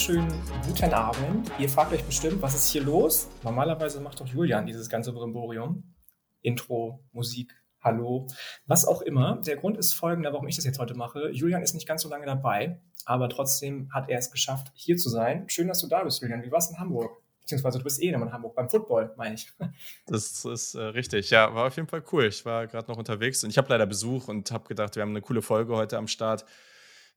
Wunderschönen 0.00 0.42
guten 0.66 0.94
Abend. 0.94 1.50
Ihr 1.58 1.68
fragt 1.68 1.92
euch 1.92 2.02
bestimmt, 2.02 2.40
was 2.40 2.54
ist 2.54 2.70
hier 2.70 2.82
los? 2.82 3.28
Normalerweise 3.42 4.00
macht 4.00 4.18
doch 4.18 4.26
Julian 4.26 4.64
dieses 4.64 4.88
ganze 4.88 5.12
Brimborium. 5.12 5.94
Intro, 6.40 7.04
Musik, 7.12 7.54
Hallo, 7.82 8.26
was 8.64 8.86
auch 8.86 9.02
immer. 9.02 9.42
Der 9.44 9.58
Grund 9.58 9.76
ist 9.76 9.92
folgender, 9.92 10.32
warum 10.32 10.48
ich 10.48 10.56
das 10.56 10.64
jetzt 10.64 10.78
heute 10.78 10.94
mache. 10.94 11.28
Julian 11.32 11.62
ist 11.62 11.74
nicht 11.74 11.86
ganz 11.86 12.00
so 12.00 12.08
lange 12.08 12.24
dabei, 12.24 12.80
aber 13.04 13.28
trotzdem 13.28 13.92
hat 13.92 14.08
er 14.08 14.18
es 14.18 14.30
geschafft, 14.30 14.68
hier 14.72 14.96
zu 14.96 15.10
sein. 15.10 15.46
Schön, 15.50 15.68
dass 15.68 15.80
du 15.80 15.86
da 15.86 16.02
bist, 16.02 16.22
Julian. 16.22 16.42
Wie 16.42 16.50
war 16.50 16.60
es 16.60 16.70
in 16.70 16.78
Hamburg? 16.78 17.20
Beziehungsweise 17.42 17.76
du 17.76 17.84
bist 17.84 18.00
eh 18.02 18.08
in 18.08 18.32
Hamburg, 18.32 18.54
beim 18.54 18.70
Football, 18.70 19.12
meine 19.18 19.34
ich. 19.34 19.52
Das 20.06 20.46
ist 20.46 20.76
äh, 20.76 20.80
richtig. 20.80 21.28
Ja, 21.28 21.54
war 21.54 21.66
auf 21.66 21.76
jeden 21.76 21.88
Fall 21.88 22.02
cool. 22.10 22.24
Ich 22.24 22.46
war 22.46 22.66
gerade 22.66 22.90
noch 22.90 22.96
unterwegs 22.96 23.44
und 23.44 23.50
ich 23.50 23.58
habe 23.58 23.68
leider 23.68 23.84
Besuch 23.84 24.28
und 24.28 24.50
habe 24.50 24.66
gedacht, 24.66 24.96
wir 24.96 25.02
haben 25.02 25.10
eine 25.10 25.20
coole 25.20 25.42
Folge 25.42 25.76
heute 25.76 25.98
am 25.98 26.08
Start. 26.08 26.46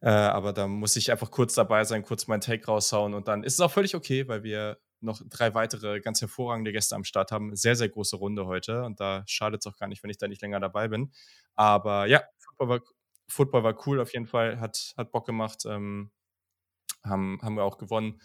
Äh, 0.03 0.09
aber 0.09 0.51
da 0.51 0.67
muss 0.67 0.97
ich 0.97 1.11
einfach 1.11 1.31
kurz 1.31 1.53
dabei 1.53 1.85
sein, 1.85 2.03
kurz 2.03 2.27
meinen 2.27 2.41
Take 2.41 2.65
raushauen 2.65 3.13
und 3.13 3.29
dann 3.29 3.41
ist 3.43 3.53
es 3.53 3.61
auch 3.61 3.71
völlig 3.71 3.95
okay, 3.95 4.27
weil 4.27 4.43
wir 4.43 4.77
noch 4.99 5.21
drei 5.29 5.53
weitere 5.53 6.01
ganz 6.01 6.19
hervorragende 6.19 6.73
Gäste 6.73 6.95
am 6.95 7.05
Start 7.05 7.31
haben. 7.31 7.55
Sehr, 7.55 7.77
sehr 7.77 7.87
große 7.87 8.17
Runde 8.17 8.45
heute 8.45 8.83
und 8.83 8.99
da 8.99 9.23
schadet 9.27 9.61
es 9.61 9.71
auch 9.71 9.77
gar 9.77 9.87
nicht, 9.87 10.03
wenn 10.03 10.09
ich 10.09 10.17
da 10.17 10.27
nicht 10.27 10.41
länger 10.41 10.59
dabei 10.59 10.89
bin. 10.89 11.13
Aber 11.55 12.05
ja, 12.07 12.21
Football 12.37 12.67
war, 12.67 12.81
Football 13.29 13.63
war 13.63 13.87
cool 13.87 14.01
auf 14.01 14.11
jeden 14.11 14.27
Fall, 14.27 14.59
hat, 14.59 14.93
hat 14.97 15.11
Bock 15.13 15.25
gemacht, 15.25 15.63
ähm, 15.65 16.11
haben, 17.05 17.39
haben 17.41 17.55
wir 17.55 17.63
auch 17.63 17.77
gewonnen. 17.77 18.19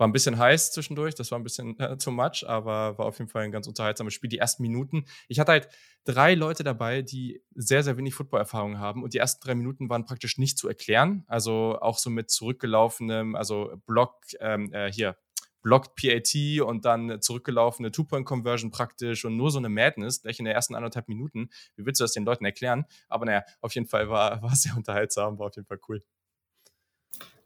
War 0.00 0.08
ein 0.08 0.12
bisschen 0.12 0.38
heiß 0.38 0.72
zwischendurch, 0.72 1.14
das 1.14 1.30
war 1.30 1.38
ein 1.38 1.42
bisschen 1.42 1.78
äh, 1.78 1.98
too 1.98 2.10
much, 2.10 2.42
aber 2.48 2.96
war 2.96 3.04
auf 3.04 3.18
jeden 3.18 3.28
Fall 3.28 3.42
ein 3.42 3.52
ganz 3.52 3.66
unterhaltsames 3.66 4.14
Spiel. 4.14 4.30
Die 4.30 4.38
ersten 4.38 4.62
Minuten. 4.62 5.04
Ich 5.28 5.38
hatte 5.38 5.52
halt 5.52 5.68
drei 6.04 6.32
Leute 6.34 6.64
dabei, 6.64 7.02
die 7.02 7.42
sehr, 7.54 7.82
sehr 7.82 7.98
wenig 7.98 8.14
Football-Erfahrung 8.14 8.78
haben 8.78 9.02
und 9.02 9.12
die 9.12 9.18
ersten 9.18 9.44
drei 9.44 9.54
Minuten 9.54 9.90
waren 9.90 10.06
praktisch 10.06 10.38
nicht 10.38 10.56
zu 10.56 10.68
erklären. 10.68 11.24
Also 11.26 11.78
auch 11.82 11.98
so 11.98 12.08
mit 12.08 12.30
zurückgelaufenem, 12.30 13.34
also 13.34 13.74
Block, 13.84 14.14
ähm, 14.40 14.72
äh, 14.72 14.90
hier, 14.90 15.18
blocked 15.60 15.96
PAT 15.96 16.62
und 16.66 16.86
dann 16.86 17.20
zurückgelaufene 17.20 17.90
Two-Point-Conversion 17.90 18.70
praktisch 18.70 19.26
und 19.26 19.36
nur 19.36 19.50
so 19.50 19.58
eine 19.58 19.68
Madness 19.68 20.22
gleich 20.22 20.38
in 20.38 20.46
den 20.46 20.54
ersten 20.54 20.76
anderthalb 20.76 21.08
Minuten. 21.08 21.50
Wie 21.76 21.84
willst 21.84 22.00
du 22.00 22.04
das 22.04 22.12
den 22.12 22.24
Leuten 22.24 22.46
erklären? 22.46 22.86
Aber 23.08 23.26
naja, 23.26 23.44
auf 23.60 23.74
jeden 23.74 23.86
Fall 23.86 24.08
war, 24.08 24.40
war 24.42 24.56
sehr 24.56 24.74
unterhaltsam, 24.74 25.38
war 25.38 25.48
auf 25.48 25.56
jeden 25.56 25.68
Fall 25.68 25.80
cool. 25.90 26.02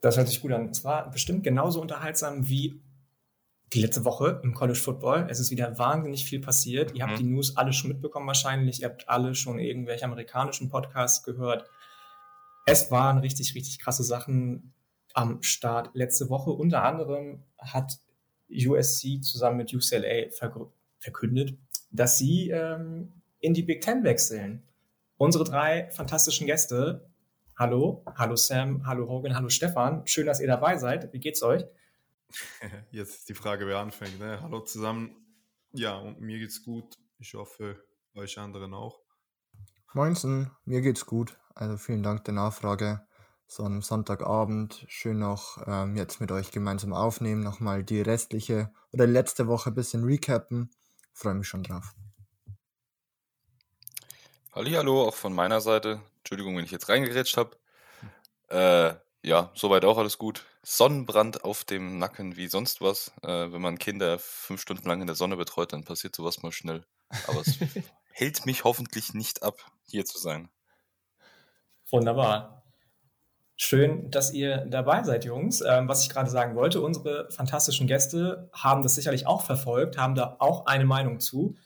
Das 0.01 0.17
hört 0.17 0.29
sich 0.29 0.41
gut 0.41 0.53
an. 0.53 0.69
Es 0.69 0.85
war 0.85 1.11
bestimmt 1.11 1.45
genauso 1.45 1.81
unterhaltsam 1.81 2.49
wie 2.49 2.81
die 3.73 3.81
letzte 3.81 4.05
Woche 4.05 4.41
im 4.45 4.55
College 4.55 4.79
Football. 4.79 5.27
Es 5.31 5.41
ist 5.41 5.51
wieder 5.51 5.79
wahnsinnig 5.79 6.25
viel 6.25 6.41
passiert. 6.41 6.95
Ihr 6.95 7.05
habt 7.05 7.15
mhm. 7.15 7.25
die 7.25 7.31
News 7.31 7.57
alle 7.57 7.73
schon 7.73 7.89
mitbekommen 7.89 8.27
wahrscheinlich. 8.27 8.83
Ihr 8.83 8.89
habt 8.89 9.09
alle 9.09 9.35
schon 9.35 9.59
irgendwelche 9.59 10.05
amerikanischen 10.05 10.69
Podcasts 10.69 11.23
gehört. 11.25 11.69
Es 12.67 12.91
waren 12.91 13.19
richtig, 13.19 13.55
richtig 13.55 13.79
krasse 13.79 14.05
Sachen 14.05 14.73
am 15.13 15.43
Start 15.43 15.91
letzte 15.95 16.29
Woche. 16.29 16.51
Unter 16.51 16.85
anderem 16.85 17.43
hat 17.59 17.99
USC 18.51 19.21
zusammen 19.23 19.57
mit 19.59 19.75
UCLA 19.75 20.31
verkündet, 21.01 21.57
dass 21.91 22.19
sie 22.19 22.51
ähm, 22.51 23.13
in 23.41 23.55
die 23.55 23.63
Big 23.63 23.81
Ten 23.81 24.05
wechseln. 24.05 24.63
Unsere 25.17 25.45
drei 25.45 25.91
fantastischen 25.91 26.47
Gäste 26.47 27.09
Hallo, 27.57 28.03
hallo 28.17 28.35
Sam, 28.35 28.85
hallo 28.85 29.09
Hogan, 29.09 29.37
hallo 29.37 29.49
Stefan. 29.49 30.05
Schön, 30.09 30.27
dass 30.27 30.41
ihr 30.41 30.49
dabei 30.49 30.77
seid. 30.77 31.13
Wie 31.13 31.21
geht's 31.21 31.41
euch? 31.45 31.65
Jetzt 32.91 33.19
ist 33.19 33.29
die 33.29 33.35
Frage, 33.35 33.69
wer 33.69 33.79
anfängt. 33.79 34.19
Ne? 34.19 34.41
Hallo 34.43 34.59
zusammen. 34.59 35.15
Ja, 35.71 35.97
und 35.99 36.21
mir 36.21 36.41
geht's 36.41 36.65
gut. 36.65 36.99
Ich 37.21 37.35
hoffe, 37.35 37.81
euch 38.17 38.41
anderen 38.41 38.75
auch. 38.75 38.99
Moinsen, 39.93 40.51
mir 40.65 40.81
geht's 40.81 41.07
gut. 41.07 41.39
Also 41.55 41.77
vielen 41.77 42.03
Dank 42.03 42.25
der 42.25 42.35
Nachfrage. 42.35 43.07
So 43.47 43.63
am 43.63 43.83
Sonntagabend 43.83 44.85
schön 44.89 45.21
noch 45.21 45.65
ähm, 45.69 45.95
jetzt 45.95 46.21
mit 46.21 46.33
euch 46.33 46.51
gemeinsam 46.51 46.93
aufnehmen. 46.93 47.45
Nochmal 47.45 47.85
die 47.85 48.01
restliche 48.01 48.73
oder 48.93 49.07
letzte 49.07 49.47
Woche 49.47 49.71
ein 49.71 49.75
bisschen 49.75 50.03
recappen. 50.03 50.73
Freue 51.13 51.35
mich 51.35 51.47
schon 51.47 51.63
drauf. 51.63 51.95
Hallo, 54.57 55.09
auch 55.09 55.17
von 55.17 55.35
meiner 55.35 55.61
Seite. 55.61 56.01
Entschuldigung, 56.19 56.57
wenn 56.57 56.65
ich 56.65 56.71
jetzt 56.71 56.89
reingerätscht 56.89 57.37
habe. 57.37 57.57
Äh, 58.51 58.95
ja, 59.29 59.51
soweit 59.55 59.85
auch 59.85 59.99
alles 59.99 60.17
gut. 60.17 60.45
Sonnenbrand 60.63 61.43
auf 61.43 61.65
dem 61.65 61.99
Nacken 61.99 62.37
wie 62.37 62.47
sonst 62.47 62.81
was. 62.81 63.11
Äh, 63.23 63.51
wenn 63.51 63.61
man 63.61 63.79
Kinder 63.79 64.17
fünf 64.21 64.61
Stunden 64.61 64.89
lang 64.89 65.01
in 65.01 65.09
der 65.09 65.17
Sonne 65.17 65.37
betreut, 65.37 65.73
dann 65.73 65.83
passiert 65.83 66.15
sowas 66.15 66.45
mal 66.45 66.53
schnell. 66.53 66.85
Aber 67.27 67.41
es 67.41 67.59
hält 68.13 68.47
mich 68.47 68.63
hoffentlich 68.63 69.13
nicht 69.13 69.43
ab, 69.43 69.57
hier 69.89 70.05
zu 70.05 70.19
sein. 70.19 70.49
Wunderbar. 71.91 72.63
Schön, 73.57 74.09
dass 74.13 74.33
ihr 74.33 74.59
dabei 74.67 75.03
seid, 75.03 75.25
Jungs. 75.25 75.63
Ähm, 75.63 75.89
was 75.89 76.05
ich 76.05 76.11
gerade 76.11 76.31
sagen 76.31 76.55
wollte, 76.55 76.81
unsere 76.81 77.29
fantastischen 77.33 77.89
Gäste 77.89 78.51
haben 78.53 78.85
das 78.85 78.95
sicherlich 78.95 79.27
auch 79.27 79.43
verfolgt, 79.43 79.99
haben 79.99 80.15
da 80.15 80.37
auch 80.39 80.67
eine 80.67 80.85
Meinung 80.85 81.19
zu. 81.19 81.57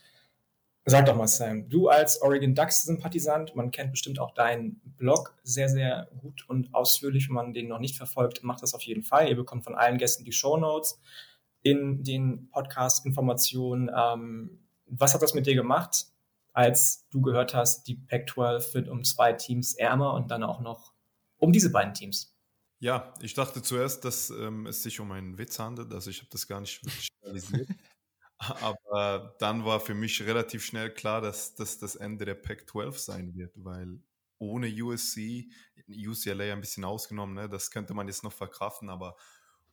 Sag 0.91 1.05
doch 1.05 1.17
mal, 1.17 1.27
Sam, 1.27 1.69
du 1.69 1.91
als 1.91 2.23
Oregon 2.23 2.55
Ducks-Sympathisant, 2.55 3.55
man 3.55 3.71
kennt 3.71 3.91
bestimmt 3.91 4.19
auch 4.19 4.33
deinen 4.33 4.81
Blog 4.97 5.37
sehr, 5.43 5.69
sehr 5.69 6.09
gut 6.19 6.49
und 6.49 6.73
ausführlich. 6.73 7.29
Wenn 7.29 7.35
man 7.35 7.53
den 7.53 7.69
noch 7.69 7.79
nicht 7.79 7.95
verfolgt, 7.95 8.43
macht 8.43 8.63
das 8.63 8.73
auf 8.73 8.81
jeden 8.81 9.03
Fall. 9.03 9.29
Ihr 9.29 9.37
bekommt 9.37 9.65
von 9.65 9.75
allen 9.75 9.99
Gästen 9.99 10.25
die 10.25 10.33
Show 10.33 10.57
Notes 10.57 10.99
in 11.61 12.05
den 12.05 12.49
Podcast-Informationen. 12.49 13.91
Ähm, 13.95 14.67
was 14.87 15.13
hat 15.13 15.21
das 15.21 15.35
mit 15.35 15.47
dir 15.47 15.55
gemacht, 15.55 16.07
als 16.55 17.07
du 17.11 17.21
gehört 17.21 17.53
hast, 17.53 17.87
die 17.87 17.97
Pac-12 17.97 18.73
wird 18.73 18.89
um 18.89 19.05
zwei 19.05 19.35
Teams 19.35 19.75
ärmer 19.75 20.15
und 20.15 20.31
dann 20.31 20.43
auch 20.43 20.61
noch 20.61 20.95
um 21.37 21.53
diese 21.53 21.71
beiden 21.71 21.93
Teams? 21.93 22.35
Ja, 22.79 23.13
ich 23.21 23.35
dachte 23.35 23.61
zuerst, 23.61 24.07
dass 24.07 24.31
ähm, 24.31 24.65
es 24.65 24.83
sich 24.83 25.01
um 25.01 25.13
einen 25.13 25.37
Witz 25.37 25.59
handelt. 25.59 25.93
Also 25.93 26.09
ich 26.09 26.21
habe 26.21 26.31
das 26.33 26.47
gar 26.47 26.63
nicht 26.63 26.83
wirklich 26.83 27.09
realisiert. 27.23 27.69
Aber 28.39 29.35
dann 29.41 29.65
war 29.65 29.81
für 29.81 29.95
mich 29.95 30.23
relativ 30.23 30.65
schnell 30.65 30.93
klar, 30.93 31.21
dass 31.21 31.55
das 31.55 31.79
das 31.79 31.97
Ende 31.97 32.25
der 32.25 32.35
Pac-12 32.37 32.93
sein 32.99 33.35
wird, 33.35 33.53
weil 33.57 34.01
ohne 34.39 34.69
USC, 34.69 35.49
UCLA 35.89 36.53
ein 36.53 36.61
bisschen 36.61 36.85
ausgenommen, 36.85 37.35
ne, 37.35 37.49
das 37.49 37.71
könnte 37.71 37.95
man 37.95 38.07
jetzt 38.07 38.23
noch 38.23 38.33
verkraften, 38.33 38.89
aber 38.91 39.17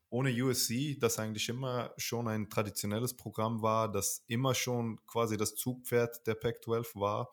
ohne 0.09 0.31
USC, 0.31 0.97
das 0.99 1.19
eigentlich 1.19 1.49
immer 1.49 1.93
schon 1.97 2.27
ein 2.27 2.49
traditionelles 2.49 3.15
Programm 3.15 3.61
war, 3.61 3.91
das 3.91 4.23
immer 4.27 4.55
schon 4.55 4.99
quasi 5.05 5.37
das 5.37 5.55
Zugpferd 5.55 6.25
der 6.25 6.35
Pac-12 6.35 6.99
war, 6.99 7.31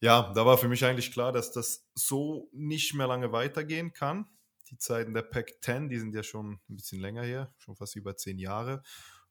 ja, 0.00 0.32
da 0.34 0.44
war 0.44 0.58
für 0.58 0.68
mich 0.68 0.84
eigentlich 0.84 1.10
klar, 1.10 1.32
dass 1.32 1.52
das 1.52 1.88
so 1.94 2.48
nicht 2.52 2.94
mehr 2.94 3.06
lange 3.06 3.32
weitergehen 3.32 3.92
kann. 3.92 4.26
Die 4.70 4.76
Zeiten 4.76 5.14
der 5.14 5.22
Pac-10, 5.22 5.88
die 5.88 5.98
sind 5.98 6.14
ja 6.14 6.22
schon 6.22 6.60
ein 6.68 6.76
bisschen 6.76 7.00
länger 7.00 7.22
her, 7.22 7.54
schon 7.56 7.76
fast 7.76 7.96
über 7.96 8.16
zehn 8.16 8.38
Jahre. 8.38 8.82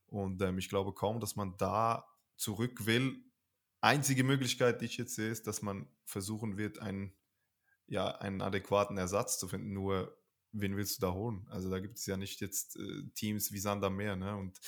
Und 0.08 0.42
ähm, 0.42 0.58
ich 0.58 0.70
glaube 0.70 0.94
kaum, 0.94 1.20
dass 1.20 1.36
man 1.36 1.58
da 1.58 2.08
zurück 2.36 2.86
will. 2.86 3.24
Einzige 3.82 4.24
Möglichkeit, 4.24 4.82
die 4.82 4.86
ich 4.86 4.98
jetzt 4.98 5.16
sehe, 5.16 5.30
ist, 5.30 5.48
dass 5.48 5.62
man 5.62 5.88
versuchen 6.06 6.58
wird, 6.58 6.80
einen, 6.80 7.16
ja, 7.88 8.08
einen 8.18 8.42
adäquaten 8.42 8.98
Ersatz 8.98 9.38
zu 9.40 9.48
finden. 9.48 9.74
Nur, 9.74 10.18
wen 10.52 10.76
willst 10.76 10.98
du 10.98 11.02
da 11.02 11.14
holen? 11.14 11.46
Also 11.50 11.70
da 11.70 11.80
gibt 11.80 11.98
es 11.98 12.06
ja 12.06 12.18
nicht 12.18 12.42
jetzt 12.42 12.78
äh, 12.78 13.10
Teams 13.14 13.52
wie 13.52 13.60
Sander 13.60 13.90
mehr. 13.90 14.16
Ne? 14.16 14.36
Und 14.36 14.60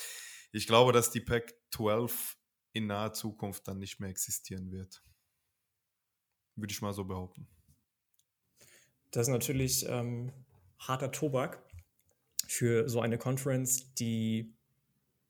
ich 0.52 0.68
glaube, 0.68 0.92
dass 0.92 1.12
die 1.12 1.22
Pack 1.22 1.54
12 1.72 2.38
in 2.74 2.88
naher 2.88 3.14
Zukunft 3.14 3.68
dann 3.68 3.80
nicht 3.80 4.00
mehr 4.00 4.10
existieren 4.10 4.72
wird. 4.72 5.04
Würde 6.56 6.72
ich 6.72 6.82
mal 6.82 6.94
so 6.94 7.06
behaupten. 7.06 7.48
Das 9.12 9.28
ist 9.28 9.32
natürlich 9.32 9.86
ähm, 9.88 10.32
harter 10.80 11.12
Tobak 11.12 11.64
für 12.48 12.90
so 12.90 13.02
eine 13.02 13.18
Conference, 13.18 13.94
die 13.96 14.57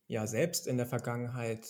ja 0.08 0.28
selbst 0.28 0.68
in 0.68 0.78
der 0.78 0.86
Vergangenheit 0.86 1.68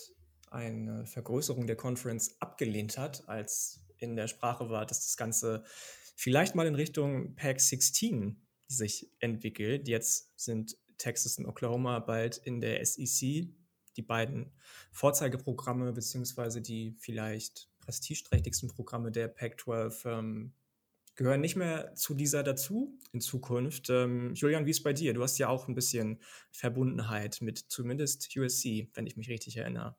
eine 0.50 1.06
Vergrößerung 1.06 1.66
der 1.66 1.76
Conference 1.76 2.36
abgelehnt 2.40 2.98
hat, 2.98 3.28
als 3.28 3.84
in 3.98 4.16
der 4.16 4.28
Sprache 4.28 4.70
war, 4.70 4.86
dass 4.86 5.04
das 5.04 5.16
Ganze 5.16 5.64
vielleicht 6.16 6.54
mal 6.54 6.66
in 6.66 6.74
Richtung 6.74 7.34
Pack 7.34 7.60
16 7.60 8.40
sich 8.66 9.10
entwickelt. 9.20 9.88
Jetzt 9.88 10.38
sind 10.38 10.76
Texas 10.98 11.38
und 11.38 11.46
Oklahoma 11.46 11.98
bald 12.00 12.38
in 12.38 12.60
der 12.60 12.84
SEC, 12.84 13.48
die 13.96 14.02
beiden 14.02 14.52
Vorzeigeprogramme 14.92 15.92
beziehungsweise 15.92 16.60
die 16.60 16.96
vielleicht 16.98 17.68
prestigeträchtigsten 17.80 18.68
Programme 18.68 19.10
der 19.10 19.28
Pac-12 19.28 20.18
ähm, 20.18 20.52
gehören 21.18 21.40
nicht 21.40 21.56
mehr 21.56 21.96
zu 21.96 22.14
dieser 22.14 22.44
dazu 22.44 22.96
in 23.12 23.20
Zukunft. 23.20 23.90
Ähm, 23.90 24.34
Julian, 24.34 24.66
wie 24.66 24.70
ist 24.70 24.84
bei 24.84 24.92
dir? 24.92 25.14
Du 25.14 25.22
hast 25.24 25.36
ja 25.38 25.48
auch 25.48 25.66
ein 25.66 25.74
bisschen 25.74 26.22
Verbundenheit 26.52 27.38
mit 27.40 27.58
zumindest 27.58 28.36
USC, 28.36 28.88
wenn 28.94 29.04
ich 29.08 29.16
mich 29.16 29.28
richtig 29.28 29.56
erinnere. 29.56 29.96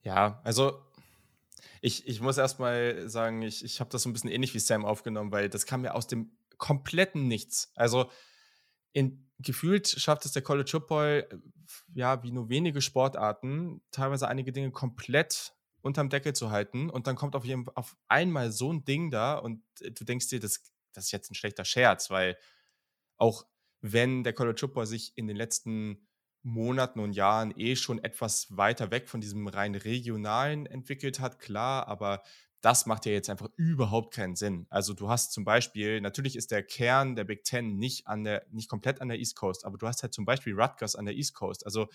Ja, 0.00 0.40
also 0.42 0.82
ich, 1.82 2.08
ich 2.08 2.22
muss 2.22 2.38
erstmal 2.38 3.10
sagen, 3.10 3.42
ich, 3.42 3.62
ich 3.62 3.78
habe 3.80 3.90
das 3.90 4.04
so 4.04 4.08
ein 4.08 4.14
bisschen 4.14 4.30
ähnlich 4.30 4.54
wie 4.54 4.58
Sam 4.58 4.86
aufgenommen, 4.86 5.32
weil 5.32 5.50
das 5.50 5.66
kam 5.66 5.84
ja 5.84 5.92
aus 5.92 6.06
dem 6.06 6.32
kompletten 6.56 7.28
Nichts. 7.28 7.70
Also 7.74 8.10
in, 8.92 9.30
gefühlt 9.38 9.86
schafft 9.86 10.24
es 10.24 10.32
der 10.32 10.40
College 10.40 10.70
Football, 10.70 11.28
ja, 11.92 12.22
wie 12.22 12.32
nur 12.32 12.48
wenige 12.48 12.80
Sportarten, 12.80 13.82
teilweise 13.90 14.28
einige 14.28 14.50
Dinge 14.50 14.70
komplett 14.70 15.52
unterm 15.88 16.08
Deckel 16.08 16.34
zu 16.34 16.50
halten 16.50 16.90
und 16.90 17.06
dann 17.08 17.16
kommt 17.16 17.34
auf, 17.34 17.44
jeden, 17.44 17.66
auf 17.74 17.96
einmal 18.06 18.52
so 18.52 18.72
ein 18.72 18.84
Ding 18.84 19.10
da 19.10 19.34
und 19.34 19.62
äh, 19.80 19.90
du 19.90 20.04
denkst 20.04 20.28
dir, 20.28 20.38
das, 20.38 20.62
das 20.92 21.06
ist 21.06 21.12
jetzt 21.12 21.30
ein 21.30 21.34
schlechter 21.34 21.64
Scherz, 21.64 22.10
weil 22.10 22.36
auch 23.16 23.44
wenn 23.80 24.22
der 24.22 24.32
College 24.32 24.60
Football 24.60 24.86
sich 24.86 25.12
in 25.16 25.26
den 25.26 25.36
letzten 25.36 26.06
Monaten 26.42 27.00
und 27.00 27.12
Jahren 27.12 27.52
eh 27.56 27.76
schon 27.76 28.02
etwas 28.02 28.56
weiter 28.56 28.90
weg 28.90 29.08
von 29.08 29.20
diesem 29.20 29.48
rein 29.48 29.74
regionalen 29.74 30.66
entwickelt 30.66 31.20
hat, 31.20 31.38
klar, 31.38 31.88
aber 31.88 32.22
das 32.60 32.86
macht 32.86 33.06
ja 33.06 33.12
jetzt 33.12 33.30
einfach 33.30 33.48
überhaupt 33.56 34.14
keinen 34.14 34.34
Sinn. 34.34 34.66
Also 34.68 34.92
du 34.92 35.08
hast 35.08 35.32
zum 35.32 35.44
Beispiel, 35.44 36.00
natürlich 36.00 36.34
ist 36.36 36.50
der 36.50 36.62
Kern 36.62 37.14
der 37.14 37.24
Big 37.24 37.44
Ten 37.44 37.76
nicht 37.78 38.06
an 38.08 38.24
der, 38.24 38.46
nicht 38.50 38.68
komplett 38.68 39.00
an 39.00 39.08
der 39.08 39.18
East 39.18 39.36
Coast, 39.36 39.64
aber 39.64 39.78
du 39.78 39.86
hast 39.86 40.02
halt 40.02 40.12
zum 40.12 40.24
Beispiel 40.24 40.58
Rutgers 40.58 40.96
an 40.96 41.04
der 41.04 41.14
East 41.14 41.34
Coast. 41.34 41.64
Also 41.64 41.88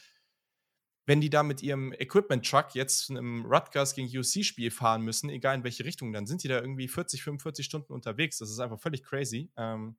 wenn 1.06 1.20
die 1.20 1.30
da 1.30 1.44
mit 1.44 1.62
ihrem 1.62 1.92
Equipment-Truck 1.94 2.76
jetzt 2.76 3.10
einem 3.10 3.46
Rutgers 3.46 3.94
gegen 3.94 4.08
UC-Spiel 4.08 4.72
fahren 4.72 5.02
müssen, 5.02 5.30
egal 5.30 5.56
in 5.56 5.64
welche 5.64 5.84
Richtung, 5.84 6.14
dann 6.14 6.26
sind 6.26 6.44
die 6.44 6.48
da 6.48 6.60
irgendwie 6.62 6.88
40, 6.88 7.24
45 7.24 7.66
Stunden 7.66 7.92
unterwegs. 7.94 8.38
Das 8.38 8.50
ist 8.50 8.60
einfach 8.60 8.80
völlig 8.80 9.04
crazy. 9.04 9.52
Ähm 9.58 9.98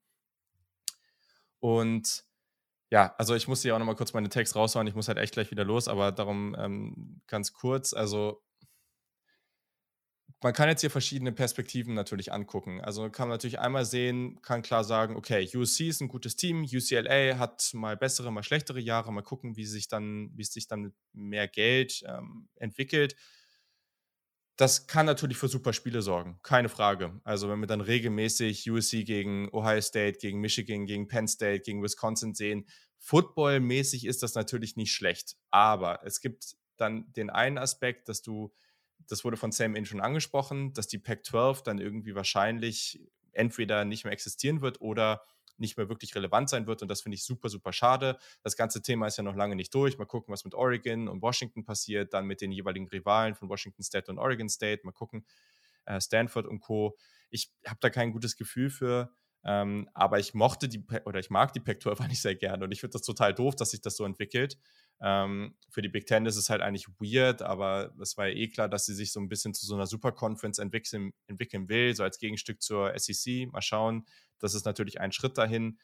und 1.61 2.25
ja, 2.91 3.15
also 3.19 3.35
ich 3.35 3.49
muss 3.49 3.63
hier 3.63 3.75
auch 3.75 3.79
nochmal 3.79 3.97
kurz 3.97 4.13
meine 4.13 4.29
Text 4.29 4.55
raushauen. 4.55 4.87
Ich 4.87 4.95
muss 4.95 5.09
halt 5.09 5.19
echt 5.19 5.35
gleich 5.35 5.51
wieder 5.51 5.65
los, 5.65 5.89
aber 5.89 6.13
darum 6.13 6.55
ähm, 6.59 7.21
ganz 7.27 7.53
kurz. 7.53 7.93
Also 7.93 8.43
man 10.43 10.53
kann 10.53 10.69
jetzt 10.69 10.83
hier 10.83 10.91
verschiedene 10.91 11.33
Perspektiven 11.33 11.95
natürlich 11.95 12.33
angucken. 12.33 12.81
Also 12.81 13.09
kann 13.11 13.29
man 13.29 13.35
natürlich 13.35 13.61
einmal 13.61 13.85
sehen, 13.87 14.41
kann 14.43 14.63
klar 14.63 14.85
sagen, 14.85 15.17
okay, 15.17 15.49
USC 15.55 15.89
ist 15.89 16.03
ein 16.03 16.09
gutes 16.09 16.37
Team, 16.37 16.65
UCLA 16.65 17.39
hat 17.39 17.71
mal 17.73 17.97
bessere, 17.97 18.31
mal 18.31 18.43
schlechtere 18.43 18.81
Jahre, 18.81 19.13
mal 19.13 19.23
gucken, 19.23 19.57
wie 19.57 19.65
sich 19.65 19.89
dann, 19.89 20.31
wie 20.35 20.43
es 20.43 20.53
sich 20.53 20.69
dann 20.69 20.83
mit 20.83 20.95
mehr 21.13 21.49
Geld 21.49 22.03
ähm, 22.07 22.49
entwickelt. 22.57 23.17
Das 24.57 24.87
kann 24.87 25.07
natürlich 25.07 25.37
für 25.37 25.49
super 25.49 25.73
Spiele 25.73 26.01
sorgen, 26.01 26.39
keine 26.43 26.69
Frage. 26.69 27.21
Also 27.25 27.49
wenn 27.49 27.59
wir 27.59 27.67
dann 27.67 27.81
regelmäßig 27.81 28.71
USC 28.71 29.05
gegen 29.05 29.49
Ohio 29.53 29.81
State, 29.81 30.19
gegen 30.21 30.41
Michigan, 30.41 30.87
gegen 30.87 31.09
Penn 31.09 31.27
State, 31.27 31.63
gegen 31.63 31.83
Wisconsin 31.83 32.35
sehen, 32.35 32.67
footballmäßig 32.99 34.07
ist 34.07 34.23
das 34.23 34.35
natürlich 34.35 34.77
nicht 34.77 34.93
schlecht. 34.93 35.37
Aber 35.51 36.05
es 36.05 36.21
gibt 36.21 36.55
dann 36.77 37.13
den 37.15 37.31
einen 37.31 37.59
Aspekt, 37.59 38.09
dass 38.09 38.23
du 38.23 38.53
das 39.09 39.25
wurde 39.25 39.37
von 39.37 39.53
Sam 39.53 39.75
Inn 39.77 39.87
schon 39.87 40.01
angesprochen, 40.01 40.73
dass 40.73 40.87
die 40.87 40.99
Pac-12 40.99 41.63
dann 41.65 41.79
irgendwie 41.79 42.15
wahrscheinlich 42.15 43.01
entweder 43.33 43.85
nicht 43.85 44.05
mehr 44.05 44.13
existieren 44.13 44.61
wird 44.61 44.81
oder 44.81 45.23
nicht 45.57 45.77
mehr 45.77 45.89
wirklich 45.89 46.15
relevant 46.15 46.49
sein 46.49 46.67
wird. 46.67 46.83
Und 46.83 46.89
das 46.89 47.03
finde 47.03 47.15
ich 47.15 47.25
super, 47.25 47.49
super 47.49 47.73
schade. 47.73 48.19
Das 48.43 48.57
ganze 48.57 48.83
Thema 48.83 49.07
ist 49.07 49.19
ja 49.19 49.23
noch 49.23 49.37
lange 49.37 49.57
nicht 49.57 49.75
durch. 49.75 49.99
Mal 49.99 50.05
gucken, 50.05 50.33
was 50.33 50.45
mit 50.45 50.55
Oregon 50.55 51.09
und 51.09 51.23
Washington 51.23 51.65
passiert, 51.65 52.13
dann 52.13 52.27
mit 52.27 52.41
den 52.41 52.53
jeweiligen 52.53 52.89
Rivalen 52.89 53.35
von 53.35 53.49
Washington 53.49 53.83
State 53.83 54.11
und 54.11 54.19
Oregon 54.19 54.49
State. 54.49 54.83
Mal 54.85 54.93
gucken, 54.93 55.25
äh, 55.87 56.01
Stanford 56.01 56.47
und 56.47 56.61
Co. 56.61 56.97
Ich 57.31 57.53
habe 57.67 57.79
da 57.81 57.91
kein 57.91 58.13
gutes 58.13 58.37
Gefühl 58.37 58.71
für. 58.71 59.13
Ähm, 59.47 59.91
aber 59.93 60.19
ich 60.19 60.33
mochte 60.33 60.69
die 60.69 60.83
oder 61.05 61.21
ich 61.21 61.29
mag 61.29 61.53
die 61.53 61.61
Pac-12 61.61 62.01
eigentlich 62.01 62.23
sehr 62.23 62.35
gerne 62.35 62.65
und 62.65 62.73
ich 62.73 62.81
finde 62.81 62.95
das 62.95 63.03
total 63.03 63.35
doof, 63.35 63.55
dass 63.55 63.71
sich 63.71 63.83
das 63.83 63.97
so 63.97 64.05
entwickelt. 64.05 64.57
Ähm, 65.01 65.57
für 65.71 65.83
die 65.83 65.89
Big 65.89 66.07
Ten 66.07 66.27
ist 66.27 66.37
es 66.37 66.51
halt 66.51 66.63
eigentlich 66.63 66.89
weird, 67.01 67.43
aber 67.43 67.93
es 68.01 68.17
war 68.17 68.29
ja 68.29 68.35
eh 68.35 68.49
klar, 68.49 68.69
dass 68.69 68.87
sie 68.87 68.95
sich 68.95 69.13
so 69.13 69.21
ein 69.21 69.29
bisschen 69.29 69.55
zu 69.55 69.67
so 69.67 69.75
einer 69.75 69.87
Super 69.87 70.13
Conference 70.13 70.59
entwickeln, 70.59 71.13
entwickeln 71.27 71.69
will, 71.69 71.95
so 71.95 72.03
als 72.05 72.19
Gegenstück 72.19 72.63
zur 72.63 72.93
SEC. 72.99 73.51
Mal 73.53 73.63
schauen. 73.63 74.07
Das 74.39 74.55
ist 74.55 74.65
natürlich 74.65 75.01
ein 75.01 75.13
Schritt 75.13 75.37
dahin. 75.37 75.79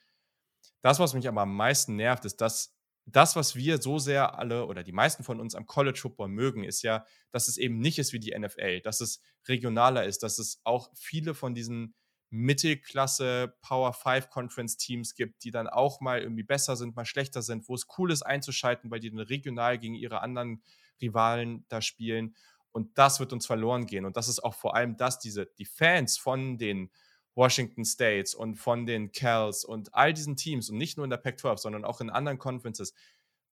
Das, 0.83 0.99
was 0.99 1.15
mich 1.15 1.29
aber 1.29 1.43
am 1.43 1.55
meisten 1.55 1.97
nervt, 1.97 2.25
ist, 2.25 2.41
dass 2.41 2.75
das, 3.07 3.37
was 3.37 3.57
wir 3.57 3.81
so 3.81 3.99
sehr 3.99 4.39
alle 4.39 4.67
oder 4.67 4.83
die 4.83 4.93
meisten 4.93 5.25
von 5.25 5.41
uns 5.41 5.55
am 5.55 5.67
College 5.67 5.99
Football 5.99 6.29
mögen, 6.29 6.65
ist 6.65 6.83
ja, 6.83 7.05
dass 7.33 7.49
es 7.49 7.57
eben 7.57 7.79
nicht 7.79 7.99
ist 7.99 8.13
wie 8.13 8.21
die 8.21 8.39
NFL, 8.39 8.81
dass 8.81 9.01
es 9.01 9.23
regionaler 9.49 10.05
ist, 10.05 10.23
dass 10.23 10.39
es 10.39 10.61
auch 10.65 10.91
viele 10.95 11.35
von 11.35 11.55
diesen 11.55 11.95
Mittelklasse 12.31 13.55
Power 13.61 13.93
5 13.93 14.31
Conference 14.31 14.77
Teams 14.77 15.15
gibt, 15.15 15.45
die 15.45 15.51
dann 15.51 15.67
auch 15.67 16.01
mal 16.01 16.21
irgendwie 16.21 16.45
besser 16.45 16.77
sind, 16.77 16.97
mal 16.97 17.05
schlechter 17.05 17.43
sind, 17.43 17.69
wo 17.69 17.75
es 17.75 17.87
cool 17.99 18.13
ist 18.13 18.23
einzuschalten, 18.23 18.91
weil 18.91 19.01
die 19.01 19.11
dann 19.11 19.19
regional 19.19 19.79
gegen 19.79 19.95
ihre 19.95 20.21
anderen 20.23 20.63
Rivalen 21.03 21.65
da 21.69 21.83
spielen. 21.83 22.37
Und 22.73 22.97
das 22.99 23.19
wird 23.19 23.33
uns 23.33 23.47
verloren 23.47 23.87
gehen. 23.87 24.05
Und 24.05 24.17
das 24.17 24.29
ist 24.29 24.45
auch 24.45 24.55
vor 24.55 24.77
allem 24.77 24.97
das, 24.97 25.19
diese, 25.19 25.47
die 25.59 25.65
Fans 25.65 26.19
von 26.19 26.57
den 26.57 26.91
Washington 27.35 27.85
States 27.85 28.35
und 28.35 28.57
von 28.57 28.87
den 28.87 29.13
Cals 29.13 29.65
und 29.65 29.95
all 29.95 30.13
diesen 30.13 30.37
Teams 30.37 30.71
und 30.71 30.77
nicht 30.77 30.97
nur 30.97 31.05
in 31.05 31.11
der 31.11 31.17
Pac-12, 31.17 31.59
sondern 31.59 31.85
auch 31.85 32.01
in 32.01 32.11
anderen 32.11 32.39
Conferences 32.39 32.95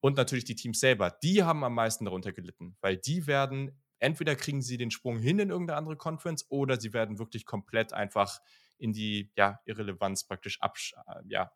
und 0.01 0.15
natürlich 0.15 0.45
die 0.45 0.55
Teams 0.55 0.79
selber, 0.79 1.17
die 1.23 1.43
haben 1.43 1.63
am 1.63 1.73
meisten 1.73 2.05
darunter 2.05 2.31
gelitten, 2.31 2.77
weil 2.81 2.97
die 2.97 3.27
werden, 3.27 3.71
entweder 3.99 4.35
kriegen 4.35 4.61
sie 4.61 4.77
den 4.77 4.91
Sprung 4.91 5.17
hin 5.17 5.39
in 5.39 5.49
irgendeine 5.49 5.77
andere 5.77 5.97
Conference 5.97 6.45
oder 6.49 6.79
sie 6.79 6.93
werden 6.93 7.19
wirklich 7.19 7.45
komplett 7.45 7.93
einfach 7.93 8.39
in 8.79 8.93
die 8.93 9.31
ja, 9.35 9.59
Irrelevanz 9.65 10.23
praktisch 10.23 10.59
ab. 10.61 10.77
Äh, 11.07 11.21
ja, 11.27 11.51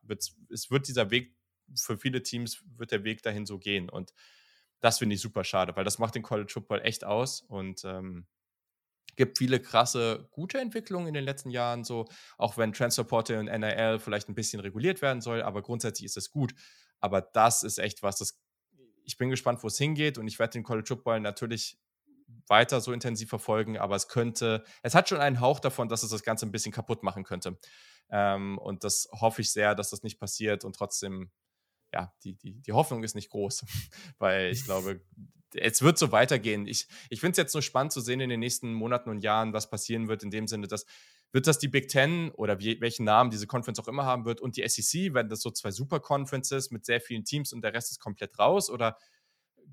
es 0.50 0.70
wird 0.70 0.88
dieser 0.88 1.10
Weg 1.10 1.36
für 1.76 1.98
viele 1.98 2.22
Teams 2.22 2.64
wird 2.78 2.92
der 2.92 3.04
Weg 3.04 3.24
dahin 3.24 3.46
so 3.46 3.58
gehen 3.58 3.90
und 3.90 4.14
das 4.82 5.00
finde 5.00 5.16
ich 5.16 5.22
super 5.22 5.46
schade, 5.46 5.76
weil 5.76 5.86
das 5.86 5.98
macht 5.98 6.14
den 6.14 6.24
College 6.24 6.52
Football 6.52 6.82
echt 6.82 7.06
aus 7.06 7.42
und 7.42 7.86
ähm, 7.86 8.28
gibt 9.16 9.38
viele 9.38 9.62
krasse, 9.62 10.28
gute 10.32 10.60
Entwicklungen 10.60 11.08
in 11.08 11.14
den 11.14 11.24
letzten 11.24 11.52
Jahren, 11.52 11.84
so 11.84 12.06
auch 12.38 12.58
wenn 12.58 12.74
Transferporte 12.74 13.40
und 13.40 13.46
NIL 13.46 14.00
vielleicht 14.00 14.28
ein 14.28 14.36
bisschen 14.36 14.60
reguliert 14.60 15.02
werden 15.02 15.22
soll, 15.22 15.42
aber 15.42 15.62
grundsätzlich 15.62 16.06
ist 16.06 16.18
es 16.18 16.32
gut. 16.32 16.54
Aber 17.00 17.22
das 17.22 17.64
ist 17.64 17.78
echt 17.78 18.04
was, 18.04 18.18
das 18.18 18.42
ich 19.06 19.18
bin 19.18 19.30
gespannt, 19.30 19.62
wo 19.64 19.68
es 19.68 19.78
hingeht 19.78 20.18
und 20.18 20.28
ich 20.28 20.40
werde 20.40 20.54
den 20.54 20.64
College 20.64 20.88
Football 20.88 21.20
natürlich 21.20 21.78
weiter 22.48 22.82
so 22.82 22.92
intensiv 22.92 23.30
verfolgen, 23.30 23.78
aber 23.78 23.96
es 23.96 24.08
könnte, 24.08 24.64
es 24.82 24.96
hat 24.96 25.10
schon 25.10 25.20
einen 25.20 25.40
Hauch 25.40 25.60
davon, 25.60 25.90
dass 25.90 26.04
es 26.04 26.10
das 26.10 26.24
Ganze 26.24 26.46
ein 26.46 26.52
bisschen 26.52 26.72
kaputt 26.72 27.04
machen 27.04 27.24
könnte. 27.24 27.58
Ähm, 28.10 28.58
und 28.58 28.84
das 28.84 29.08
hoffe 29.12 29.42
ich 29.42 29.52
sehr, 29.52 29.76
dass 29.76 29.90
das 29.90 30.04
nicht 30.04 30.20
passiert 30.20 30.66
und 30.66 30.76
trotzdem, 30.76 31.32
ja, 31.94 32.14
die, 32.24 32.36
die, 32.36 32.62
die 32.62 32.74
Hoffnung 32.74 33.04
ist 33.04 33.16
nicht 33.16 33.30
groß, 33.30 33.66
weil 34.20 34.52
ich 34.52 34.64
glaube, 34.66 35.02
es 35.56 35.82
wird 35.82 35.98
so 35.98 36.12
weitergehen. 36.12 36.68
Ich, 36.68 36.88
ich 37.10 37.20
finde 37.20 37.32
es 37.32 37.38
jetzt 37.38 37.54
nur 37.54 37.62
spannend 37.62 37.94
zu 37.94 38.02
sehen 38.02 38.20
in 38.20 38.30
den 38.30 38.40
nächsten 38.40 38.74
Monaten 38.74 39.10
und 39.10 39.24
Jahren, 39.24 39.54
was 39.54 39.70
passieren 39.70 40.08
wird, 40.08 40.24
in 40.24 40.32
dem 40.32 40.48
Sinne, 40.48 40.68
dass 40.68 40.86
wird 41.34 41.48
das 41.48 41.58
die 41.58 41.68
Big 41.68 41.88
Ten 41.90 42.30
oder 42.32 42.60
wie, 42.60 42.80
welchen 42.80 43.06
Namen 43.06 43.32
diese 43.32 43.48
Conference 43.48 43.80
auch 43.80 43.88
immer 43.88 44.06
haben 44.06 44.24
wird 44.24 44.40
und 44.40 44.56
die 44.56 44.68
SEC, 44.68 45.14
werden 45.14 45.30
das 45.30 45.42
so 45.42 45.50
zwei 45.50 45.72
Super 45.72 46.00
Conferences 46.00 46.70
mit 46.70 46.86
sehr 46.86 47.02
vielen 47.02 47.26
Teams 47.26 47.52
und 47.52 47.64
der 47.64 47.74
Rest 47.74 47.92
ist 47.92 48.00
komplett 48.00 48.38
raus 48.38 48.70
oder 48.70 48.98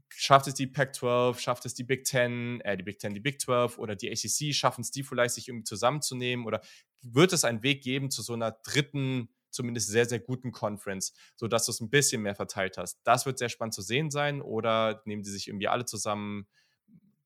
schafft 0.09 0.47
es 0.47 0.55
die 0.55 0.67
Pac-12, 0.67 1.39
schafft 1.39 1.67
es 1.67 1.75
die 1.75 1.85
Big 1.85 2.05
Ten, 2.05 2.61
äh, 2.63 2.77
die 2.77 2.83
Big 2.83 2.99
Ten, 2.99 3.15
die 3.15 3.21
Big 3.21 3.41
12 3.41 3.79
oder 3.79 3.97
die 3.97 4.11
ACC, 4.11 4.55
schaffen 4.55 4.83
es 4.83 4.91
die 4.91 5.03
vielleicht, 5.03 5.35
sich 5.35 5.49
irgendwie 5.49 5.65
zusammenzunehmen? 5.65 6.47
Oder 6.47 6.61
wird 7.03 7.33
es 7.33 7.45
einen 7.45 7.63
Weg 7.63 7.83
geben 7.83 8.11
zu 8.11 8.23
so 8.23 8.35
einer 8.35 8.53
dritten, 8.53 9.29
zumindest 9.51 9.89
sehr, 9.89 10.07
sehr 10.07 10.21
guten 10.21 10.53
Conference, 10.53 11.13
sodass 11.37 11.67
du 11.67 11.73
es 11.73 11.81
ein 11.81 11.91
bisschen 11.91 12.23
mehr 12.23 12.35
verteilt 12.35 12.77
hast? 12.77 13.01
Das 13.05 13.27
wird 13.27 13.39
sehr 13.39 13.49
spannend 13.49 13.75
zu 13.75 13.83
sehen 13.83 14.11
sein 14.11 14.41
oder 14.41 15.03
nehmen 15.05 15.23
die 15.23 15.31
sich 15.31 15.49
irgendwie 15.49 15.69
alle 15.69 15.85
zusammen, 15.85 16.47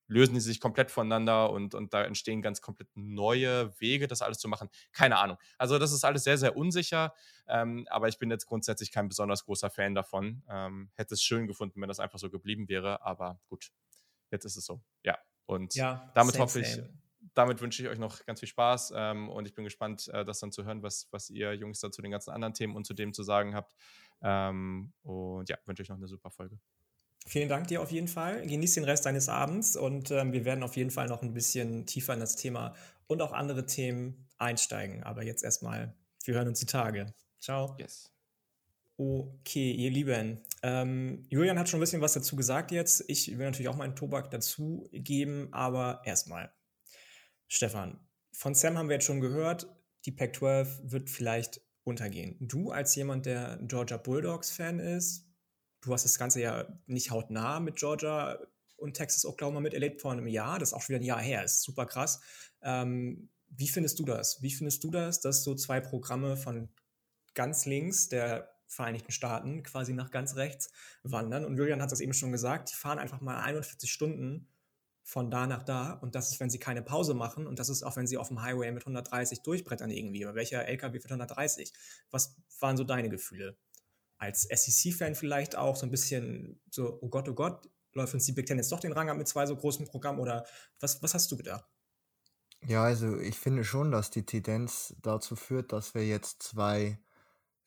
lösen 0.06 0.34
die 0.34 0.40
sich 0.40 0.60
komplett 0.60 0.90
voneinander 0.90 1.50
und, 1.50 1.74
und 1.74 1.94
da 1.94 2.04
entstehen 2.04 2.42
ganz 2.42 2.60
komplett 2.60 2.88
neue 2.94 3.78
Wege, 3.80 4.06
das 4.06 4.22
alles 4.22 4.38
zu 4.38 4.48
machen. 4.48 4.68
Keine 4.92 5.18
Ahnung. 5.18 5.38
Also 5.58 5.78
das 5.78 5.92
ist 5.92 6.04
alles 6.04 6.24
sehr, 6.24 6.38
sehr 6.38 6.56
unsicher, 6.56 7.14
ähm, 7.46 7.86
aber 7.90 8.08
ich 8.08 8.18
bin 8.18 8.30
jetzt 8.30 8.46
grundsätzlich 8.46 8.92
kein 8.92 9.08
besonders 9.08 9.44
großer 9.44 9.70
Fan 9.70 9.94
davon. 9.94 10.42
Ähm, 10.48 10.90
hätte 10.94 11.14
es 11.14 11.22
schön 11.22 11.46
gefunden, 11.46 11.80
wenn 11.80 11.88
das 11.88 12.00
einfach 12.00 12.18
so 12.18 12.30
geblieben 12.30 12.68
wäre, 12.68 13.02
aber 13.02 13.40
gut, 13.48 13.70
jetzt 14.30 14.44
ist 14.44 14.56
es 14.56 14.64
so. 14.64 14.82
Ja, 15.02 15.18
und 15.46 15.74
ja, 15.74 16.10
damit 16.14 16.34
same, 16.34 16.44
hoffe 16.44 16.60
ich, 16.60 16.74
same. 16.74 16.88
damit 17.34 17.60
wünsche 17.60 17.82
ich 17.82 17.88
euch 17.88 17.98
noch 17.98 18.24
ganz 18.26 18.40
viel 18.40 18.48
Spaß 18.48 18.92
ähm, 18.96 19.28
und 19.28 19.46
ich 19.46 19.54
bin 19.54 19.64
gespannt, 19.64 20.08
äh, 20.08 20.24
das 20.24 20.40
dann 20.40 20.52
zu 20.52 20.64
hören, 20.64 20.82
was, 20.82 21.08
was 21.10 21.30
ihr 21.30 21.54
Jungs 21.54 21.80
da 21.80 21.90
zu 21.90 22.02
den 22.02 22.10
ganzen 22.10 22.30
anderen 22.30 22.54
Themen 22.54 22.76
und 22.76 22.86
zu 22.86 22.94
dem 22.94 23.12
zu 23.12 23.22
sagen 23.22 23.54
habt. 23.54 23.74
Ähm, 24.22 24.92
und 25.02 25.48
ja, 25.48 25.58
wünsche 25.66 25.82
euch 25.82 25.88
noch 25.88 25.96
eine 25.96 26.08
super 26.08 26.30
Folge. 26.30 26.58
Vielen 27.26 27.48
Dank 27.48 27.68
dir 27.68 27.80
auf 27.80 27.90
jeden 27.90 28.08
Fall. 28.08 28.46
Genieß 28.46 28.74
den 28.74 28.84
Rest 28.84 29.06
deines 29.06 29.28
Abends 29.28 29.76
und 29.76 30.10
ähm, 30.10 30.32
wir 30.32 30.44
werden 30.44 30.62
auf 30.62 30.76
jeden 30.76 30.90
Fall 30.90 31.08
noch 31.08 31.22
ein 31.22 31.32
bisschen 31.32 31.86
tiefer 31.86 32.12
in 32.12 32.20
das 32.20 32.36
Thema 32.36 32.74
und 33.06 33.22
auch 33.22 33.32
andere 33.32 33.64
Themen 33.64 34.26
einsteigen. 34.36 35.02
Aber 35.02 35.24
jetzt 35.24 35.42
erstmal, 35.42 35.94
wir 36.24 36.34
hören 36.34 36.48
uns 36.48 36.60
die 36.60 36.66
Tage. 36.66 37.14
Ciao. 37.40 37.76
Yes. 37.78 38.10
Okay, 38.96 39.72
ihr 39.72 39.90
Lieben. 39.90 40.40
Ähm, 40.62 41.26
Julian 41.28 41.58
hat 41.58 41.68
schon 41.68 41.78
ein 41.78 41.80
bisschen 41.80 42.00
was 42.00 42.12
dazu 42.12 42.36
gesagt 42.36 42.70
jetzt. 42.70 43.04
Ich 43.08 43.38
will 43.38 43.46
natürlich 43.46 43.68
auch 43.68 43.76
meinen 43.76 43.96
Tobak 43.96 44.30
dazu 44.30 44.88
geben, 44.92 45.48
aber 45.50 46.02
erstmal. 46.04 46.52
Stefan, 47.48 47.98
von 48.32 48.54
Sam 48.54 48.78
haben 48.78 48.88
wir 48.88 48.94
jetzt 48.94 49.06
schon 49.06 49.20
gehört, 49.20 49.66
die 50.04 50.12
Pac-12 50.12 50.92
wird 50.92 51.10
vielleicht 51.10 51.60
untergehen. 51.84 52.36
Du 52.40 52.70
als 52.70 52.94
jemand, 52.94 53.26
der 53.26 53.58
Georgia 53.62 53.96
Bulldogs-Fan 53.96 54.78
ist, 54.78 55.23
du 55.84 55.92
hast 55.92 56.04
das 56.04 56.18
Ganze 56.18 56.40
ja 56.40 56.66
nicht 56.86 57.10
hautnah 57.10 57.60
mit 57.60 57.76
Georgia 57.76 58.38
und 58.76 58.94
Texas 58.94 59.24
Oklahoma 59.24 59.60
miterlebt 59.60 60.00
vor 60.00 60.12
einem 60.12 60.26
Jahr. 60.26 60.58
Das 60.58 60.70
ist 60.70 60.74
auch 60.74 60.82
schon 60.82 60.94
wieder 60.94 61.02
ein 61.02 61.06
Jahr 61.06 61.20
her. 61.20 61.44
ist 61.44 61.62
super 61.62 61.86
krass. 61.86 62.20
Ähm, 62.62 63.30
wie 63.48 63.68
findest 63.68 63.98
du 63.98 64.04
das? 64.04 64.42
Wie 64.42 64.50
findest 64.50 64.82
du 64.84 64.90
das, 64.90 65.20
dass 65.20 65.44
so 65.44 65.54
zwei 65.54 65.80
Programme 65.80 66.36
von 66.36 66.68
ganz 67.34 67.66
links 67.66 68.08
der 68.08 68.50
Vereinigten 68.66 69.12
Staaten 69.12 69.62
quasi 69.62 69.92
nach 69.92 70.10
ganz 70.10 70.36
rechts 70.36 70.70
wandern? 71.02 71.44
Und 71.44 71.56
Julian 71.56 71.82
hat 71.82 71.92
das 71.92 72.00
eben 72.00 72.14
schon 72.14 72.32
gesagt, 72.32 72.70
die 72.70 72.76
fahren 72.76 72.98
einfach 72.98 73.20
mal 73.20 73.40
41 73.40 73.90
Stunden 73.90 74.48
von 75.06 75.30
da 75.30 75.46
nach 75.46 75.62
da 75.62 75.92
und 75.92 76.14
das 76.14 76.32
ist, 76.32 76.40
wenn 76.40 76.48
sie 76.48 76.58
keine 76.58 76.80
Pause 76.80 77.12
machen 77.12 77.46
und 77.46 77.58
das 77.58 77.68
ist 77.68 77.82
auch, 77.82 77.96
wenn 77.96 78.06
sie 78.06 78.16
auf 78.16 78.28
dem 78.28 78.42
Highway 78.42 78.72
mit 78.72 78.84
130 78.84 79.42
durchbrettern 79.42 79.90
irgendwie. 79.90 80.24
Aber 80.24 80.34
welcher 80.34 80.66
LKW 80.66 80.98
für 80.98 81.08
130? 81.08 81.72
Was 82.10 82.36
waren 82.58 82.78
so 82.78 82.84
deine 82.84 83.10
Gefühle? 83.10 83.56
Als 84.18 84.42
SEC-Fan 84.42 85.14
vielleicht 85.14 85.56
auch 85.56 85.76
so 85.76 85.86
ein 85.86 85.90
bisschen 85.90 86.60
so, 86.70 86.98
oh 87.00 87.08
Gott, 87.08 87.28
oh 87.28 87.34
Gott, 87.34 87.68
läuft 87.92 88.14
uns 88.14 88.26
die 88.26 88.32
Big 88.32 88.46
Ten 88.46 88.58
jetzt 88.58 88.72
doch 88.72 88.80
den 88.80 88.92
Rang 88.92 89.10
ab 89.10 89.16
mit 89.16 89.28
zwei 89.28 89.46
so 89.46 89.56
großen 89.56 89.86
Programmen 89.86 90.20
oder 90.20 90.46
was, 90.80 91.02
was 91.02 91.14
hast 91.14 91.30
du 91.30 91.36
gedacht? 91.36 91.64
Ja, 92.66 92.84
also 92.84 93.18
ich 93.18 93.38
finde 93.38 93.62
schon, 93.64 93.90
dass 93.90 94.10
die 94.10 94.24
Tendenz 94.24 94.94
dazu 95.02 95.36
führt, 95.36 95.72
dass 95.72 95.94
wir 95.94 96.06
jetzt 96.06 96.42
zwei 96.42 96.98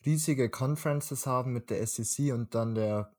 riesige 0.05 0.49
Conferences 0.49 1.27
haben 1.27 1.53
mit 1.53 1.69
der 1.69 1.85
SEC 1.85 2.33
und 2.33 2.55
dann 2.55 2.73
der 2.73 3.13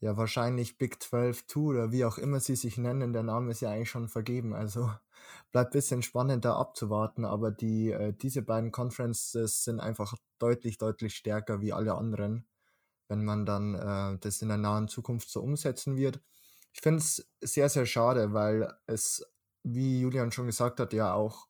ja 0.00 0.16
wahrscheinlich 0.16 0.78
Big 0.78 1.02
12 1.02 1.46
2 1.46 1.60
oder 1.60 1.92
wie 1.92 2.04
auch 2.04 2.18
immer 2.18 2.40
sie 2.40 2.56
sich 2.56 2.78
nennen. 2.78 3.12
Der 3.12 3.22
Name 3.22 3.52
ist 3.52 3.60
ja 3.60 3.70
eigentlich 3.70 3.90
schon 3.90 4.08
vergeben. 4.08 4.54
Also 4.54 4.90
bleibt 5.52 5.70
ein 5.70 5.78
bisschen 5.78 6.02
spannend 6.02 6.44
da 6.44 6.56
abzuwarten, 6.56 7.24
aber 7.24 7.50
die, 7.50 7.92
äh, 7.92 8.12
diese 8.12 8.42
beiden 8.42 8.72
Conferences 8.72 9.62
sind 9.62 9.78
einfach 9.78 10.16
deutlich, 10.38 10.78
deutlich 10.78 11.14
stärker 11.14 11.60
wie 11.60 11.72
alle 11.72 11.94
anderen, 11.94 12.46
wenn 13.10 13.24
man 13.24 13.44
dann 13.44 13.74
äh, 13.74 14.18
das 14.20 14.40
in 14.40 14.48
der 14.48 14.56
nahen 14.56 14.88
Zukunft 14.88 15.28
so 15.28 15.42
umsetzen 15.42 15.96
wird. 15.96 16.20
Ich 16.72 16.80
finde 16.80 17.00
es 17.00 17.28
sehr, 17.40 17.68
sehr 17.68 17.84
schade, 17.84 18.32
weil 18.32 18.72
es, 18.86 19.26
wie 19.64 20.00
Julian 20.00 20.30
schon 20.30 20.46
gesagt 20.46 20.78
hat, 20.78 20.92
ja 20.92 21.12
auch 21.12 21.48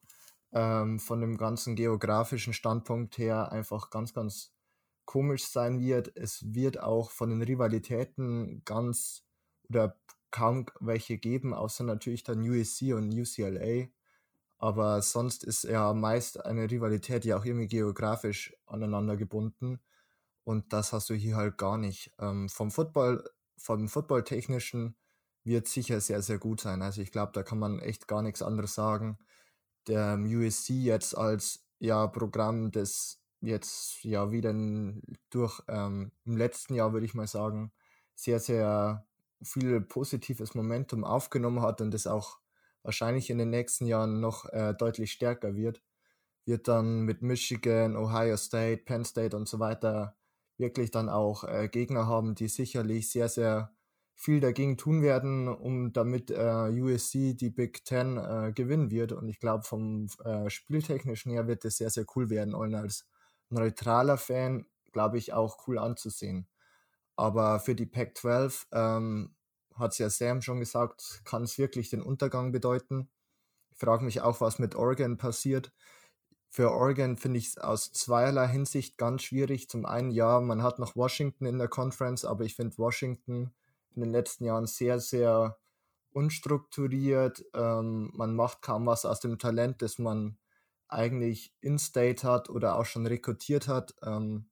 ähm, 0.52 0.98
von 0.98 1.20
dem 1.20 1.36
ganzen 1.36 1.76
geografischen 1.76 2.54
Standpunkt 2.54 3.18
her 3.18 3.52
einfach 3.52 3.90
ganz, 3.90 4.14
ganz 4.14 4.54
komisch 5.04 5.44
sein 5.46 5.80
wird. 5.80 6.16
Es 6.16 6.54
wird 6.54 6.82
auch 6.82 7.10
von 7.10 7.28
den 7.28 7.42
Rivalitäten 7.42 8.62
ganz 8.64 9.24
oder 9.68 9.96
kaum 10.30 10.66
welche 10.80 11.18
geben, 11.18 11.52
außer 11.52 11.84
natürlich 11.84 12.24
dann 12.24 12.40
USC 12.40 12.94
und 12.94 13.12
UCLA. 13.12 13.88
Aber 14.56 15.02
sonst 15.02 15.44
ist 15.44 15.64
ja 15.64 15.92
meist 15.92 16.44
eine 16.44 16.70
Rivalität 16.70 17.24
ja 17.26 17.36
auch 17.36 17.44
irgendwie 17.44 17.68
geografisch 17.68 18.54
aneinander 18.66 19.16
gebunden. 19.16 19.80
Und 20.44 20.72
das 20.72 20.92
hast 20.92 21.10
du 21.10 21.14
hier 21.14 21.36
halt 21.36 21.58
gar 21.58 21.78
nicht. 21.78 22.12
Ähm, 22.18 22.48
vom 22.48 22.70
Football, 22.70 23.24
vom 23.56 23.88
Football-Technischen 23.88 24.96
wird 25.44 25.68
sicher 25.68 26.00
sehr, 26.00 26.22
sehr 26.22 26.38
gut 26.38 26.60
sein. 26.60 26.82
Also 26.82 27.02
ich 27.02 27.12
glaube, 27.12 27.32
da 27.32 27.42
kann 27.42 27.58
man 27.58 27.80
echt 27.80 28.08
gar 28.08 28.22
nichts 28.22 28.42
anderes 28.42 28.74
sagen. 28.74 29.18
Der 29.86 30.18
USC 30.18 30.74
jetzt 30.74 31.16
als 31.16 31.66
ja 31.78 32.06
Programm, 32.06 32.70
das 32.70 33.20
jetzt 33.40 34.04
ja 34.04 34.30
wieder 34.30 34.52
durch 35.30 35.62
ähm, 35.68 36.12
im 36.24 36.36
letzten 36.36 36.74
Jahr, 36.74 36.92
würde 36.92 37.06
ich 37.06 37.14
mal 37.14 37.26
sagen, 37.26 37.72
sehr, 38.14 38.38
sehr 38.38 39.06
viel 39.42 39.80
positives 39.80 40.54
Momentum 40.54 41.04
aufgenommen 41.04 41.62
hat 41.62 41.80
und 41.80 41.94
es 41.94 42.06
auch 42.06 42.38
wahrscheinlich 42.82 43.30
in 43.30 43.38
den 43.38 43.50
nächsten 43.50 43.86
Jahren 43.86 44.20
noch 44.20 44.46
äh, 44.50 44.74
deutlich 44.74 45.12
stärker 45.12 45.54
wird, 45.54 45.82
wird 46.44 46.68
dann 46.68 47.00
mit 47.00 47.22
Michigan, 47.22 47.96
Ohio 47.96 48.36
State, 48.36 48.82
Penn 48.84 49.04
State 49.04 49.36
und 49.36 49.48
so 49.48 49.58
weiter 49.58 50.16
wirklich 50.60 50.90
dann 50.90 51.08
auch 51.08 51.44
äh, 51.44 51.68
Gegner 51.68 52.06
haben, 52.06 52.34
die 52.36 52.48
sicherlich 52.48 53.10
sehr, 53.10 53.28
sehr 53.28 53.72
viel 54.14 54.40
dagegen 54.40 54.76
tun 54.76 55.02
werden, 55.02 55.48
um 55.48 55.92
damit 55.92 56.30
äh, 56.30 56.68
USC 56.70 57.34
die 57.34 57.50
Big 57.50 57.84
Ten 57.86 58.18
äh, 58.18 58.52
gewinnen 58.54 58.90
wird. 58.90 59.12
Und 59.12 59.28
ich 59.28 59.40
glaube, 59.40 59.64
vom 59.64 60.08
äh, 60.24 60.50
Spieltechnischen 60.50 61.32
her 61.32 61.46
wird 61.48 61.64
es 61.64 61.78
sehr, 61.78 61.90
sehr 61.90 62.04
cool 62.14 62.28
werden. 62.28 62.54
Und 62.54 62.74
als 62.74 63.06
neutraler 63.48 64.18
Fan, 64.18 64.66
glaube 64.92 65.16
ich, 65.18 65.32
auch 65.32 65.66
cool 65.66 65.78
anzusehen. 65.78 66.46
Aber 67.16 67.60
für 67.60 67.74
die 67.74 67.86
Pac-12 67.86 68.66
ähm, 68.72 69.34
hat 69.74 69.92
es 69.92 69.98
ja 69.98 70.10
Sam 70.10 70.42
schon 70.42 70.60
gesagt, 70.60 71.22
kann 71.24 71.44
es 71.44 71.58
wirklich 71.58 71.90
den 71.90 72.02
Untergang 72.02 72.52
bedeuten. 72.52 73.08
Ich 73.70 73.78
frage 73.78 74.04
mich 74.04 74.20
auch, 74.20 74.40
was 74.40 74.58
mit 74.58 74.74
Oregon 74.74 75.16
passiert. 75.16 75.72
Für 76.52 76.72
Oregon 76.72 77.16
finde 77.16 77.38
ich 77.38 77.46
es 77.46 77.58
aus 77.58 77.92
zweierlei 77.92 78.48
Hinsicht 78.48 78.98
ganz 78.98 79.22
schwierig. 79.22 79.68
Zum 79.70 79.86
einen, 79.86 80.10
ja, 80.10 80.40
man 80.40 80.64
hat 80.64 80.80
noch 80.80 80.96
Washington 80.96 81.46
in 81.46 81.58
der 81.58 81.68
Conference, 81.68 82.24
aber 82.24 82.44
ich 82.44 82.56
finde 82.56 82.76
Washington 82.76 83.52
in 83.94 84.02
den 84.02 84.10
letzten 84.10 84.44
Jahren 84.44 84.66
sehr, 84.66 84.98
sehr 84.98 85.58
unstrukturiert. 86.12 87.44
Ähm, 87.54 88.10
man 88.14 88.34
macht 88.34 88.62
kaum 88.62 88.86
was 88.86 89.04
aus 89.04 89.20
dem 89.20 89.38
Talent, 89.38 89.80
das 89.80 90.00
man 90.00 90.38
eigentlich 90.88 91.54
in-state 91.60 92.26
hat 92.26 92.50
oder 92.50 92.76
auch 92.76 92.84
schon 92.84 93.06
rekrutiert 93.06 93.68
hat. 93.68 93.94
Ähm, 94.02 94.46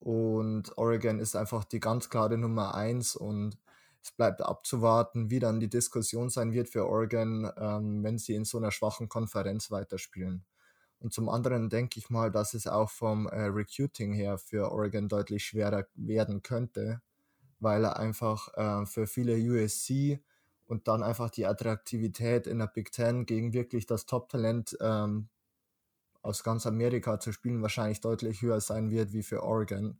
und 0.00 0.76
Oregon 0.76 1.20
ist 1.20 1.36
einfach 1.36 1.64
die 1.64 1.80
ganz 1.80 2.10
klare 2.10 2.36
Nummer 2.36 2.74
eins 2.74 3.14
und 3.14 3.58
es 4.02 4.10
bleibt 4.12 4.42
abzuwarten, 4.42 5.30
wie 5.30 5.38
dann 5.38 5.60
die 5.60 5.70
Diskussion 5.70 6.30
sein 6.30 6.52
wird 6.52 6.68
für 6.68 6.86
Oregon, 6.86 7.48
ähm, 7.56 8.02
wenn 8.02 8.18
sie 8.18 8.34
in 8.34 8.44
so 8.44 8.58
einer 8.58 8.72
schwachen 8.72 9.08
Konferenz 9.08 9.70
weiterspielen. 9.70 10.44
Und 11.00 11.12
zum 11.12 11.28
anderen 11.28 11.70
denke 11.70 11.98
ich 11.98 12.10
mal, 12.10 12.30
dass 12.30 12.54
es 12.54 12.66
auch 12.66 12.90
vom 12.90 13.26
äh, 13.28 13.42
Recruiting 13.44 14.12
her 14.12 14.38
für 14.38 14.72
Oregon 14.72 15.08
deutlich 15.08 15.44
schwerer 15.44 15.86
werden 15.94 16.42
könnte, 16.42 17.00
weil 17.60 17.84
er 17.84 17.98
einfach 17.98 18.48
äh, 18.54 18.86
für 18.86 19.06
viele 19.06 19.36
USC 19.36 20.20
und 20.66 20.88
dann 20.88 21.02
einfach 21.02 21.30
die 21.30 21.46
Attraktivität 21.46 22.46
in 22.46 22.58
der 22.58 22.66
Big 22.66 22.92
Ten 22.92 23.26
gegen 23.26 23.52
wirklich 23.52 23.86
das 23.86 24.06
Top-Talent 24.06 24.76
ähm, 24.80 25.28
aus 26.20 26.42
ganz 26.42 26.66
Amerika 26.66 27.20
zu 27.20 27.32
spielen 27.32 27.62
wahrscheinlich 27.62 28.00
deutlich 28.00 28.42
höher 28.42 28.60
sein 28.60 28.90
wird 28.90 29.12
wie 29.12 29.22
für 29.22 29.42
Oregon. 29.42 29.98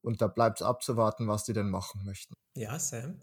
Und 0.00 0.20
da 0.20 0.26
bleibt 0.26 0.60
es 0.60 0.66
abzuwarten, 0.66 1.28
was 1.28 1.44
die 1.44 1.52
denn 1.52 1.70
machen 1.70 2.04
möchten. 2.04 2.34
Ja, 2.56 2.78
Sam? 2.78 3.20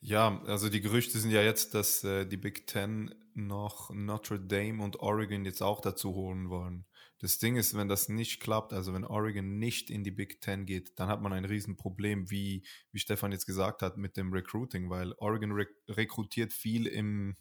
Ja, 0.00 0.40
also 0.46 0.68
die 0.68 0.80
Gerüchte 0.80 1.18
sind 1.18 1.30
ja 1.30 1.42
jetzt, 1.42 1.74
dass 1.74 2.02
äh, 2.02 2.26
die 2.26 2.36
Big 2.36 2.66
Ten 2.66 3.14
noch 3.36 3.90
Notre 3.90 4.40
Dame 4.40 4.82
und 4.82 5.00
Oregon 5.00 5.44
jetzt 5.44 5.62
auch 5.62 5.80
dazu 5.80 6.14
holen 6.14 6.48
wollen. 6.48 6.86
Das 7.18 7.38
Ding 7.38 7.56
ist, 7.56 7.76
wenn 7.76 7.88
das 7.88 8.08
nicht 8.08 8.40
klappt, 8.40 8.72
also 8.72 8.92
wenn 8.92 9.04
Oregon 9.04 9.58
nicht 9.58 9.90
in 9.90 10.04
die 10.04 10.10
Big 10.10 10.40
Ten 10.40 10.66
geht, 10.66 10.98
dann 10.98 11.08
hat 11.08 11.22
man 11.22 11.32
ein 11.32 11.44
Riesenproblem, 11.44 12.30
wie, 12.30 12.66
wie 12.92 12.98
Stefan 12.98 13.32
jetzt 13.32 13.46
gesagt 13.46 13.82
hat, 13.82 13.96
mit 13.96 14.16
dem 14.16 14.32
Recruiting, 14.32 14.90
weil 14.90 15.12
Oregon 15.18 15.52
rek 15.52 15.68
rekrutiert 15.88 16.52
viel 16.52 16.86
im, 16.86 17.36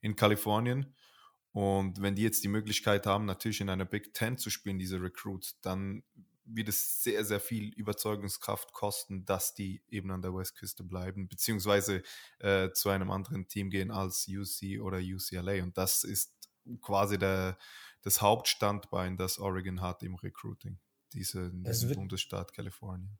in 0.00 0.16
Kalifornien. 0.16 0.94
Und 1.52 2.00
wenn 2.00 2.14
die 2.14 2.22
jetzt 2.22 2.44
die 2.44 2.48
Möglichkeit 2.48 3.06
haben, 3.06 3.24
natürlich 3.24 3.60
in 3.60 3.70
einer 3.70 3.84
Big 3.84 4.14
Ten 4.14 4.38
zu 4.38 4.50
spielen, 4.50 4.78
diese 4.78 5.00
Recruits, 5.00 5.60
dann 5.60 6.04
wird 6.50 6.68
es 6.68 7.02
sehr, 7.02 7.24
sehr 7.24 7.40
viel 7.40 7.72
Überzeugungskraft 7.74 8.72
kosten, 8.72 9.24
dass 9.24 9.54
die 9.54 9.82
eben 9.88 10.10
an 10.10 10.22
der 10.22 10.34
Westküste 10.34 10.82
bleiben, 10.82 11.28
beziehungsweise 11.28 12.02
äh, 12.38 12.70
zu 12.70 12.88
einem 12.88 13.10
anderen 13.10 13.48
Team 13.48 13.70
gehen 13.70 13.90
als 13.90 14.26
UC 14.28 14.80
oder 14.80 14.98
UCLA. 14.98 15.62
Und 15.62 15.76
das 15.76 16.04
ist 16.04 16.32
quasi 16.80 17.18
der, 17.18 17.58
das 18.02 18.20
Hauptstandbein, 18.22 19.16
das 19.16 19.38
Oregon 19.38 19.80
hat 19.80 20.02
im 20.02 20.14
Recruiting, 20.14 20.78
diese, 21.12 21.50
diesen 21.50 21.94
Bundesstaat 21.94 22.52
Kalifornien. 22.52 23.18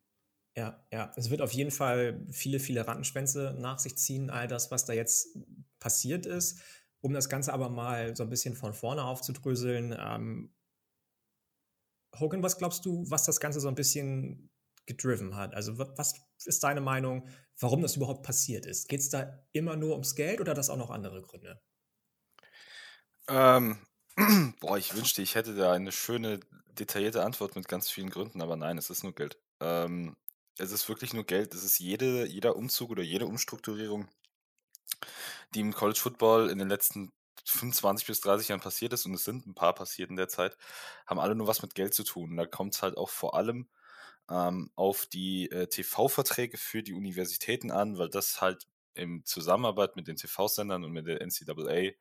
Ja, 0.55 0.83
ja, 0.91 1.11
es 1.15 1.29
wird 1.29 1.41
auf 1.41 1.53
jeden 1.53 1.71
Fall 1.71 2.25
viele, 2.31 2.59
viele 2.59 2.85
Rattenschwänze 2.85 3.55
nach 3.57 3.79
sich 3.79 3.97
ziehen, 3.97 4.29
all 4.29 4.47
das, 4.47 4.71
was 4.71 4.85
da 4.85 4.93
jetzt 4.93 5.37
passiert 5.79 6.25
ist. 6.25 6.61
Um 7.01 7.13
das 7.13 7.29
Ganze 7.29 7.53
aber 7.53 7.69
mal 7.69 8.15
so 8.15 8.23
ein 8.23 8.29
bisschen 8.29 8.55
von 8.55 8.73
vorne 8.73 9.03
aufzudröseln, 9.03 9.95
ähm, 9.97 10.51
Hogan, 12.17 12.43
was 12.43 12.57
glaubst 12.57 12.85
du, 12.85 13.03
was 13.09 13.25
das 13.25 13.39
Ganze 13.39 13.59
so 13.59 13.67
ein 13.67 13.75
bisschen 13.75 14.49
gedriven 14.85 15.35
hat? 15.35 15.53
Also 15.53 15.77
was 15.77 16.15
ist 16.45 16.63
deine 16.63 16.81
Meinung, 16.81 17.27
warum 17.59 17.81
das 17.81 17.95
überhaupt 17.95 18.23
passiert 18.23 18.65
ist? 18.65 18.87
Geht 18.89 19.01
es 19.01 19.09
da 19.09 19.43
immer 19.51 19.75
nur 19.75 19.91
ums 19.91 20.15
Geld 20.15 20.41
oder 20.41 20.51
hat 20.51 20.57
das 20.57 20.69
auch 20.69 20.77
noch 20.77 20.89
andere 20.89 21.21
Gründe? 21.21 21.61
Ähm, 23.27 23.79
boah, 24.59 24.77
ich 24.77 24.95
wünschte, 24.95 25.21
ich 25.21 25.35
hätte 25.35 25.55
da 25.55 25.73
eine 25.73 25.91
schöne, 25.91 26.39
detaillierte 26.71 27.23
Antwort 27.23 27.55
mit 27.55 27.67
ganz 27.67 27.89
vielen 27.89 28.09
Gründen, 28.09 28.41
aber 28.41 28.55
nein, 28.55 28.77
es 28.77 28.89
ist 28.89 29.03
nur 29.03 29.13
Geld. 29.13 29.37
Ähm, 29.59 30.15
es 30.57 30.71
ist 30.71 30.89
wirklich 30.89 31.13
nur 31.13 31.23
Geld. 31.23 31.53
Es 31.53 31.63
ist 31.63 31.79
jede, 31.79 32.25
jeder 32.25 32.55
Umzug 32.55 32.89
oder 32.91 33.03
jede 33.03 33.27
Umstrukturierung, 33.27 34.07
die 35.53 35.61
im 35.61 35.73
College 35.73 35.99
Football 35.99 36.49
in 36.49 36.57
den 36.57 36.69
letzten 36.69 37.11
25 37.49 38.07
bis 38.07 38.21
30 38.21 38.49
Jahren 38.49 38.61
passiert 38.61 38.93
ist, 38.93 39.05
und 39.05 39.13
es 39.13 39.23
sind 39.23 39.47
ein 39.47 39.55
paar 39.55 39.73
passiert 39.73 40.09
in 40.09 40.15
der 40.15 40.27
Zeit, 40.27 40.57
haben 41.05 41.19
alle 41.19 41.35
nur 41.35 41.47
was 41.47 41.61
mit 41.61 41.75
Geld 41.75 41.93
zu 41.93 42.03
tun. 42.03 42.35
da 42.37 42.45
kommt 42.45 42.75
es 42.75 42.81
halt 42.81 42.97
auch 42.97 43.09
vor 43.09 43.35
allem 43.35 43.69
ähm, 44.29 44.71
auf 44.75 45.05
die 45.07 45.49
äh, 45.51 45.67
TV-Verträge 45.67 46.57
für 46.57 46.83
die 46.83 46.93
Universitäten 46.93 47.71
an, 47.71 47.97
weil 47.97 48.09
das 48.09 48.41
halt 48.41 48.67
in 48.93 49.23
Zusammenarbeit 49.25 49.95
mit 49.95 50.07
den 50.07 50.17
TV-Sendern 50.17 50.83
und 50.83 50.91
mit 50.91 51.07
der 51.07 51.21
NCAA 51.25 51.91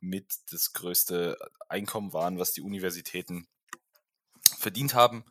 mit 0.00 0.34
das 0.50 0.72
größte 0.72 1.36
Einkommen 1.68 2.12
waren, 2.12 2.38
was 2.38 2.52
die 2.52 2.62
Universitäten 2.62 3.46
verdient 4.58 4.94
haben. 4.94 5.24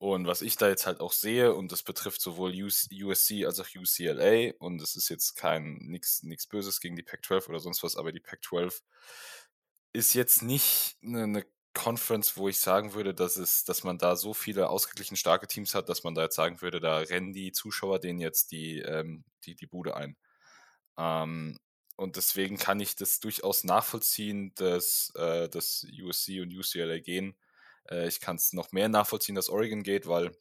Und 0.00 0.26
was 0.26 0.40
ich 0.40 0.56
da 0.56 0.66
jetzt 0.66 0.86
halt 0.86 1.00
auch 1.00 1.12
sehe, 1.12 1.52
und 1.54 1.72
das 1.72 1.82
betrifft 1.82 2.22
sowohl 2.22 2.54
USC 2.54 3.44
als 3.44 3.60
auch 3.60 3.68
UCLA, 3.76 4.54
und 4.58 4.80
es 4.80 4.96
ist 4.96 5.10
jetzt 5.10 5.36
kein 5.36 5.74
nichts 5.74 6.46
Böses 6.46 6.80
gegen 6.80 6.96
die 6.96 7.02
Pac-12 7.02 7.50
oder 7.50 7.60
sonst 7.60 7.82
was, 7.82 7.96
aber 7.96 8.10
die 8.10 8.20
Pac-12 8.20 8.80
ist 9.92 10.14
jetzt 10.14 10.42
nicht 10.42 10.96
eine, 11.04 11.24
eine 11.24 11.46
Conference, 11.74 12.38
wo 12.38 12.48
ich 12.48 12.60
sagen 12.60 12.94
würde, 12.94 13.12
dass 13.12 13.36
es, 13.36 13.64
dass 13.64 13.84
man 13.84 13.98
da 13.98 14.16
so 14.16 14.32
viele 14.32 14.70
ausgeglichen 14.70 15.16
starke 15.18 15.46
Teams 15.46 15.74
hat, 15.74 15.90
dass 15.90 16.02
man 16.02 16.14
da 16.14 16.22
jetzt 16.22 16.36
sagen 16.36 16.62
würde, 16.62 16.80
da 16.80 16.96
rennen 17.00 17.34
die 17.34 17.52
Zuschauer 17.52 17.98
denen 18.00 18.20
jetzt 18.20 18.52
die, 18.52 18.78
ähm, 18.78 19.24
die, 19.44 19.54
die 19.54 19.66
Bude 19.66 19.96
ein. 19.96 20.16
Ähm, 20.96 21.58
und 21.96 22.16
deswegen 22.16 22.56
kann 22.56 22.80
ich 22.80 22.96
das 22.96 23.20
durchaus 23.20 23.64
nachvollziehen, 23.64 24.54
dass, 24.54 25.12
äh, 25.16 25.50
dass 25.50 25.86
USC 26.02 26.40
und 26.40 26.56
UCLA 26.56 27.00
gehen. 27.00 27.36
Äh, 27.90 28.08
ich 28.08 28.20
kann 28.20 28.36
es 28.36 28.52
noch 28.52 28.72
mehr 28.72 28.88
nachvollziehen, 28.88 29.34
dass 29.34 29.48
Oregon 29.50 29.82
geht, 29.82 30.06
weil 30.08 30.32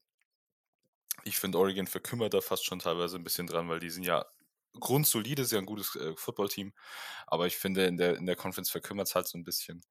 Ich 1.24 1.38
finde, 1.40 1.58
Oregon 1.58 1.88
verkümmert 1.88 2.34
da 2.34 2.42
fast 2.42 2.66
schon 2.66 2.80
teilweise 2.80 3.18
ein 3.18 3.24
bisschen 3.24 3.48
dran, 3.48 3.68
weil 3.70 3.80
die 3.80 3.90
sind 3.90 4.04
ja 4.04 4.26
grundsolide, 4.80 5.42
ist 5.42 5.52
ja 5.52 5.60
ein 5.60 5.66
gutes 5.66 5.96
äh, 5.96 6.16
Footballteam. 6.16 6.74
Aber 7.28 7.48
ich 7.48 7.58
finde, 7.58 7.86
in 7.88 7.98
der, 7.98 8.16
in 8.18 8.26
der 8.26 8.36
Conference 8.36 8.70
verkümmert 8.70 9.08
es 9.08 9.16
halt 9.16 9.28
so 9.28 9.38
ein 9.38 9.44
bisschen. 9.44 9.84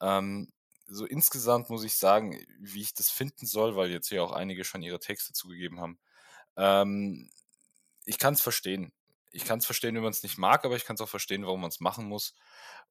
Ähm, 0.00 0.52
so 0.88 1.06
insgesamt 1.06 1.70
muss 1.70 1.84
ich 1.84 1.96
sagen, 1.96 2.38
wie 2.60 2.82
ich 2.82 2.94
das 2.94 3.10
finden 3.10 3.46
soll, 3.46 3.76
weil 3.76 3.90
jetzt 3.90 4.10
ja 4.10 4.22
auch 4.22 4.32
einige 4.32 4.64
schon 4.64 4.82
ihre 4.82 5.00
Texte 5.00 5.32
zugegeben 5.34 5.80
haben. 5.80 5.98
Ähm, 6.56 7.30
ich 8.06 8.18
kann 8.18 8.34
es 8.34 8.40
verstehen. 8.42 8.92
Ich 9.32 9.44
kann 9.44 9.58
es 9.60 9.66
verstehen, 9.66 9.94
wenn 9.96 10.02
man 10.02 10.12
es 10.12 10.22
nicht 10.22 10.38
mag, 10.38 10.64
aber 10.64 10.76
ich 10.76 10.84
kann 10.84 10.94
es 10.96 11.00
auch 11.02 11.08
verstehen, 11.08 11.44
warum 11.46 11.60
man 11.62 11.70
es 11.70 11.80
machen 11.80 12.06
muss. 12.08 12.34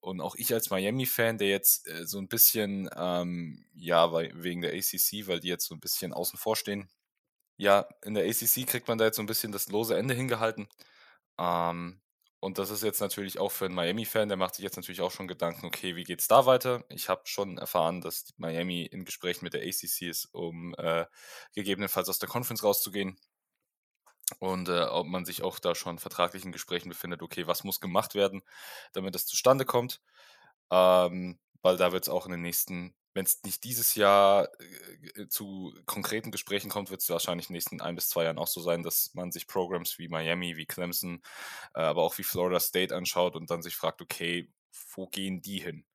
Und 0.00 0.20
auch 0.20 0.36
ich 0.36 0.52
als 0.54 0.70
Miami-Fan, 0.70 1.38
der 1.38 1.48
jetzt 1.48 1.88
äh, 1.88 2.06
so 2.06 2.18
ein 2.18 2.28
bisschen, 2.28 2.88
ähm, 2.96 3.66
ja, 3.74 4.12
weil, 4.12 4.32
wegen 4.34 4.62
der 4.62 4.72
ACC, 4.74 5.26
weil 5.26 5.40
die 5.40 5.48
jetzt 5.48 5.66
so 5.66 5.74
ein 5.74 5.80
bisschen 5.80 6.12
außen 6.12 6.38
vor 6.38 6.56
stehen. 6.56 6.88
Ja, 7.58 7.88
in 8.04 8.14
der 8.14 8.24
ACC 8.28 8.66
kriegt 8.66 8.88
man 8.88 8.98
da 8.98 9.06
jetzt 9.06 9.16
so 9.16 9.22
ein 9.22 9.26
bisschen 9.26 9.52
das 9.52 9.68
lose 9.68 9.96
Ende 9.96 10.14
hingehalten. 10.14 10.68
Ähm, 11.38 12.00
und 12.40 12.58
das 12.58 12.70
ist 12.70 12.82
jetzt 12.82 13.00
natürlich 13.00 13.38
auch 13.38 13.50
für 13.50 13.64
einen 13.64 13.74
Miami-Fan, 13.74 14.28
der 14.28 14.36
macht 14.36 14.54
sich 14.54 14.62
jetzt 14.62 14.76
natürlich 14.76 15.00
auch 15.00 15.10
schon 15.10 15.26
Gedanken, 15.26 15.66
okay, 15.66 15.96
wie 15.96 16.04
geht 16.04 16.20
es 16.20 16.28
da 16.28 16.46
weiter? 16.46 16.84
Ich 16.90 17.08
habe 17.08 17.22
schon 17.24 17.58
erfahren, 17.58 18.00
dass 18.02 18.34
Miami 18.36 18.84
in 18.84 19.04
Gesprächen 19.04 19.44
mit 19.44 19.54
der 19.54 19.62
ACC 19.62 20.02
ist, 20.02 20.26
um 20.32 20.74
äh, 20.78 21.06
gegebenenfalls 21.54 22.08
aus 22.08 22.18
der 22.18 22.28
Conference 22.28 22.62
rauszugehen. 22.62 23.18
Und 24.40 24.68
äh, 24.68 24.82
ob 24.82 25.06
man 25.06 25.24
sich 25.24 25.42
auch 25.42 25.58
da 25.58 25.74
schon 25.74 25.98
vertraglichen 25.98 26.52
Gesprächen 26.52 26.88
befindet, 26.88 27.22
okay, 27.22 27.46
was 27.46 27.64
muss 27.64 27.80
gemacht 27.80 28.14
werden, 28.14 28.42
damit 28.92 29.14
das 29.14 29.26
zustande 29.26 29.64
kommt. 29.64 30.00
Ähm, 30.70 31.38
weil 31.62 31.76
da 31.76 31.92
wird 31.92 32.04
es 32.04 32.08
auch 32.08 32.26
in 32.26 32.32
den 32.32 32.42
nächsten 32.42 32.94
wenn 33.16 33.24
es 33.24 33.42
nicht 33.42 33.64
dieses 33.64 33.94
Jahr 33.94 34.48
äh, 35.14 35.26
zu 35.26 35.74
konkreten 35.86 36.30
Gesprächen 36.30 36.68
kommt, 36.68 36.90
wird 36.90 37.00
es 37.00 37.08
wahrscheinlich 37.08 37.46
in 37.46 37.54
den 37.54 37.56
nächsten 37.56 37.80
ein 37.80 37.96
bis 37.96 38.10
zwei 38.10 38.24
Jahren 38.24 38.38
auch 38.38 38.46
so 38.46 38.60
sein, 38.60 38.82
dass 38.82 39.14
man 39.14 39.32
sich 39.32 39.46
Programs 39.46 39.98
wie 39.98 40.08
Miami, 40.08 40.56
wie 40.56 40.66
Clemson, 40.66 41.22
äh, 41.74 41.80
aber 41.80 42.02
auch 42.02 42.18
wie 42.18 42.22
Florida 42.22 42.60
State 42.60 42.94
anschaut 42.94 43.34
und 43.34 43.50
dann 43.50 43.62
sich 43.62 43.74
fragt, 43.74 44.02
okay, 44.02 44.52
wo 44.94 45.06
gehen 45.06 45.40
die 45.40 45.60
hin? 45.60 45.86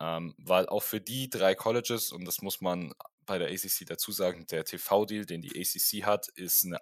Ähm, 0.00 0.34
weil 0.38 0.68
auch 0.68 0.82
für 0.82 1.00
die 1.00 1.30
drei 1.30 1.54
Colleges, 1.54 2.10
und 2.10 2.24
das 2.24 2.42
muss 2.42 2.60
man 2.60 2.92
bei 3.26 3.38
der 3.38 3.48
ACC 3.48 3.86
dazu 3.86 4.10
sagen, 4.10 4.46
der 4.48 4.64
TV-Deal, 4.64 5.26
den 5.26 5.42
die 5.42 5.50
ACC 5.50 6.04
hat, 6.04 6.28
ist 6.28 6.64
eine 6.64 6.80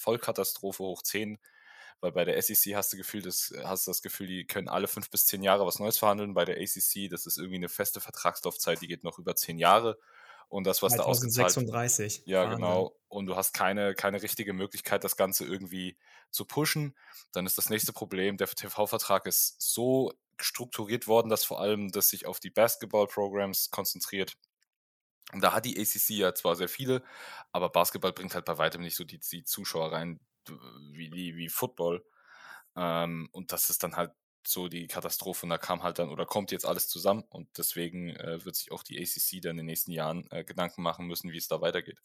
Vollkatastrophe 0.00 0.82
hoch 0.82 1.02
10 1.02 1.38
weil 2.00 2.12
bei 2.12 2.24
der 2.24 2.40
SEC 2.40 2.74
hast 2.74 2.92
du, 2.92 2.96
Gefühl, 2.96 3.22
das, 3.22 3.52
hast 3.62 3.86
du 3.86 3.90
das 3.90 4.02
Gefühl, 4.02 4.26
die 4.26 4.46
können 4.46 4.68
alle 4.68 4.88
fünf 4.88 5.10
bis 5.10 5.26
zehn 5.26 5.42
Jahre 5.42 5.66
was 5.66 5.78
Neues 5.78 5.98
verhandeln. 5.98 6.34
Bei 6.34 6.44
der 6.44 6.56
ACC, 6.56 7.10
das 7.10 7.26
ist 7.26 7.36
irgendwie 7.36 7.56
eine 7.56 7.68
feste 7.68 8.00
Vertragslaufzeit, 8.00 8.80
die 8.80 8.88
geht 8.88 9.04
noch 9.04 9.18
über 9.18 9.36
zehn 9.36 9.58
Jahre. 9.58 9.98
Und 10.48 10.66
das, 10.66 10.82
was 10.82 10.94
2036. 10.94 12.22
da 12.24 12.30
Ja, 12.30 12.42
Wahnsinn. 12.42 12.56
genau. 12.56 12.96
Und 13.08 13.26
du 13.26 13.36
hast 13.36 13.52
keine, 13.52 13.94
keine 13.94 14.22
richtige 14.22 14.52
Möglichkeit, 14.52 15.04
das 15.04 15.16
Ganze 15.16 15.44
irgendwie 15.44 15.96
zu 16.30 16.44
pushen. 16.44 16.96
Dann 17.32 17.46
ist 17.46 17.58
das 17.58 17.70
nächste 17.70 17.92
Problem, 17.92 18.36
der 18.36 18.48
TV-Vertrag 18.48 19.26
ist 19.26 19.56
so 19.60 20.12
strukturiert 20.40 21.06
worden, 21.06 21.28
dass 21.28 21.44
vor 21.44 21.60
allem 21.60 21.92
das 21.92 22.08
sich 22.08 22.26
auf 22.26 22.40
die 22.40 22.50
Basketball-Programs 22.50 23.70
konzentriert. 23.70 24.38
Und 25.32 25.42
da 25.42 25.52
hat 25.52 25.64
die 25.64 25.78
ACC 25.78 26.10
ja 26.10 26.34
zwar 26.34 26.56
sehr 26.56 26.68
viele, 26.68 27.02
aber 27.52 27.70
Basketball 27.70 28.12
bringt 28.12 28.34
halt 28.34 28.44
bei 28.44 28.58
weitem 28.58 28.82
nicht 28.82 28.96
so 28.96 29.04
die, 29.04 29.18
die 29.18 29.44
Zuschauer 29.44 29.92
rein, 29.92 30.20
wie, 30.46 31.12
wie, 31.12 31.36
wie 31.36 31.48
Football. 31.48 32.04
Ähm, 32.76 33.28
und 33.32 33.52
das 33.52 33.70
ist 33.70 33.82
dann 33.82 33.96
halt 33.96 34.12
so 34.46 34.68
die 34.68 34.86
Katastrophe. 34.86 35.46
Und 35.46 35.50
da 35.50 35.58
kam 35.58 35.82
halt 35.82 35.98
dann 35.98 36.08
oder 36.08 36.26
kommt 36.26 36.52
jetzt 36.52 36.66
alles 36.66 36.88
zusammen. 36.88 37.24
Und 37.28 37.48
deswegen 37.58 38.10
äh, 38.10 38.44
wird 38.44 38.56
sich 38.56 38.72
auch 38.72 38.82
die 38.82 38.98
ACC 39.00 39.42
dann 39.42 39.52
in 39.52 39.56
den 39.58 39.66
nächsten 39.66 39.92
Jahren 39.92 40.26
äh, 40.30 40.44
Gedanken 40.44 40.82
machen 40.82 41.06
müssen, 41.06 41.32
wie 41.32 41.38
es 41.38 41.48
da 41.48 41.60
weitergeht. 41.60 41.98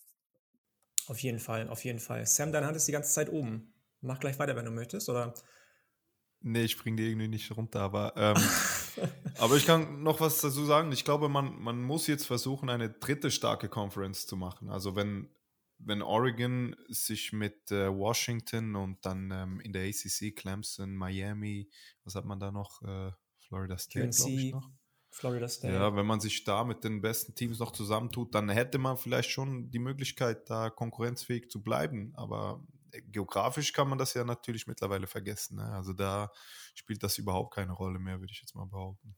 Auf 1.08 1.20
jeden 1.20 1.40
Fall, 1.40 1.70
auf 1.70 1.86
jeden 1.86 2.00
Fall. 2.00 2.26
Sam, 2.26 2.52
deine 2.52 2.66
Hand 2.66 2.76
ist 2.78 2.88
die 2.88 2.92
ganze 2.92 3.14
Zeit 3.14 3.30
oben. 3.30 3.74
Mach 4.02 4.20
gleich 4.20 4.40
weiter, 4.40 4.56
wenn 4.56 4.66
du 4.66 4.72
möchtest, 4.72 5.08
oder? 5.10 5.34
Nee, 6.48 6.64
ich 6.64 6.78
bringe 6.78 6.98
die 6.98 7.10
irgendwie 7.10 7.28
nicht 7.28 7.52
runter, 7.58 7.82
aber, 7.82 8.14
ähm, 8.16 8.38
aber 9.40 9.56
ich 9.56 9.66
kann 9.66 10.04
noch 10.04 10.20
was 10.20 10.42
dazu 10.42 10.64
sagen. 10.64 10.92
Ich 10.92 11.04
glaube, 11.04 11.28
man, 11.28 11.60
man 11.60 11.82
muss 11.82 12.06
jetzt 12.06 12.28
versuchen, 12.28 12.70
eine 12.70 12.90
dritte 12.90 13.32
starke 13.32 13.68
Conference 13.68 14.28
zu 14.28 14.38
machen. 14.38 14.70
Also 14.70 14.96
wenn 14.96 15.30
wenn 15.80 16.02
Oregon 16.02 16.76
sich 16.88 17.34
mit 17.34 17.70
äh, 17.72 17.90
Washington 17.90 18.76
und 18.76 19.06
dann 19.06 19.30
ähm, 19.32 19.60
in 19.60 19.74
der 19.74 19.84
ACC 19.88 20.34
Clemson, 20.36 20.96
Miami, 20.96 21.70
was 22.04 22.16
hat 22.16 22.26
man 22.26 22.40
da 22.40 22.52
noch? 22.52 22.82
Äh, 22.84 23.12
Florida 23.40 23.78
State, 23.78 24.10
glaube 24.10 24.32
ich 24.32 24.54
noch. 24.54 24.70
Florida 25.10 25.48
State. 25.48 25.74
Ja, 25.74 25.96
wenn 25.96 26.06
man 26.06 26.20
sich 26.20 26.44
da 26.44 26.64
mit 26.64 26.84
den 26.84 27.02
besten 27.02 27.36
Teams 27.36 27.60
noch 27.60 27.72
zusammentut, 27.72 28.36
dann 28.36 28.50
hätte 28.50 28.78
man 28.78 28.98
vielleicht 28.98 29.30
schon 29.32 29.72
die 29.72 29.80
Möglichkeit, 29.80 30.50
da 30.50 30.70
konkurrenzfähig 30.70 31.50
zu 31.50 31.64
bleiben. 31.64 32.14
Aber 32.16 32.66
geografisch 33.08 33.74
kann 33.74 33.90
man 33.90 33.98
das 33.98 34.14
ja 34.14 34.24
natürlich 34.24 34.68
mittlerweile 34.68 35.08
vergessen. 35.08 35.58
Ne? 35.58 35.72
Also 35.74 35.94
da 35.94 36.32
spielt 36.74 37.04
das 37.04 37.18
überhaupt 37.18 37.54
keine 37.54 37.74
Rolle 37.74 38.00
mehr, 38.00 38.20
würde 38.20 38.34
ich 38.34 38.42
jetzt 38.42 38.56
mal 38.56 38.66
behaupten 38.66 39.16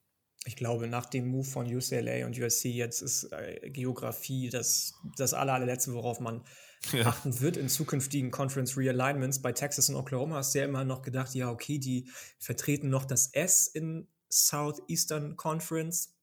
ich 0.48 0.56
glaube, 0.56 0.88
nach 0.88 1.06
dem 1.06 1.28
Move 1.28 1.46
von 1.46 1.68
UCLA 1.68 2.26
und 2.26 2.40
USC 2.40 2.70
jetzt 2.70 3.02
ist 3.02 3.32
äh, 3.34 3.70
Geografie 3.70 4.50
das, 4.50 4.94
das 5.18 5.34
aller, 5.34 5.54
allerletzte, 5.54 5.94
worauf 5.94 6.22
man 6.22 6.44
ja. 6.94 7.08
achten 7.08 7.40
wird 7.42 7.58
in 7.58 7.68
zukünftigen 7.68 8.32
Conference 8.32 8.78
Realignments. 8.78 9.42
Bei 9.42 9.52
Texas 9.52 9.90
und 9.90 9.96
Oklahoma 9.96 10.38
hast 10.38 10.56
du 10.56 10.60
ja 10.60 10.66
immer 10.66 10.86
noch 10.86 11.02
gedacht, 11.02 11.36
ja, 11.36 11.52
okay, 11.52 11.80
die 11.80 12.10
vertreten 12.40 12.90
noch 12.90 13.04
das 13.04 13.34
S 13.34 13.68
in 13.68 14.08
Southeastern 14.30 15.36
Conference, 15.36 16.16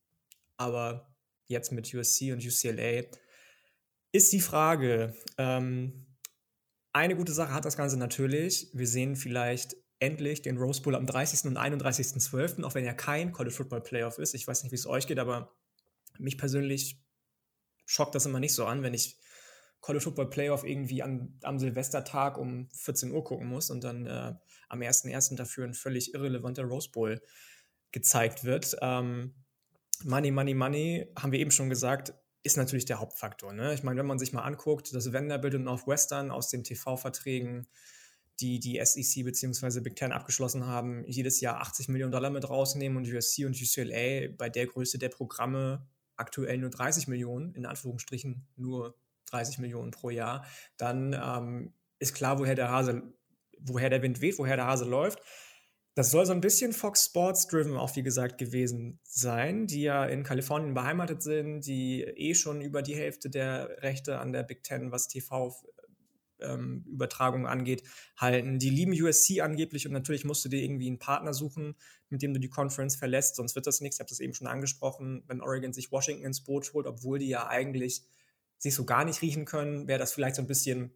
aber 0.56 1.14
jetzt 1.46 1.72
mit 1.72 1.92
USC 1.92 2.32
und 2.32 2.44
UCLA 2.44 3.02
ist 4.12 4.32
die 4.32 4.40
Frage, 4.40 5.14
ähm, 5.36 6.06
eine 6.94 7.16
gute 7.16 7.32
Sache 7.32 7.52
hat 7.52 7.64
das 7.64 7.76
Ganze 7.76 7.98
natürlich. 7.98 8.70
Wir 8.72 8.86
sehen 8.86 9.16
vielleicht 9.16 9.76
endlich 9.98 10.42
den 10.42 10.56
Rose 10.56 10.80
Bowl 10.80 10.94
am 10.94 11.06
30. 11.06 11.44
und 11.44 11.58
31.12., 11.58 12.62
auch 12.62 12.74
wenn 12.74 12.84
er 12.84 12.94
kein 12.94 13.32
College 13.32 13.54
Football 13.54 13.82
Playoff 13.82 14.18
ist. 14.18 14.34
Ich 14.34 14.46
weiß 14.46 14.62
nicht, 14.62 14.72
wie 14.72 14.76
es 14.76 14.86
euch 14.86 15.06
geht, 15.06 15.18
aber 15.18 15.54
mich 16.18 16.38
persönlich 16.38 17.00
schockt 17.84 18.14
das 18.14 18.26
immer 18.26 18.40
nicht 18.40 18.54
so 18.54 18.64
an, 18.64 18.82
wenn 18.82 18.94
ich 18.94 19.18
College 19.80 20.04
Football 20.04 20.30
Playoff 20.30 20.64
irgendwie 20.64 21.02
an, 21.02 21.38
am 21.42 21.58
Silvestertag 21.58 22.38
um 22.38 22.70
14 22.70 23.10
Uhr 23.10 23.24
gucken 23.24 23.48
muss 23.48 23.70
und 23.70 23.82
dann 23.82 24.06
äh, 24.06 24.34
am 24.68 24.80
1.1. 24.80 25.36
dafür 25.36 25.64
ein 25.64 25.74
völlig 25.74 26.14
irrelevanter 26.14 26.62
Rose 26.62 26.90
Bowl 26.90 27.20
gezeigt 27.90 28.44
wird. 28.44 28.76
Ähm, 28.80 29.34
money, 30.04 30.30
Money, 30.30 30.54
Money, 30.54 31.12
haben 31.18 31.32
wir 31.32 31.40
eben 31.40 31.50
schon 31.50 31.70
gesagt, 31.70 32.14
ist 32.44 32.56
natürlich 32.56 32.84
der 32.84 33.00
Hauptfaktor. 33.00 33.52
Ne? 33.52 33.74
Ich 33.74 33.82
meine, 33.82 33.98
wenn 33.98 34.06
man 34.06 34.18
sich 34.18 34.32
mal 34.32 34.42
anguckt, 34.42 34.94
das 34.94 35.12
Vanderbilt 35.12 35.56
und 35.56 35.64
Northwestern 35.64 36.30
aus 36.30 36.48
den 36.48 36.62
TV-Verträgen 36.62 37.66
die 38.40 38.58
die 38.58 38.80
SEC 38.84 39.24
bzw. 39.24 39.80
Big 39.80 39.96
Ten 39.96 40.12
abgeschlossen 40.12 40.66
haben, 40.66 41.04
jedes 41.06 41.40
Jahr 41.40 41.60
80 41.60 41.88
Millionen 41.88 42.12
Dollar 42.12 42.30
mit 42.30 42.48
rausnehmen 42.48 42.96
und 42.98 43.12
USC 43.12 43.44
und 43.44 43.60
UCLA 43.60 44.28
bei 44.36 44.48
der 44.48 44.66
Größe 44.66 44.98
der 44.98 45.08
Programme 45.08 45.86
aktuell 46.16 46.58
nur 46.58 46.70
30 46.70 47.08
Millionen, 47.08 47.54
in 47.54 47.66
Anführungsstrichen 47.66 48.46
nur 48.56 48.96
30 49.30 49.58
Millionen 49.58 49.90
pro 49.90 50.10
Jahr, 50.10 50.44
dann 50.76 51.12
ähm, 51.12 51.72
ist 51.98 52.14
klar, 52.14 52.38
woher 52.38 52.54
der 52.54 52.70
Hase, 52.70 53.02
woher 53.58 53.90
der 53.90 54.02
Wind 54.02 54.20
weht, 54.20 54.38
woher 54.38 54.56
der 54.56 54.66
Hase 54.66 54.84
läuft. 54.84 55.20
Das 55.96 56.10
soll 56.10 56.26
so 56.26 56.32
ein 56.32 56.40
bisschen 56.40 56.72
Fox 56.72 57.04
Sports 57.04 57.46
driven 57.46 57.76
auch 57.76 57.94
wie 57.94 58.02
gesagt 58.02 58.36
gewesen 58.36 58.98
sein, 59.04 59.68
die 59.68 59.82
ja 59.82 60.04
in 60.04 60.24
Kalifornien 60.24 60.74
beheimatet 60.74 61.22
sind, 61.22 61.60
die 61.66 62.02
eh 62.02 62.34
schon 62.34 62.60
über 62.60 62.82
die 62.82 62.96
Hälfte 62.96 63.30
der 63.30 63.80
Rechte 63.80 64.18
an 64.18 64.32
der 64.32 64.42
Big 64.42 64.64
Ten, 64.64 64.90
was 64.90 65.06
TV 65.06 65.54
ähm, 66.40 66.84
angeht, 67.46 67.84
halten. 68.16 68.58
Die 68.58 68.70
lieben 68.70 68.92
USC 68.92 69.40
angeblich 69.40 69.86
und 69.86 69.92
natürlich 69.92 70.24
musst 70.24 70.44
du 70.44 70.48
dir 70.48 70.62
irgendwie 70.62 70.88
einen 70.88 70.98
Partner 70.98 71.32
suchen, 71.32 71.76
mit 72.08 72.22
dem 72.22 72.34
du 72.34 72.40
die 72.40 72.50
Conference 72.50 72.96
verlässt, 72.96 73.36
sonst 73.36 73.54
wird 73.54 73.68
das 73.68 73.80
nichts. 73.80 73.96
Ich 73.96 74.00
habe 74.00 74.08
das 74.08 74.18
eben 74.18 74.34
schon 74.34 74.48
angesprochen, 74.48 75.22
wenn 75.28 75.40
Oregon 75.40 75.72
sich 75.72 75.92
Washington 75.92 76.24
ins 76.24 76.42
Boot 76.42 76.72
holt, 76.72 76.86
obwohl 76.86 77.20
die 77.20 77.28
ja 77.28 77.46
eigentlich 77.46 78.02
sich 78.58 78.74
so 78.74 78.84
gar 78.84 79.04
nicht 79.04 79.22
riechen 79.22 79.44
können, 79.44 79.86
wäre 79.86 80.00
das 80.00 80.12
vielleicht 80.12 80.36
so 80.36 80.42
ein 80.42 80.48
bisschen 80.48 80.92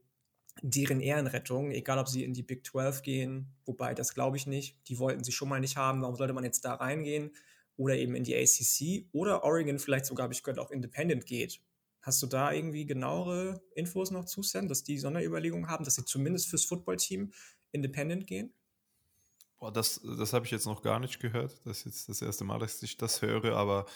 deren 0.62 1.00
Ehrenrettung, 1.00 1.70
egal 1.70 1.98
ob 1.98 2.08
sie 2.08 2.24
in 2.24 2.32
die 2.32 2.42
Big 2.42 2.66
12 2.66 3.02
gehen, 3.02 3.54
wobei 3.64 3.94
das 3.94 4.14
glaube 4.14 4.36
ich 4.36 4.46
nicht. 4.46 4.76
Die 4.88 4.98
wollten 4.98 5.24
sie 5.24 5.32
schon 5.32 5.48
mal 5.48 5.60
nicht 5.60 5.76
haben, 5.76 6.02
warum 6.02 6.16
sollte 6.16 6.32
man 6.32 6.44
jetzt 6.44 6.64
da 6.64 6.74
reingehen? 6.74 7.30
Oder 7.76 7.96
eben 7.96 8.14
in 8.14 8.24
die 8.24 8.34
ACC 8.34 9.08
oder 9.12 9.44
Oregon 9.44 9.78
vielleicht 9.78 10.06
sogar, 10.06 10.24
habe 10.24 10.34
ich 10.34 10.42
gehört, 10.42 10.58
auch 10.58 10.70
Independent 10.70 11.26
geht. 11.26 11.60
Hast 12.02 12.22
du 12.22 12.26
da 12.26 12.52
irgendwie 12.52 12.86
genauere 12.86 13.60
Infos 13.74 14.10
noch 14.10 14.24
zu, 14.24 14.42
Sam, 14.42 14.68
dass 14.68 14.82
die 14.82 14.98
Sonderüberlegungen 14.98 15.68
haben, 15.68 15.84
dass 15.84 15.96
sie 15.96 16.04
zumindest 16.04 16.48
fürs 16.48 16.64
Footballteam 16.64 17.32
independent 17.72 18.26
gehen? 18.26 18.52
Boah, 19.58 19.72
das, 19.72 20.00
das 20.02 20.32
habe 20.32 20.46
ich 20.46 20.52
jetzt 20.52 20.66
noch 20.66 20.82
gar 20.82 21.00
nicht 21.00 21.20
gehört. 21.20 21.60
Das 21.64 21.78
ist 21.78 21.84
jetzt 21.86 22.08
das 22.08 22.22
erste 22.22 22.44
Mal, 22.44 22.58
dass 22.58 22.82
ich 22.82 22.96
das 22.96 23.22
höre, 23.22 23.56
aber 23.56 23.86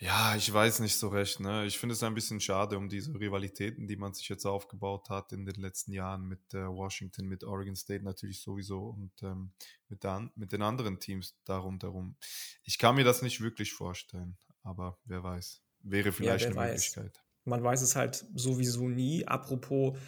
ja, 0.00 0.36
ich 0.36 0.52
weiß 0.52 0.78
nicht 0.80 0.96
so 0.96 1.08
recht. 1.08 1.40
Ne? 1.40 1.66
Ich 1.66 1.78
finde 1.78 1.94
es 1.94 2.02
ein 2.04 2.14
bisschen 2.14 2.40
schade 2.40 2.78
um 2.78 2.88
diese 2.88 3.18
Rivalitäten, 3.18 3.88
die 3.88 3.96
man 3.96 4.14
sich 4.14 4.28
jetzt 4.28 4.46
aufgebaut 4.46 5.10
hat 5.10 5.32
in 5.32 5.44
den 5.44 5.56
letzten 5.56 5.92
Jahren 5.92 6.26
mit 6.26 6.54
äh, 6.54 6.68
Washington, 6.68 7.26
mit 7.26 7.42
Oregon 7.42 7.74
State 7.74 8.04
natürlich 8.04 8.40
sowieso 8.40 8.90
und 8.90 9.10
ähm, 9.22 9.50
mit, 9.88 10.04
der, 10.04 10.30
mit 10.36 10.52
den 10.52 10.62
anderen 10.62 11.00
Teams 11.00 11.36
darum. 11.44 12.16
Ich 12.62 12.78
kann 12.78 12.94
mir 12.94 13.04
das 13.04 13.22
nicht 13.22 13.40
wirklich 13.40 13.72
vorstellen, 13.72 14.38
aber 14.62 14.98
wer 15.04 15.24
weiß. 15.24 15.62
Wäre 15.80 16.12
vielleicht 16.12 16.44
ja, 16.44 16.50
eine 16.50 16.56
weiß. 16.56 16.70
Möglichkeit. 16.70 17.24
Man 17.44 17.64
weiß 17.64 17.82
es 17.82 17.96
halt 17.96 18.24
sowieso 18.34 18.88
nie. 18.88 19.26
Apropos 19.26 19.98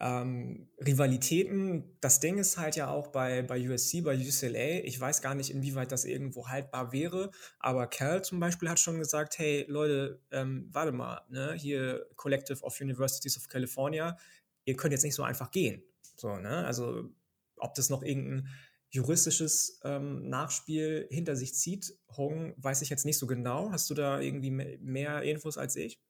ähm, 0.00 0.68
Rivalitäten, 0.78 1.96
das 2.00 2.20
Ding 2.20 2.38
ist 2.38 2.56
halt 2.56 2.74
ja 2.74 2.88
auch 2.88 3.08
bei, 3.08 3.42
bei 3.42 3.68
USC, 3.68 4.00
bei 4.00 4.16
UCLA, 4.16 4.84
ich 4.84 4.98
weiß 4.98 5.20
gar 5.20 5.34
nicht, 5.34 5.50
inwieweit 5.50 5.92
das 5.92 6.04
irgendwo 6.04 6.48
haltbar 6.48 6.92
wäre, 6.92 7.30
aber 7.58 7.86
Cal 7.86 8.24
zum 8.24 8.40
Beispiel 8.40 8.70
hat 8.70 8.80
schon 8.80 8.98
gesagt, 8.98 9.38
hey 9.38 9.66
Leute, 9.68 10.22
ähm, 10.30 10.68
warte 10.72 10.92
mal, 10.92 11.20
ne, 11.28 11.52
hier 11.52 12.06
Collective 12.16 12.62
of 12.62 12.80
Universities 12.80 13.36
of 13.36 13.48
California, 13.48 14.16
ihr 14.64 14.76
könnt 14.76 14.92
jetzt 14.92 15.04
nicht 15.04 15.14
so 15.14 15.22
einfach 15.22 15.50
gehen. 15.50 15.82
So, 16.16 16.36
ne? 16.36 16.64
Also 16.64 17.10
ob 17.56 17.74
das 17.74 17.90
noch 17.90 18.02
irgendein 18.02 18.48
juristisches 18.90 19.80
ähm, 19.84 20.28
Nachspiel 20.28 21.06
hinter 21.10 21.36
sich 21.36 21.54
zieht, 21.54 21.94
Hong, 22.16 22.54
weiß 22.56 22.82
ich 22.82 22.88
jetzt 22.88 23.04
nicht 23.04 23.18
so 23.18 23.26
genau. 23.26 23.70
Hast 23.70 23.88
du 23.90 23.94
da 23.94 24.20
irgendwie 24.20 24.50
mehr 24.50 25.22
Infos 25.22 25.58
als 25.58 25.76
ich? 25.76 26.00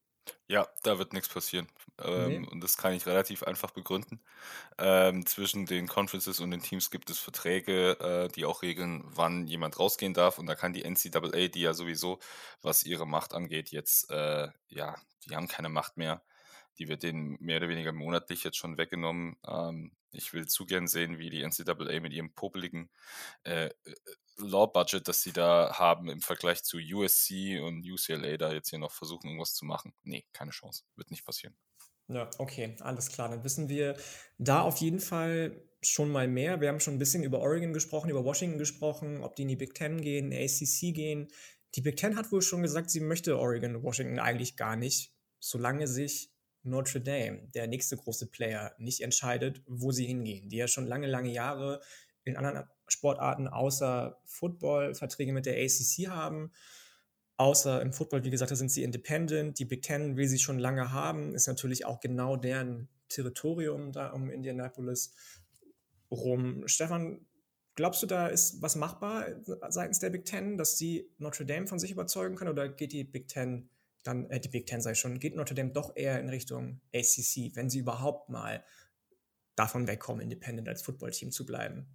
Ja, 0.49 0.69
da 0.83 0.99
wird 0.99 1.13
nichts 1.13 1.29
passieren. 1.29 1.69
Ähm, 2.03 2.43
Nee. 2.43 2.49
und 2.49 2.61
das 2.63 2.77
kann 2.77 2.93
ich 2.93 3.07
relativ 3.07 3.43
einfach 3.43 3.71
begründen. 3.71 4.21
Ähm, 4.79 5.27
zwischen 5.27 5.67
den 5.67 5.87
Conferences 5.87 6.41
und 6.41 6.51
den 6.51 6.63
Teams 6.63 6.91
gibt 6.91 7.11
es 7.11 7.19
Verträge, 7.19 7.99
äh, 8.01 8.29
die 8.29 8.45
auch 8.45 8.63
regeln, 8.63 9.03
wann 9.05 9.47
jemand 9.47 9.79
rausgehen 9.79 10.15
darf. 10.15 10.39
Und 10.39 10.47
da 10.47 10.55
kann 10.55 10.73
die 10.73 10.85
NCAA, 10.85 11.49
die 11.49 11.61
ja 11.61 11.75
sowieso, 11.75 12.19
was 12.63 12.85
ihre 12.85 13.07
Macht 13.07 13.35
angeht, 13.35 13.71
jetzt, 13.71 14.11
äh, 14.11 14.49
ja, 14.69 14.97
die 15.27 15.37
haben 15.37 15.49
keine 15.49 15.69
Macht 15.69 15.97
mehr. 15.97 16.23
Die 16.79 16.89
wird 16.89 17.03
denen 17.03 17.37
mehr 17.41 17.59
oder 17.59 17.69
weniger 17.69 17.93
monatlich 17.93 18.43
jetzt 18.45 18.57
schon 18.57 18.79
weggenommen. 18.79 19.37
Ähm, 19.47 19.93
ich 20.13 20.33
will 20.33 20.47
zu 20.47 20.67
gern 20.67 20.89
sehen, 20.89 21.19
wie 21.19 21.31
die 21.31 21.43
NCAA 21.43 22.01
mit 22.01 22.13
ihrem 22.13 22.33
popeligen 22.33 22.91
äh, 23.45 23.67
äh 23.67 23.71
Law-Budget, 24.43 25.07
das 25.07 25.23
sie 25.23 25.33
da 25.33 25.73
haben 25.79 26.09
im 26.09 26.21
Vergleich 26.21 26.63
zu 26.63 26.79
USC 26.79 27.61
und 27.61 27.85
UCLA, 27.85 28.37
da 28.37 28.53
jetzt 28.53 28.71
hier 28.71 28.79
noch 28.79 28.93
versuchen, 28.93 29.29
irgendwas 29.29 29.55
zu 29.55 29.65
machen. 29.65 29.95
Nee, 30.03 30.25
keine 30.33 30.51
Chance. 30.51 30.85
Wird 30.97 31.11
nicht 31.11 31.25
passieren. 31.25 31.57
Ja, 32.09 32.29
okay, 32.39 32.77
alles 32.81 33.11
klar. 33.11 33.29
Dann 33.29 33.45
wissen 33.45 33.69
wir 33.69 33.97
da 34.39 34.63
auf 34.63 34.79
jeden 34.79 35.01
Fall 35.01 35.63
schon 35.81 36.11
mal 36.11 36.27
mehr. 36.29 36.61
Wir 36.61 36.69
haben 36.69 36.81
schon 36.81 36.95
ein 36.95 36.99
bisschen 36.99 37.23
über 37.23 37.39
Oregon 37.39 37.73
gesprochen, 37.73 38.11
über 38.11 38.25
Washington 38.25 38.59
gesprochen, 38.59 39.23
ob 39.23 39.37
die 39.37 39.43
in 39.43 39.49
die 39.49 39.57
Big 39.57 39.75
Ten 39.75 40.01
gehen, 40.01 40.33
ACC 40.33 40.93
gehen. 40.93 41.29
Die 41.77 41.81
Big 41.81 41.97
Ten 41.97 42.17
hat 42.17 42.33
wohl 42.33 42.43
schon 42.43 42.63
gesagt, 42.63 42.91
sie 42.91 43.01
möchte 43.01 43.39
Oregon 43.39 43.77
und 43.77 43.83
Washington 43.85 44.19
eigentlich 44.19 44.57
gar 44.57 44.77
nicht, 44.77 45.15
solange 45.39 45.87
sich 45.87 46.33
Notre 46.63 47.01
Dame, 47.01 47.49
der 47.55 47.69
nächste 47.69 47.97
große 47.97 48.27
Player, 48.27 48.75
nicht 48.79 49.01
entscheidet, 49.01 49.63
wo 49.67 49.93
sie 49.93 50.05
hingehen. 50.05 50.49
Die 50.51 50.57
ja 50.57 50.69
schon 50.69 50.87
lange, 50.87 51.07
lange 51.07 51.31
Jahre 51.31 51.81
in 52.25 52.37
anderen 52.37 52.69
Sportarten 52.93 53.49
außer 53.49 54.21
Football 54.25 54.95
Verträge 54.95 55.33
mit 55.33 55.47
der 55.47 55.55
ACC 55.55 56.09
haben. 56.09 56.53
Außer 57.37 57.81
im 57.81 57.93
Football, 57.93 58.25
wie 58.25 58.31
gesagt, 58.31 58.51
da 58.51 58.57
sind 58.57 58.71
sie 58.71 58.83
independent. 58.83 59.59
Die 59.59 59.65
Big 59.65 59.83
Ten 59.83 60.17
will 60.17 60.29
sie 60.29 60.39
schon 60.39 60.59
lange 60.59 60.93
haben, 60.93 61.35
ist 61.35 61.47
natürlich 61.47 61.87
auch 61.87 62.01
genau 62.01 62.37
deren 62.37 62.89
Territorium 63.09 63.93
da 63.93 64.11
um 64.11 64.31
Indianapolis 64.31 65.15
rum. 66.11 66.67
Stefan, 66.67 67.27
glaubst 67.75 68.03
du, 68.03 68.07
da 68.07 68.27
ist 68.27 68.61
was 68.61 68.77
machbar 68.77 69.27
seitens 69.69 70.01
der 70.01 70.11
Big 70.11 70.25
Ten, 70.27 70.59
dass 70.59 70.77
sie 70.77 71.11
Notre 71.19 71.47
Dame 71.47 71.67
von 71.67 71.79
sich 71.79 71.91
überzeugen 71.91 72.37
können 72.37 72.51
oder 72.51 72.69
geht 72.69 72.93
die 72.93 73.05
Big 73.05 73.29
Ten 73.29 73.71
dann, 74.03 74.31
äh, 74.31 74.41
die 74.41 74.49
Big 74.49 74.67
Ten 74.67 74.81
sei 74.81 74.95
schon, 74.95 75.19
geht 75.19 75.37
Notre 75.37 75.55
Dame 75.55 75.71
doch 75.71 75.97
eher 75.97 76.21
in 76.21 76.29
Richtung 76.29 76.81
ACC, 76.95 77.55
wenn 77.55 77.71
sie 77.71 77.81
überhaupt 77.81 78.29
mal 78.29 78.65
davon 79.57 79.87
wegkommen, 79.87 80.23
independent 80.23 80.69
als 80.69 80.83
Footballteam 80.83 81.31
zu 81.31 81.45
bleiben? 81.45 81.87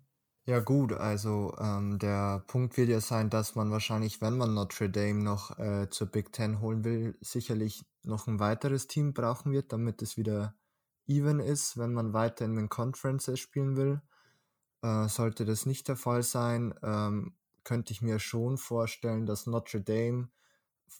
Ja 0.47 0.60
gut, 0.60 0.93
also 0.93 1.55
ähm, 1.60 1.97
der 1.97 2.43
Punkt 2.47 2.77
wird 2.77 2.89
ja 2.89 2.99
sein, 3.01 3.31
dass 3.31 3.55
man 3.55 3.71
wahrscheinlich, 3.71 4.21
wenn 4.21 4.38
man 4.38 4.53
Notre 4.53 4.89
Dame 4.91 5.23
noch 5.23 5.58
äh, 5.58 5.89
zur 5.89 6.08
Big 6.08 6.31
Ten 6.34 6.62
holen 6.62 6.84
will, 6.84 7.17
sicherlich 7.19 7.84
noch 8.03 8.27
ein 8.27 8.39
weiteres 8.39 8.86
Team 8.88 9.13
brauchen 9.13 9.51
wird, 9.51 9.73
damit 9.73 10.03
es 10.03 10.17
wieder 10.17 10.53
even 11.08 11.39
ist, 11.39 11.77
wenn 11.79 11.93
man 11.93 12.13
weiter 12.13 12.45
in 12.45 12.55
den 12.55 12.69
Conferences 12.69 13.39
spielen 13.39 13.75
will. 13.75 14.01
Äh, 14.84 15.08
sollte 15.10 15.45
das 15.45 15.65
nicht 15.65 15.88
der 15.88 15.97
Fall 15.97 16.23
sein, 16.23 16.75
ähm, 16.84 17.36
könnte 17.63 17.93
ich 17.93 18.01
mir 18.03 18.19
schon 18.19 18.58
vorstellen, 18.58 19.25
dass 19.25 19.47
Notre 19.47 19.81
Dame 19.81 20.29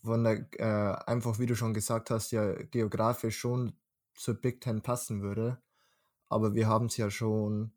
von 0.04 0.24
der, 0.24 0.48
äh, 0.60 0.96
einfach 1.08 1.40
wie 1.40 1.48
du 1.48 1.56
schon 1.56 1.74
gesagt 1.76 2.12
hast, 2.12 2.32
ja 2.32 2.54
geografisch 2.54 3.38
schon 3.40 3.74
zur 4.16 4.36
Big 4.36 4.62
Ten 4.62 4.82
passen 4.82 5.22
würde. 5.22 5.62
Aber 6.30 6.56
wir 6.56 6.68
haben 6.68 6.88
es 6.88 6.98
ja 6.98 7.12
schon 7.12 7.74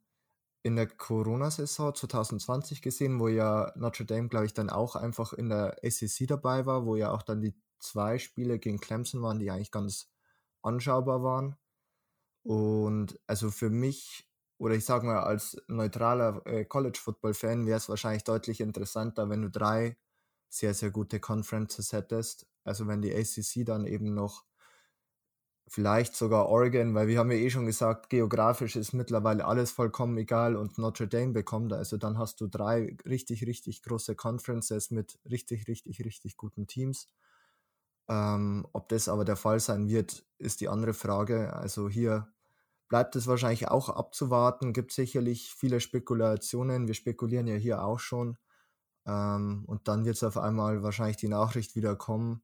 in 0.62 0.76
der 0.76 0.86
Corona-Saison 0.88 1.94
2020 1.94 2.82
gesehen, 2.82 3.20
wo 3.20 3.28
ja 3.28 3.72
Notre 3.76 4.04
Dame, 4.04 4.28
glaube 4.28 4.46
ich, 4.46 4.54
dann 4.54 4.70
auch 4.70 4.96
einfach 4.96 5.32
in 5.32 5.48
der 5.48 5.76
SEC 5.82 6.26
dabei 6.26 6.66
war, 6.66 6.84
wo 6.84 6.96
ja 6.96 7.12
auch 7.12 7.22
dann 7.22 7.40
die 7.40 7.54
zwei 7.78 8.18
Spiele 8.18 8.58
gegen 8.58 8.80
Clemson 8.80 9.22
waren, 9.22 9.38
die 9.38 9.50
eigentlich 9.50 9.70
ganz 9.70 10.10
anschaubar 10.62 11.22
waren. 11.22 11.56
Und 12.42 13.20
also 13.26 13.50
für 13.50 13.70
mich, 13.70 14.28
oder 14.58 14.74
ich 14.74 14.84
sage 14.84 15.06
mal, 15.06 15.20
als 15.20 15.56
neutraler 15.68 16.44
äh, 16.46 16.64
College-Football-Fan 16.64 17.66
wäre 17.66 17.78
es 17.78 17.88
wahrscheinlich 17.88 18.24
deutlich 18.24 18.60
interessanter, 18.60 19.28
wenn 19.28 19.42
du 19.42 19.50
drei 19.50 19.96
sehr, 20.48 20.74
sehr 20.74 20.90
gute 20.90 21.20
Conferences 21.20 21.92
hättest. 21.92 22.46
Also 22.64 22.86
wenn 22.88 23.02
die 23.02 23.14
ACC 23.14 23.64
dann 23.64 23.86
eben 23.86 24.14
noch 24.14 24.44
vielleicht 25.68 26.16
sogar 26.16 26.48
Oregon, 26.48 26.94
weil 26.94 27.08
wir 27.08 27.18
haben 27.18 27.30
ja 27.30 27.36
eh 27.36 27.50
schon 27.50 27.66
gesagt, 27.66 28.10
geografisch 28.10 28.76
ist 28.76 28.92
mittlerweile 28.94 29.44
alles 29.44 29.70
vollkommen 29.70 30.16
egal 30.16 30.56
und 30.56 30.78
Notre 30.78 31.08
Dame 31.08 31.32
bekommt. 31.32 31.72
Also 31.72 31.96
dann 31.96 32.18
hast 32.18 32.40
du 32.40 32.46
drei 32.48 32.96
richtig, 33.04 33.46
richtig 33.46 33.82
große 33.82 34.14
Conferences 34.16 34.90
mit 34.90 35.18
richtig, 35.30 35.68
richtig, 35.68 36.04
richtig 36.04 36.36
guten 36.36 36.66
Teams. 36.66 37.08
Ähm, 38.08 38.66
ob 38.72 38.88
das 38.88 39.08
aber 39.08 39.24
der 39.24 39.36
Fall 39.36 39.60
sein 39.60 39.88
wird, 39.88 40.24
ist 40.38 40.60
die 40.60 40.68
andere 40.68 40.94
Frage. 40.94 41.52
Also 41.54 41.88
hier 41.88 42.28
bleibt 42.88 43.14
es 43.16 43.26
wahrscheinlich 43.26 43.68
auch 43.68 43.90
abzuwarten. 43.90 44.72
Gibt 44.72 44.92
sicherlich 44.92 45.54
viele 45.54 45.80
Spekulationen. 45.80 46.86
Wir 46.86 46.94
spekulieren 46.94 47.46
ja 47.46 47.56
hier 47.56 47.84
auch 47.84 48.00
schon. 48.00 48.38
Ähm, 49.06 49.64
und 49.66 49.88
dann 49.88 50.06
wird 50.06 50.16
es 50.16 50.24
auf 50.24 50.38
einmal 50.38 50.82
wahrscheinlich 50.82 51.18
die 51.18 51.28
Nachricht 51.28 51.76
wieder 51.76 51.96
kommen 51.96 52.42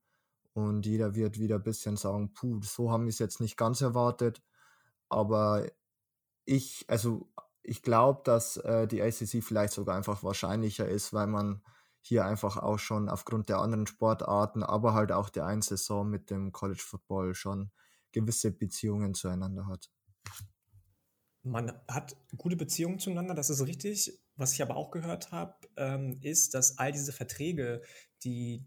und 0.54 0.86
jeder 0.86 1.14
wird 1.14 1.38
wieder 1.38 1.56
ein 1.56 1.62
bisschen 1.64 1.96
sagen, 1.96 2.32
puh, 2.32 2.60
so 2.62 2.90
haben 2.90 3.04
wir 3.04 3.10
es 3.10 3.18
jetzt 3.18 3.40
nicht 3.40 3.56
ganz 3.56 3.80
erwartet. 3.80 4.42
Aber 5.08 5.66
ich, 6.44 6.84
also 6.88 7.28
ich 7.62 7.82
glaube, 7.82 8.22
dass 8.24 8.56
äh, 8.58 8.86
die 8.86 9.02
ACC 9.02 9.42
vielleicht 9.42 9.72
sogar 9.72 9.96
einfach 9.96 10.22
wahrscheinlicher 10.22 10.88
ist, 10.88 11.12
weil 11.12 11.26
man 11.26 11.62
hier 12.00 12.24
einfach 12.24 12.56
auch 12.58 12.78
schon 12.78 13.08
aufgrund 13.08 13.48
der 13.48 13.58
anderen 13.58 13.86
Sportarten, 13.86 14.62
aber 14.62 14.94
halt 14.94 15.10
auch 15.10 15.30
der 15.30 15.46
einen 15.46 15.62
Saison 15.62 16.08
mit 16.08 16.30
dem 16.30 16.52
College 16.52 16.82
Football 16.84 17.34
schon 17.34 17.70
gewisse 18.12 18.52
Beziehungen 18.52 19.14
zueinander 19.14 19.66
hat. 19.66 19.90
Man 21.42 21.72
hat 21.88 22.16
gute 22.36 22.56
Beziehungen 22.56 22.98
zueinander, 22.98 23.34
das 23.34 23.50
ist 23.50 23.66
richtig. 23.66 24.18
Was 24.36 24.52
ich 24.52 24.62
aber 24.62 24.76
auch 24.76 24.90
gehört 24.90 25.32
habe, 25.32 25.56
ähm, 25.76 26.18
ist, 26.22 26.54
dass 26.54 26.78
all 26.78 26.92
diese 26.92 27.12
Verträge, 27.12 27.82
die 28.22 28.66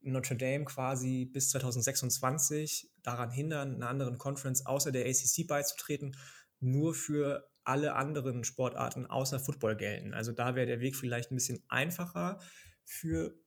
Notre 0.00 0.36
Dame 0.36 0.64
quasi 0.64 1.24
bis 1.26 1.50
2026 1.50 2.90
daran 3.02 3.30
hindern, 3.30 3.74
einer 3.74 3.88
anderen 3.88 4.18
Conference 4.18 4.64
außer 4.64 4.92
der 4.92 5.06
ACC 5.06 5.46
beizutreten, 5.46 6.16
nur 6.60 6.94
für 6.94 7.48
alle 7.64 7.94
anderen 7.94 8.44
Sportarten 8.44 9.06
außer 9.06 9.38
Football 9.38 9.76
gelten. 9.76 10.14
Also 10.14 10.32
da 10.32 10.54
wäre 10.54 10.66
der 10.66 10.80
Weg 10.80 10.96
vielleicht 10.96 11.30
ein 11.30 11.36
bisschen 11.36 11.62
einfacher 11.68 12.40
für 12.84 13.38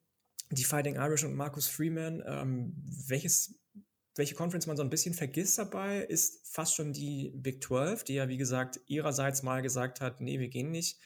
die 0.51 0.63
Fighting 0.63 0.95
Irish 0.95 1.23
und 1.23 1.33
Marcus 1.33 1.67
Freeman. 1.67 2.21
Ähm, 2.25 2.73
welches, 3.07 3.59
welche 4.15 4.35
Conference 4.35 4.67
man 4.67 4.77
so 4.77 4.83
ein 4.83 4.89
bisschen 4.89 5.13
vergisst 5.13 5.57
dabei, 5.57 6.01
ist 6.01 6.47
fast 6.47 6.75
schon 6.75 6.93
die 6.93 7.31
Big 7.35 7.63
12, 7.63 8.03
die 8.03 8.13
ja, 8.15 8.27
wie 8.27 8.37
gesagt, 8.37 8.79
ihrerseits 8.87 9.41
mal 9.41 9.61
gesagt 9.61 10.01
hat, 10.01 10.21
nee, 10.21 10.39
wir 10.39 10.49
gehen 10.49 10.71
nicht 10.71 10.99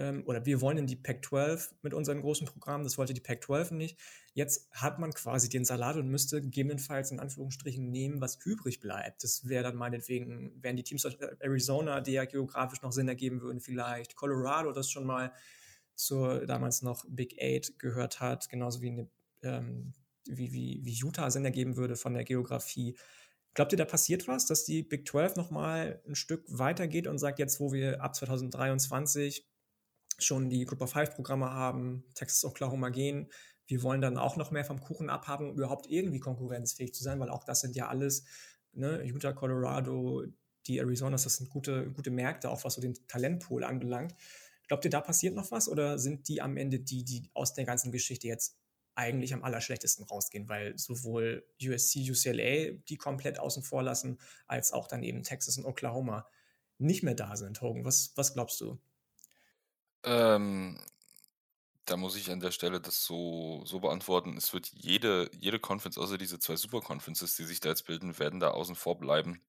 ähm, 0.00 0.22
oder 0.26 0.46
wir 0.46 0.60
wollen 0.62 0.78
in 0.78 0.86
die 0.86 0.96
Pac-12 0.96 1.72
mit 1.82 1.92
unseren 1.92 2.22
großen 2.22 2.46
Programmen, 2.46 2.84
das 2.84 2.96
wollte 2.96 3.12
die 3.12 3.20
Pac-12 3.20 3.74
nicht. 3.74 3.98
Jetzt 4.32 4.70
hat 4.72 4.98
man 4.98 5.12
quasi 5.12 5.50
den 5.50 5.66
Salat 5.66 5.96
und 5.96 6.08
müsste 6.08 6.40
gegebenenfalls 6.40 7.10
in 7.10 7.20
Anführungsstrichen 7.20 7.90
nehmen, 7.90 8.20
was 8.20 8.38
übrig 8.44 8.80
bleibt. 8.80 9.22
Das 9.22 9.46
wäre 9.46 9.62
dann 9.62 9.76
meinetwegen, 9.76 10.52
wären 10.62 10.76
die 10.76 10.84
Teams 10.84 11.04
aus 11.04 11.16
Arizona, 11.40 12.00
die 12.00 12.12
ja 12.12 12.24
geografisch 12.24 12.80
noch 12.80 12.92
Sinn 12.92 13.08
ergeben 13.08 13.42
würden, 13.42 13.60
vielleicht 13.60 14.16
Colorado, 14.16 14.72
das 14.72 14.90
schon 14.90 15.04
mal 15.04 15.32
zur 15.94 16.46
damals 16.46 16.80
noch 16.80 17.04
Big 17.06 17.36
Eight 17.38 17.78
gehört 17.78 18.20
hat, 18.20 18.48
genauso 18.48 18.80
wie, 18.80 18.90
eine, 18.90 19.08
ähm, 19.42 19.92
wie, 20.24 20.52
wie, 20.52 20.80
wie 20.82 20.94
Utah 20.94 21.30
Sinn 21.30 21.44
ergeben 21.44 21.76
würde 21.76 21.96
von 21.96 22.14
der 22.14 22.24
Geografie. 22.24 22.96
Glaubt 23.52 23.72
ihr, 23.72 23.78
da 23.78 23.84
passiert 23.84 24.26
was, 24.28 24.46
dass 24.46 24.64
die 24.64 24.82
Big 24.82 25.06
12 25.06 25.36
nochmal 25.36 26.00
ein 26.08 26.14
Stück 26.14 26.44
weitergeht 26.46 27.06
und 27.06 27.18
sagt, 27.18 27.38
jetzt, 27.38 27.60
wo 27.60 27.72
wir 27.72 28.00
ab 28.00 28.14
2023 28.14 29.46
schon 30.24 30.48
die 30.50 30.64
Group 30.64 30.80
of 30.82 30.92
Five 30.92 31.14
Programme 31.14 31.50
haben, 31.50 32.04
Texas, 32.14 32.44
Oklahoma 32.44 32.90
gehen. 32.90 33.30
Wir 33.66 33.82
wollen 33.82 34.00
dann 34.00 34.18
auch 34.18 34.36
noch 34.36 34.50
mehr 34.50 34.64
vom 34.64 34.80
Kuchen 34.80 35.10
abhaben, 35.10 35.50
um 35.50 35.56
überhaupt 35.56 35.86
irgendwie 35.88 36.20
konkurrenzfähig 36.20 36.92
zu 36.94 37.02
sein, 37.02 37.20
weil 37.20 37.30
auch 37.30 37.44
das 37.44 37.60
sind 37.60 37.76
ja 37.76 37.88
alles, 37.88 38.24
ne, 38.72 39.02
Utah, 39.04 39.32
Colorado, 39.32 40.24
die 40.66 40.80
Arizonas, 40.80 41.24
das 41.24 41.36
sind 41.36 41.50
gute, 41.50 41.90
gute 41.92 42.10
Märkte, 42.10 42.50
auch 42.50 42.64
was 42.64 42.74
so 42.74 42.80
den 42.80 42.94
Talentpool 43.06 43.64
anbelangt. 43.64 44.14
Glaubt 44.68 44.84
ihr, 44.84 44.90
da 44.90 45.00
passiert 45.00 45.34
noch 45.34 45.50
was 45.50 45.68
oder 45.68 45.98
sind 45.98 46.28
die 46.28 46.42
am 46.42 46.56
Ende 46.56 46.80
die, 46.80 47.04
die 47.04 47.30
aus 47.34 47.54
der 47.54 47.64
ganzen 47.64 47.90
Geschichte 47.92 48.28
jetzt 48.28 48.56
eigentlich 48.94 49.32
am 49.32 49.42
allerschlechtesten 49.42 50.04
rausgehen, 50.04 50.48
weil 50.48 50.76
sowohl 50.78 51.46
USC, 51.62 52.10
UCLA 52.10 52.72
die 52.88 52.96
komplett 52.96 53.38
außen 53.38 53.62
vor 53.62 53.82
lassen, 53.82 54.18
als 54.46 54.72
auch 54.72 54.88
dann 54.88 55.02
eben 55.02 55.22
Texas 55.22 55.56
und 55.58 55.64
Oklahoma 55.64 56.28
nicht 56.78 57.02
mehr 57.02 57.14
da 57.14 57.36
sind. 57.36 57.60
Hogan, 57.62 57.84
was, 57.84 58.12
was 58.16 58.34
glaubst 58.34 58.60
du? 58.60 58.78
Ähm, 60.04 60.80
da 61.84 61.96
muss 61.96 62.16
ich 62.16 62.30
an 62.30 62.40
der 62.40 62.52
Stelle 62.52 62.80
das 62.80 63.04
so, 63.04 63.62
so 63.64 63.80
beantworten. 63.80 64.36
Es 64.36 64.52
wird 64.52 64.68
jede, 64.72 65.30
jede 65.38 65.58
Conference, 65.58 65.98
außer 65.98 66.18
diese 66.18 66.38
zwei 66.38 66.56
Super-Conferences, 66.56 67.34
die 67.34 67.44
sich 67.44 67.60
da 67.60 67.70
jetzt 67.70 67.86
bilden, 67.86 68.18
werden 68.18 68.40
da 68.40 68.50
außen 68.50 68.76
vor 68.76 68.98
bleiben. 68.98 69.42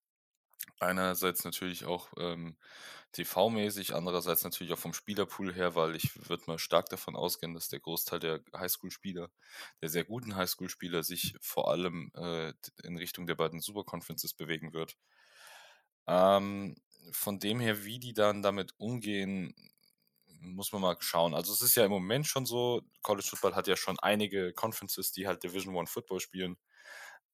Einerseits 0.80 1.44
natürlich 1.44 1.86
auch 1.86 2.10
ähm, 2.18 2.58
TV-mäßig, 3.14 3.94
andererseits 3.94 4.44
natürlich 4.44 4.74
auch 4.74 4.80
vom 4.80 4.94
Spielerpool 4.94 5.54
her, 5.54 5.76
weil 5.76 5.96
ich 5.96 6.28
würde 6.30 6.44
mal 6.48 6.58
stark 6.58 6.90
davon 6.90 7.16
ausgehen, 7.16 7.54
dass 7.54 7.70
der 7.70 7.80
Großteil 7.80 8.20
der 8.20 8.42
Highschool-Spieler, 8.56 9.30
der 9.82 9.90
sehr 9.90 10.06
guten 10.06 10.36
Highschool-Spieler, 10.36 11.04
sich 11.04 11.36
vor 11.42 11.70
allem 11.70 12.12
äh, 12.16 12.54
in 12.84 12.98
Richtung 12.98 13.28
der 13.28 13.36
beiden 13.36 13.60
Super-Conferences 13.60 14.34
bewegen 14.34 14.74
wird. 14.74 14.98
Ähm, 16.08 16.76
von 17.12 17.40
dem 17.40 17.60
her, 17.60 17.84
wie 17.86 18.00
die 18.00 18.14
dann 18.14 18.42
damit 18.42 18.74
umgehen, 18.78 19.54
muss 20.42 20.72
man 20.72 20.82
mal 20.82 20.98
schauen. 21.00 21.34
Also 21.34 21.54
es 21.54 21.62
ist 21.62 21.76
ja 21.76 21.86
im 21.86 21.92
Moment 21.92 22.28
schon 22.28 22.46
so, 22.46 22.82
College 23.02 23.28
Football 23.30 23.56
hat 23.56 23.68
ja 23.68 23.78
schon 23.78 24.00
einige 24.00 24.54
Conferences, 24.54 25.12
die 25.12 25.28
halt 25.28 25.44
Division 25.44 25.76
One 25.76 25.88
Football 25.88 26.20
spielen. 26.20 26.58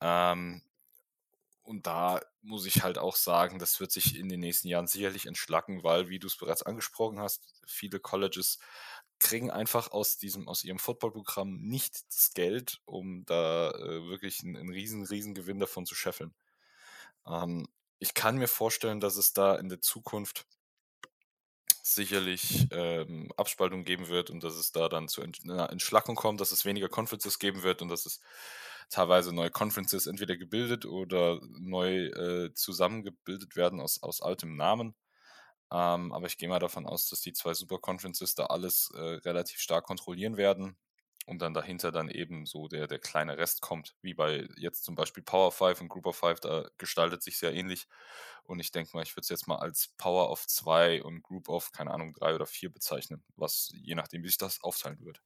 Ähm, 0.01 0.61
und 1.63 1.85
da 1.85 2.21
muss 2.41 2.65
ich 2.65 2.83
halt 2.83 2.97
auch 2.97 3.15
sagen, 3.15 3.59
das 3.59 3.79
wird 3.79 3.91
sich 3.91 4.17
in 4.17 4.29
den 4.29 4.39
nächsten 4.39 4.69
Jahren 4.69 4.87
sicherlich 4.87 5.25
entschlacken, 5.25 5.83
weil, 5.83 6.07
wie 6.07 6.19
du 6.19 6.27
es 6.27 6.37
bereits 6.37 6.63
angesprochen 6.63 7.19
hast, 7.19 7.43
viele 7.65 7.99
Colleges 7.99 8.59
kriegen 9.19 9.51
einfach 9.51 9.91
aus 9.91 10.17
diesem, 10.17 10.47
aus 10.47 10.63
ihrem 10.63 10.79
Footballprogramm 10.79 11.57
nicht 11.57 12.05
das 12.09 12.33
Geld, 12.33 12.79
um 12.85 13.25
da 13.25 13.71
äh, 13.71 14.07
wirklich 14.07 14.43
einen, 14.43 14.55
einen, 14.55 14.69
riesen, 14.69 15.03
riesen 15.05 15.33
Gewinn 15.33 15.59
davon 15.59 15.85
zu 15.85 15.95
scheffeln. 15.95 16.33
Ähm, 17.25 17.67
ich 17.99 18.13
kann 18.13 18.37
mir 18.37 18.47
vorstellen, 18.47 18.99
dass 18.99 19.17
es 19.17 19.33
da 19.33 19.55
in 19.55 19.69
der 19.69 19.81
Zukunft 19.81 20.45
sicherlich 21.95 22.67
ähm, 22.71 23.31
Abspaltung 23.37 23.83
geben 23.83 24.07
wird 24.07 24.29
und 24.29 24.43
dass 24.43 24.55
es 24.55 24.71
da 24.71 24.89
dann 24.89 25.07
zu 25.07 25.21
einer 25.21 25.69
Entschlackung 25.69 26.15
kommt, 26.15 26.41
dass 26.41 26.51
es 26.51 26.65
weniger 26.65 26.89
Conferences 26.89 27.39
geben 27.39 27.63
wird 27.63 27.81
und 27.81 27.89
dass 27.89 28.05
es 28.05 28.21
teilweise 28.89 29.33
neue 29.33 29.51
Conferences 29.51 30.07
entweder 30.07 30.37
gebildet 30.37 30.85
oder 30.85 31.39
neu 31.59 32.07
äh, 32.07 32.53
zusammengebildet 32.53 33.55
werden 33.55 33.79
aus, 33.81 34.01
aus 34.01 34.21
altem 34.21 34.55
Namen. 34.55 34.95
Ähm, 35.71 36.13
aber 36.13 36.27
ich 36.27 36.37
gehe 36.37 36.49
mal 36.49 36.59
davon 36.59 36.85
aus, 36.85 37.09
dass 37.09 37.21
die 37.21 37.33
zwei 37.33 37.53
Super 37.53 37.79
Conferences 37.79 38.35
da 38.35 38.45
alles 38.45 38.91
äh, 38.95 38.99
relativ 38.99 39.59
stark 39.59 39.85
kontrollieren 39.85 40.37
werden 40.37 40.77
und 41.27 41.41
dann 41.41 41.53
dahinter 41.53 41.91
dann 41.91 42.09
eben 42.09 42.45
so 42.45 42.69
der, 42.69 42.87
der 42.87 42.99
kleine 42.99 43.37
Rest 43.37 43.61
kommt, 43.61 43.95
wie 44.01 44.13
bei 44.13 44.47
jetzt 44.55 44.85
zum 44.85 44.95
Beispiel 44.95 45.23
Power 45.23 45.51
5 45.51 45.81
und 45.81 45.89
Group 45.89 46.05
of 46.05 46.15
5, 46.15 46.39
da 46.39 46.69
gestaltet 46.77 47.21
sich 47.21 47.37
sehr 47.37 47.53
ähnlich. 47.53 47.85
Und 48.45 48.61
ich 48.61 48.71
denke 48.71 48.91
mal, 48.93 49.03
ich 49.03 49.11
würde 49.11 49.23
es 49.23 49.29
jetzt 49.29 49.45
mal 49.45 49.57
als 49.57 49.89
Power 49.97 50.31
of 50.31 50.47
2 50.47 51.03
und 51.03 51.21
Group 51.23 51.49
of, 51.49 51.73
keine 51.73 51.91
Ahnung, 51.91 52.13
3 52.13 52.33
oder 52.33 52.45
4 52.45 52.71
bezeichnen, 52.71 53.25
was 53.35 53.69
je 53.73 53.93
nachdem, 53.93 54.23
wie 54.23 54.27
sich 54.27 54.37
das 54.37 54.63
aufteilen 54.63 55.01
wird. 55.01 55.21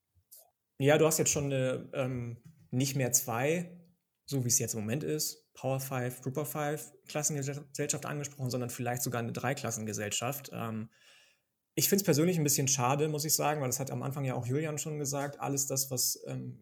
Ja, 0.80 0.98
du 0.98 1.06
hast 1.06 1.20
jetzt 1.20 1.32
schon 1.32 1.46
eine, 1.46 1.88
ähm, 1.94 2.42
nicht 2.72 2.96
mehr 2.96 3.12
zwei, 3.12 3.80
so 4.26 4.44
wie 4.44 4.48
es 4.48 4.58
jetzt 4.58 4.74
im 4.74 4.80
Moment 4.80 5.04
ist, 5.04 5.54
Power 5.54 5.80
5, 5.80 6.24
Group 6.24 6.38
of 6.38 6.52
5 6.52 6.94
Klassengesellschaft 7.10 8.08
angesprochen, 8.08 8.50
sondern 8.50 8.72
vielleicht 8.72 9.04
sogar 9.04 9.20
eine 9.20 9.34
Dreiklassengesellschaft. 9.34 10.50
Ähm, 10.52 10.90
ich 11.76 11.88
finde 11.88 12.02
es 12.02 12.06
persönlich 12.06 12.38
ein 12.38 12.44
bisschen 12.44 12.68
schade, 12.68 13.08
muss 13.08 13.26
ich 13.26 13.34
sagen, 13.34 13.62
weil 13.62 13.70
das 13.70 13.80
hat 13.80 13.92
am 13.92 14.04
Anfang 14.04 14.26
ja 14.26 14.36
auch 14.36 14.46
Julian 14.46 14.78
schon 14.78 15.00
gesagt, 15.00 15.40
alles 15.40 15.68
das, 15.68 15.90
was 15.90 16.22
ähm, 16.28 16.60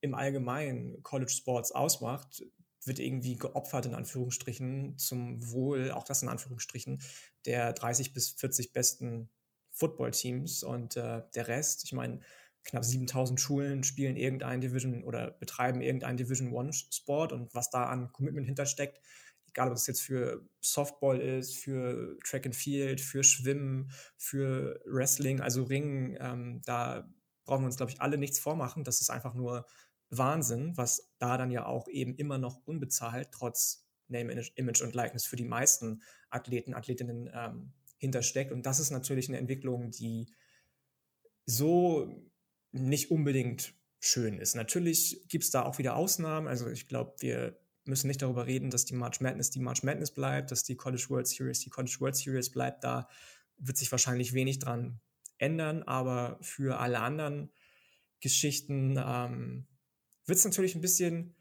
im 0.00 0.14
Allgemeinen 0.14 1.02
College 1.02 1.30
Sports 1.30 1.72
ausmacht, 1.72 2.44
wird 2.84 2.98
irgendwie 2.98 3.36
geopfert 3.36 3.86
in 3.86 3.94
Anführungsstrichen 3.94 4.98
zum 4.98 5.50
Wohl, 5.52 5.92
auch 5.92 6.04
das 6.04 6.22
in 6.22 6.28
Anführungsstrichen, 6.28 7.00
der 7.46 7.72
30 7.72 8.12
bis 8.12 8.30
40 8.30 8.72
besten 8.72 9.30
Football-Teams. 9.70 10.64
Und 10.64 10.96
äh, 10.96 11.22
der 11.34 11.48
Rest, 11.48 11.84
ich 11.84 11.92
meine, 11.92 12.20
knapp 12.64 12.84
7000 12.84 13.40
Schulen 13.40 13.84
spielen 13.84 14.16
irgendein 14.16 14.60
Division 14.60 15.04
oder 15.04 15.30
betreiben 15.30 15.80
irgendein 15.80 16.16
Division 16.16 16.52
One 16.52 16.72
Sport. 16.72 17.32
Und 17.32 17.54
was 17.54 17.70
da 17.70 17.86
an 17.86 18.12
Commitment 18.12 18.46
hintersteckt, 18.46 19.00
egal 19.52 19.68
ob 19.68 19.76
es 19.76 19.86
jetzt 19.86 20.00
für 20.00 20.46
Softball 20.60 21.20
ist, 21.20 21.56
für 21.56 22.18
Track 22.24 22.46
and 22.46 22.56
Field, 22.56 23.00
für 23.00 23.22
Schwimmen, 23.22 23.90
für 24.16 24.80
Wrestling, 24.86 25.40
also 25.40 25.64
Ringen, 25.64 26.16
ähm, 26.20 26.62
da 26.64 27.08
brauchen 27.44 27.62
wir 27.62 27.66
uns, 27.66 27.76
glaube 27.76 27.92
ich, 27.92 28.00
alle 28.00 28.18
nichts 28.18 28.38
vormachen. 28.38 28.84
Das 28.84 29.00
ist 29.00 29.10
einfach 29.10 29.34
nur 29.34 29.66
Wahnsinn, 30.10 30.76
was 30.76 31.12
da 31.18 31.36
dann 31.36 31.50
ja 31.50 31.66
auch 31.66 31.88
eben 31.88 32.14
immer 32.16 32.38
noch 32.38 32.60
unbezahlt, 32.64 33.28
trotz 33.32 33.86
Name, 34.08 34.42
Image 34.54 34.82
und 34.82 34.94
Likeness 34.94 35.26
für 35.26 35.36
die 35.36 35.44
meisten 35.44 36.02
Athleten, 36.30 36.74
Athletinnen 36.74 37.30
ähm, 37.32 37.72
hintersteckt. 37.98 38.52
Und 38.52 38.66
das 38.66 38.80
ist 38.80 38.90
natürlich 38.90 39.28
eine 39.28 39.38
Entwicklung, 39.38 39.90
die 39.90 40.32
so 41.46 42.08
nicht 42.72 43.10
unbedingt 43.10 43.74
schön 44.00 44.38
ist. 44.38 44.54
Natürlich 44.54 45.26
gibt 45.28 45.44
es 45.44 45.50
da 45.50 45.62
auch 45.62 45.78
wieder 45.78 45.96
Ausnahmen. 45.96 46.48
Also 46.48 46.68
ich 46.68 46.88
glaube, 46.88 47.14
wir 47.20 47.61
müssen 47.84 48.06
nicht 48.06 48.22
darüber 48.22 48.46
reden, 48.46 48.70
dass 48.70 48.84
die 48.84 48.94
March 48.94 49.20
Madness 49.20 49.50
die 49.50 49.60
March 49.60 49.82
Madness 49.82 50.12
bleibt, 50.12 50.50
dass 50.50 50.62
die 50.62 50.76
College 50.76 51.06
World 51.08 51.26
Series 51.26 51.60
die 51.60 51.70
College 51.70 51.96
World 52.00 52.16
Series 52.16 52.50
bleibt. 52.50 52.84
Da 52.84 53.08
wird 53.58 53.76
sich 53.76 53.90
wahrscheinlich 53.90 54.32
wenig 54.32 54.58
dran 54.58 55.00
ändern, 55.38 55.82
aber 55.82 56.38
für 56.40 56.78
alle 56.78 57.00
anderen 57.00 57.52
Geschichten 58.20 58.96
ähm, 59.04 59.66
wird 60.26 60.38
es 60.38 60.44
natürlich 60.44 60.74
ein 60.74 60.80
bisschen, 60.80 61.34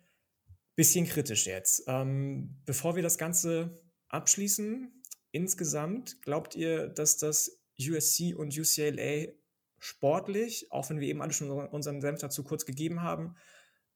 bisschen 0.76 1.06
kritisch 1.06 1.46
jetzt. 1.46 1.84
Ähm, 1.88 2.62
bevor 2.66 2.96
wir 2.96 3.04
das 3.04 3.18
Ganze 3.18 3.82
abschließen, 4.10 4.92
insgesamt 5.32 6.22
glaubt 6.22 6.56
ihr, 6.56 6.88
dass 6.88 7.18
das 7.18 7.62
USC 7.80 8.34
und 8.34 8.58
UCLA 8.58 9.32
sportlich, 9.78 10.72
auch 10.72 10.90
wenn 10.90 11.00
wir 11.00 11.08
eben 11.08 11.22
alle 11.22 11.34
schon 11.34 11.50
unseren 11.50 12.02
Senf 12.02 12.20
dazu 12.20 12.44
kurz 12.44 12.66
gegeben 12.66 13.02
haben, 13.02 13.36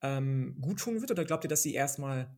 ähm, 0.05 0.57
gut 0.61 0.79
tun 0.79 1.01
wird? 1.01 1.11
Oder 1.11 1.25
glaubt 1.25 1.43
ihr, 1.45 1.49
dass 1.49 1.63
sie 1.63 1.73
erstmal 1.73 2.37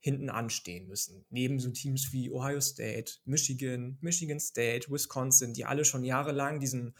hinten 0.00 0.30
anstehen 0.30 0.88
müssen? 0.88 1.24
Neben 1.30 1.60
so 1.60 1.70
Teams 1.70 2.12
wie 2.12 2.30
Ohio 2.30 2.60
State, 2.60 3.14
Michigan, 3.24 3.98
Michigan 4.00 4.40
State, 4.40 4.90
Wisconsin, 4.90 5.52
die 5.52 5.64
alle 5.64 5.84
schon 5.84 6.04
jahrelang 6.04 6.60
diesen, 6.60 6.94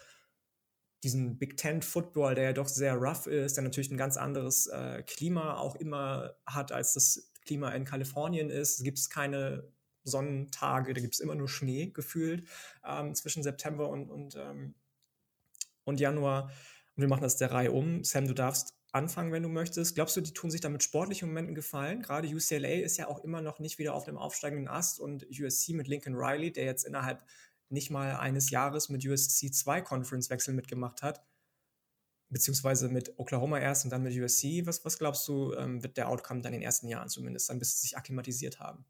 diesen 1.03 1.39
Big 1.39 1.57
Ten 1.57 1.83
Football, 1.83 2.35
der 2.35 2.45
ja 2.45 2.53
doch 2.53 2.69
sehr 2.69 2.95
rough 2.95 3.27
ist, 3.27 3.57
der 3.57 3.65
natürlich 3.65 3.91
ein 3.91 3.97
ganz 3.97 4.17
anderes 4.17 4.67
äh, 4.67 5.03
Klima 5.03 5.57
auch 5.57 5.77
immer 5.77 6.37
hat, 6.47 6.73
als 6.73 6.95
das 6.95 7.33
Klima 7.45 7.71
in 7.71 7.85
Kalifornien 7.85 8.51
ist. 8.51 8.79
Es 8.79 8.85
gibt 8.85 9.11
keine 9.11 9.73
Sonnentage, 10.05 10.95
da 10.95 11.01
gibt 11.01 11.15
es 11.15 11.21
immer 11.21 11.35
nur 11.35 11.49
Schnee 11.49 11.87
gefühlt 11.87 12.49
ähm, 12.85 13.15
zwischen 13.15 13.43
September 13.43 13.89
und, 13.89 14.11
und, 14.11 14.37
ähm, 14.37 14.75
und 15.85 16.01
Januar. 16.01 16.51
Und 16.95 17.01
wir 17.01 17.09
machen 17.09 17.23
das 17.23 17.37
der 17.37 17.51
Reihe 17.51 17.73
um. 17.73 18.05
Sam, 18.05 18.27
du 18.27 18.35
darfst 18.35 18.75
anfangen, 18.93 19.33
wenn 19.33 19.43
du 19.43 19.49
möchtest. 19.49 19.95
Glaubst 19.95 20.17
du, 20.17 20.21
die 20.21 20.33
tun 20.33 20.51
sich 20.51 20.61
damit 20.61 20.83
sportlichen 20.83 21.29
Momenten 21.29 21.55
gefallen? 21.55 22.03
Gerade 22.03 22.29
UCLA 22.29 22.83
ist 22.85 22.99
ja 22.99 23.09
auch 23.09 23.25
immer 23.25 23.41
noch 23.41 23.59
nicht 23.59 23.79
wieder 23.79 23.95
auf 23.95 24.05
dem 24.05 24.19
aufsteigenden 24.19 24.69
Ast 24.69 25.01
und 25.01 25.27
USC 25.31 25.73
mit 25.73 25.89
Lincoln 25.89 26.15
Riley, 26.15 26.53
der 26.53 26.65
jetzt 26.65 26.85
innerhalb 26.85 27.25
nicht 27.71 27.91
mal 27.91 28.17
eines 28.17 28.51
Jahres 28.51 28.91
mit 28.91 29.05
USC 29.05 29.51
zwei 29.51 29.81
Conference-Wechsel 29.81 30.53
mitgemacht 30.53 31.03
hat, 31.03 31.25
beziehungsweise 32.29 32.91
mit 32.91 33.19
Oklahoma 33.19 33.59
erst 33.59 33.85
und 33.85 33.91
dann 33.91 34.03
mit 34.03 34.15
USC. 34.15 34.67
Was, 34.67 34.85
was 34.85 34.99
glaubst 34.99 35.27
du, 35.27 35.55
ähm, 35.55 35.83
wird 35.83 35.97
der 35.97 36.09
Outcome 36.11 36.43
dann 36.43 36.53
in 36.53 36.61
den 36.61 36.67
ersten 36.67 36.87
Jahren 36.87 37.09
zumindest, 37.09 37.49
dann 37.49 37.59
bis 37.59 37.73
sie 37.73 37.81
sich 37.81 37.97
akklimatisiert 37.97 38.61
haben? 38.61 38.85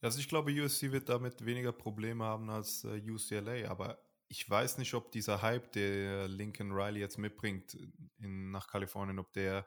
Also 0.00 0.20
ich 0.20 0.28
glaube, 0.28 0.52
USC 0.52 0.92
wird 0.92 1.08
damit 1.08 1.44
weniger 1.44 1.72
Probleme 1.72 2.24
haben 2.24 2.48
als 2.48 2.84
äh, 2.84 3.00
UCLA, 3.10 3.68
aber 3.68 3.98
ich 4.28 4.48
weiß 4.48 4.78
nicht, 4.78 4.94
ob 4.94 5.10
dieser 5.10 5.42
Hype, 5.42 5.72
der 5.72 6.28
Lincoln 6.28 6.72
Riley 6.72 7.00
jetzt 7.00 7.18
mitbringt 7.18 7.76
in, 8.18 8.50
nach 8.50 8.68
Kalifornien, 8.68 9.18
ob 9.18 9.32
der, 9.32 9.66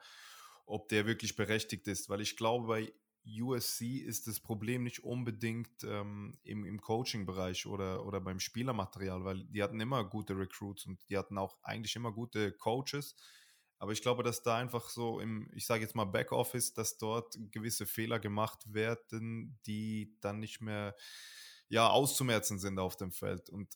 ob 0.65 0.87
der 0.89 1.05
wirklich 1.05 1.35
berechtigt 1.35 1.87
ist, 1.87 2.09
weil 2.09 2.21
ich 2.21 2.37
glaube, 2.37 2.67
bei 2.67 2.93
USC 3.25 3.97
ist 3.97 4.27
das 4.27 4.39
Problem 4.39 4.83
nicht 4.83 5.03
unbedingt 5.03 5.83
ähm, 5.83 6.37
im, 6.43 6.65
im 6.65 6.81
Coaching-Bereich 6.81 7.67
oder, 7.67 8.05
oder 8.05 8.19
beim 8.19 8.39
Spielermaterial, 8.39 9.23
weil 9.23 9.43
die 9.45 9.61
hatten 9.61 9.79
immer 9.79 10.03
gute 10.03 10.37
Recruits 10.37 10.85
und 10.85 10.99
die 11.09 11.17
hatten 11.17 11.37
auch 11.37 11.57
eigentlich 11.63 11.95
immer 11.95 12.11
gute 12.11 12.51
Coaches. 12.51 13.15
Aber 13.77 13.91
ich 13.93 14.01
glaube, 14.01 14.21
dass 14.23 14.43
da 14.43 14.57
einfach 14.57 14.89
so 14.89 15.19
im, 15.19 15.49
ich 15.53 15.65
sage 15.65 15.83
jetzt 15.83 15.95
mal 15.95 16.05
Backoffice, 16.05 16.73
dass 16.73 16.97
dort 16.97 17.35
gewisse 17.51 17.87
Fehler 17.87 18.19
gemacht 18.19 18.73
werden, 18.73 19.59
die 19.65 20.15
dann 20.21 20.39
nicht 20.39 20.61
mehr 20.61 20.95
ja, 21.67 21.89
auszumerzen 21.89 22.59
sind 22.59 22.77
auf 22.79 22.97
dem 22.97 23.11
Feld. 23.11 23.49
Und 23.49 23.69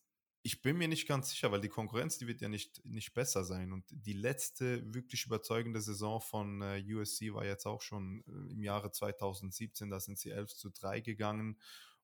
ich 0.46 0.62
bin 0.62 0.78
mir 0.78 0.88
nicht 0.88 1.08
ganz 1.08 1.32
sicher, 1.32 1.52
weil 1.52 1.60
die 1.60 1.70
Konkurrenz, 1.70 2.20
die 2.20 2.28
wird 2.28 2.40
ja 2.40 2.48
nicht, 2.48 2.86
nicht 2.86 3.16
besser 3.16 3.44
sein. 3.44 3.72
Und 3.74 3.84
die 3.90 4.14
letzte 4.14 4.94
wirklich 4.94 5.26
überzeugende 5.26 5.82
Saison 5.82 6.22
von 6.22 6.62
äh, 6.62 6.84
USC 6.88 7.34
war 7.34 7.44
jetzt 7.44 7.66
auch 7.66 7.82
schon 7.82 8.24
äh, 8.28 8.54
im 8.54 8.62
Jahre 8.62 8.92
2017. 8.92 9.90
Da 9.90 10.00
sind 10.00 10.20
sie 10.20 10.30
11 10.30 10.56
zu 10.56 10.70
3 10.70 11.00
gegangen. 11.00 11.60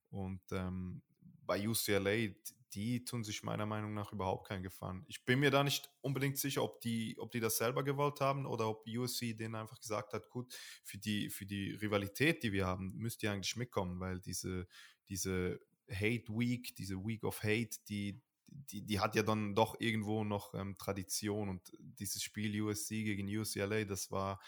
Und 0.10 0.42
ähm, 0.54 1.04
bei 1.46 1.68
UCLA, 1.68 2.34
die 2.74 3.06
tun 3.06 3.24
sich 3.24 3.44
meiner 3.44 3.68
Meinung 3.68 3.94
nach 3.94 4.12
überhaupt 4.12 4.48
keinen 4.48 4.64
Gefallen. 4.64 5.06
Ich 5.08 5.24
bin 5.24 5.40
mir 5.40 5.52
da 5.52 5.64
nicht 5.64 5.92
unbedingt 6.02 6.40
sicher, 6.40 6.64
ob 6.64 6.82
die, 6.82 7.18
ob 7.20 7.30
die 7.30 7.42
das 7.42 7.58
selber 7.58 7.84
gewollt 7.84 8.22
haben 8.22 8.48
oder 8.48 8.68
ob 8.70 8.88
USC 8.88 9.36
denen 9.36 9.54
einfach 9.54 9.80
gesagt 9.80 10.14
hat, 10.14 10.32
gut, 10.32 10.52
für 10.84 10.98
die, 10.98 11.30
für 11.30 11.46
die 11.46 11.74
Rivalität, 11.74 12.42
die 12.42 12.54
wir 12.54 12.66
haben, 12.66 12.92
müsst 12.96 13.22
ihr 13.22 13.32
eigentlich 13.32 13.56
mitkommen, 13.56 14.00
weil 14.00 14.20
diese, 14.20 14.68
diese 15.10 15.60
Hate 15.92 16.28
Week, 16.30 16.74
diese 16.76 16.96
Week 17.06 17.24
of 17.24 17.44
Hate, 17.44 17.78
die, 17.88 18.20
die, 18.52 18.82
die 18.82 19.00
hat 19.00 19.16
ja 19.16 19.24
dann 19.24 19.56
doch 19.56 19.80
irgendwo 19.80 20.24
noch 20.24 20.54
ähm, 20.54 20.78
Tradition 20.78 21.50
und 21.50 21.72
dieses 21.80 22.22
Spiel 22.22 22.62
USC 22.62 23.04
gegen 23.04 23.28
UCLA, 23.28 23.86
das 23.86 24.12
war 24.12 24.40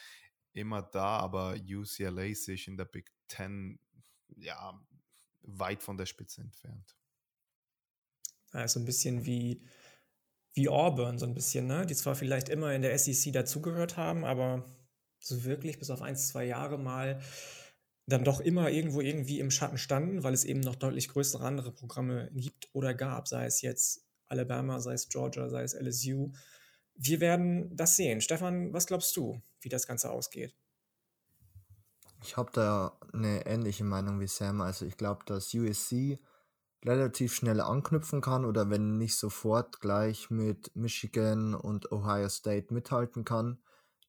immer 0.53 0.81
da, 0.81 1.17
aber 1.17 1.55
UCLA 1.55 2.33
sich 2.35 2.67
in 2.67 2.77
der 2.77 2.85
Big 2.85 3.11
Ten 3.27 3.79
ja 4.35 4.79
weit 5.41 5.83
von 5.83 5.97
der 5.97 6.05
Spitze 6.05 6.41
entfernt. 6.41 6.95
Ja, 8.53 8.67
so 8.67 8.79
ein 8.79 8.85
bisschen 8.85 9.25
wie, 9.25 9.63
wie 10.53 10.69
Auburn, 10.69 11.17
so 11.17 11.25
ein 11.25 11.33
bisschen, 11.33 11.65
ne? 11.65 11.85
Die 11.85 11.95
zwar 11.95 12.15
vielleicht 12.15 12.49
immer 12.49 12.73
in 12.73 12.81
der 12.81 12.97
SEC 12.97 13.33
dazugehört 13.33 13.97
haben, 13.97 14.23
aber 14.25 14.63
so 15.19 15.43
wirklich 15.43 15.79
bis 15.79 15.89
auf 15.89 16.01
ein, 16.01 16.15
zwei 16.15 16.45
Jahre 16.45 16.77
mal 16.77 17.21
dann 18.05 18.23
doch 18.23 18.39
immer 18.39 18.69
irgendwo 18.69 19.01
irgendwie 19.01 19.39
im 19.39 19.51
Schatten 19.51 19.77
standen, 19.77 20.23
weil 20.23 20.33
es 20.33 20.43
eben 20.43 20.59
noch 20.59 20.75
deutlich 20.75 21.09
größere 21.09 21.45
andere 21.45 21.71
Programme 21.71 22.29
gibt 22.33 22.69
oder 22.73 22.93
gab, 22.93 23.27
sei 23.27 23.45
es 23.45 23.61
jetzt 23.61 24.05
Alabama, 24.27 24.79
sei 24.79 24.93
es 24.93 25.07
Georgia, 25.07 25.49
sei 25.49 25.63
es 25.63 25.73
LSU. 25.73 26.31
Wir 26.95 27.21
werden 27.21 27.75
das 27.75 27.95
sehen. 27.95 28.21
Stefan, 28.21 28.73
was 28.73 28.87
glaubst 28.87 29.15
du, 29.15 29.41
wie 29.61 29.69
das 29.69 29.87
Ganze 29.87 30.11
ausgeht? 30.11 30.55
Ich 32.23 32.37
habe 32.37 32.51
da 32.53 32.97
eine 33.13 33.45
ähnliche 33.45 33.83
Meinung 33.83 34.19
wie 34.19 34.27
Sam. 34.27 34.61
Also 34.61 34.85
ich 34.85 34.97
glaube, 34.97 35.23
dass 35.25 35.53
USC 35.53 36.19
relativ 36.85 37.33
schnell 37.33 37.61
anknüpfen 37.61 38.21
kann 38.21 38.45
oder 38.45 38.69
wenn 38.69 38.97
nicht 38.97 39.15
sofort 39.15 39.79
gleich 39.79 40.29
mit 40.29 40.75
Michigan 40.75 41.55
und 41.55 41.91
Ohio 41.91 42.29
State 42.29 42.73
mithalten 42.73 43.23
kann. 43.23 43.61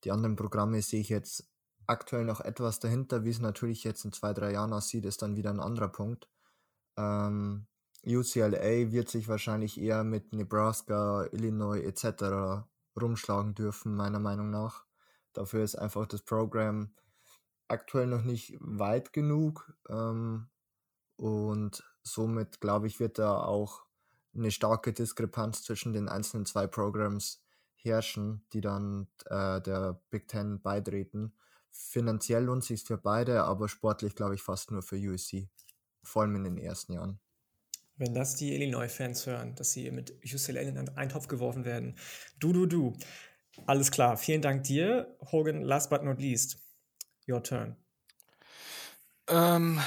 Die 0.02 0.10
anderen 0.10 0.36
Programme 0.36 0.82
sehe 0.82 1.00
ich 1.00 1.08
jetzt 1.08 1.48
aktuell 1.86 2.24
noch 2.24 2.40
etwas 2.40 2.80
dahinter. 2.80 3.24
Wie 3.24 3.30
es 3.30 3.40
natürlich 3.40 3.84
jetzt 3.84 4.04
in 4.04 4.12
zwei, 4.12 4.32
drei 4.32 4.52
Jahren 4.52 4.72
aussieht, 4.72 5.04
ist 5.04 5.22
dann 5.22 5.36
wieder 5.36 5.50
ein 5.50 5.60
anderer 5.60 5.88
Punkt. 5.88 6.28
Ähm, 6.96 7.66
UCLA 8.06 8.92
wird 8.92 9.08
sich 9.08 9.28
wahrscheinlich 9.28 9.80
eher 9.80 10.04
mit 10.04 10.32
Nebraska, 10.32 11.26
Illinois 11.32 11.80
etc. 11.80 12.66
rumschlagen 13.00 13.54
dürfen, 13.54 13.94
meiner 13.94 14.18
Meinung 14.20 14.50
nach. 14.50 14.84
Dafür 15.32 15.64
ist 15.64 15.76
einfach 15.76 16.06
das 16.06 16.22
Programm 16.22 16.94
aktuell 17.68 18.06
noch 18.06 18.22
nicht 18.22 18.56
weit 18.60 19.12
genug. 19.12 19.72
Ähm, 19.88 20.48
und 21.16 21.82
somit, 22.02 22.60
glaube 22.60 22.86
ich, 22.86 23.00
wird 23.00 23.18
da 23.18 23.42
auch 23.42 23.84
eine 24.34 24.50
starke 24.50 24.92
Diskrepanz 24.92 25.62
zwischen 25.62 25.92
den 25.92 26.08
einzelnen 26.08 26.46
zwei 26.46 26.66
Programs 26.66 27.42
herrschen, 27.76 28.46
die 28.52 28.60
dann 28.60 29.08
äh, 29.26 29.60
der 29.60 30.00
Big 30.10 30.28
Ten 30.28 30.60
beitreten. 30.60 31.34
Finanziell 31.76 32.44
lohnt 32.44 32.62
sich 32.62 32.84
für 32.84 32.96
beide, 32.96 33.42
aber 33.42 33.68
sportlich 33.68 34.14
glaube 34.14 34.36
ich 34.36 34.42
fast 34.42 34.70
nur 34.70 34.82
für 34.82 34.96
USC. 34.96 35.48
Vor 36.04 36.22
allem 36.22 36.36
in 36.36 36.44
den 36.44 36.58
ersten 36.58 36.92
Jahren. 36.92 37.18
Wenn 37.96 38.14
das 38.14 38.36
die 38.36 38.54
Illinois-Fans 38.54 39.26
hören, 39.26 39.56
dass 39.56 39.72
sie 39.72 39.90
mit 39.90 40.12
UCLA 40.24 40.60
in 40.60 40.88
einen 40.88 41.08
Topf 41.08 41.26
geworfen 41.26 41.64
werden. 41.64 41.96
Du, 42.38 42.52
du, 42.52 42.66
du. 42.66 42.96
Alles 43.66 43.90
klar. 43.90 44.16
Vielen 44.16 44.40
Dank 44.40 44.64
dir. 44.64 45.16
Hogan, 45.32 45.62
last 45.62 45.90
but 45.90 46.04
not 46.04 46.20
least. 46.20 46.58
Your 47.28 47.42
turn. 47.42 47.76
Ähm, 49.26 49.80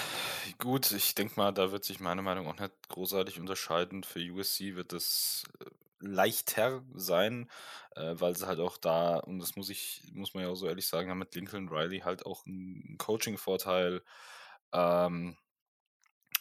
gut, 0.58 0.92
ich 0.92 1.16
denke 1.16 1.36
mal, 1.38 1.54
da 1.54 1.72
wird 1.72 1.86
sich 1.86 2.00
meine 2.00 2.22
Meinung 2.22 2.48
auch 2.48 2.60
nicht 2.60 2.90
großartig 2.90 3.40
unterscheiden. 3.40 4.04
Für 4.04 4.20
USC 4.20 4.76
wird 4.76 4.92
es 4.94 5.44
leichter 6.00 6.84
sein, 6.94 7.50
äh, 7.96 8.14
weil 8.18 8.36
sie 8.36 8.48
halt 8.48 8.60
auch 8.60 8.78
da, 8.78 9.18
und 9.18 9.40
das 9.40 9.56
muss 9.56 9.70
ich, 9.70 10.04
muss 10.14 10.34
man 10.34 10.44
ja 10.44 10.50
auch 10.50 10.56
so 10.56 10.68
ehrlich 10.68 10.88
sagen, 10.88 11.10
haben 11.10 11.20
mit 11.20 11.36
Lincoln 11.36 11.70
Riley 11.70 12.00
halt 12.02 12.26
auch 12.26 12.46
einen 12.46 12.98
Coaching-Vorteil. 12.98 14.04
Ähm, 14.74 15.38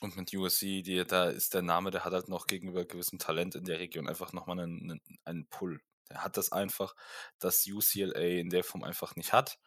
und 0.01 0.17
mit 0.17 0.33
USC, 0.35 0.83
die, 0.83 1.05
da 1.07 1.31
ist 1.31 1.55
der 1.55 1.63
Name, 1.63 1.91
der 1.91 2.05
hat 2.05 2.13
halt 2.13 2.29
noch 2.29 2.47
gegenüber 2.47 2.85
gewissem 2.85 3.19
Talent 3.19 3.55
in 3.55 3.65
der 3.65 3.79
Region 3.79 4.09
einfach 4.09 4.33
nochmal 4.33 4.61
einen, 4.61 5.01
einen, 5.25 5.47
Pull. 5.49 5.81
Der 6.11 6.23
hat 6.23 6.37
das 6.37 6.53
einfach, 6.53 6.95
das 7.39 7.67
UCLA 7.67 8.41
in 8.41 8.51
der 8.51 8.63
Form 8.63 8.85
einfach 8.85 9.17
nicht 9.17 9.33
hat. 9.33 9.59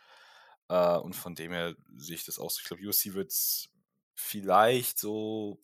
Äh, 0.69 0.97
und 0.97 1.15
von 1.15 1.35
dem 1.35 1.51
her 1.51 1.75
sehe 1.95 2.15
ich 2.15 2.25
das 2.25 2.37
aus. 2.37 2.59
Ich 2.59 2.65
glaube, 2.65 2.87
USC 2.87 3.13
wird 3.13 3.33
vielleicht 4.15 4.99
so 4.99 5.59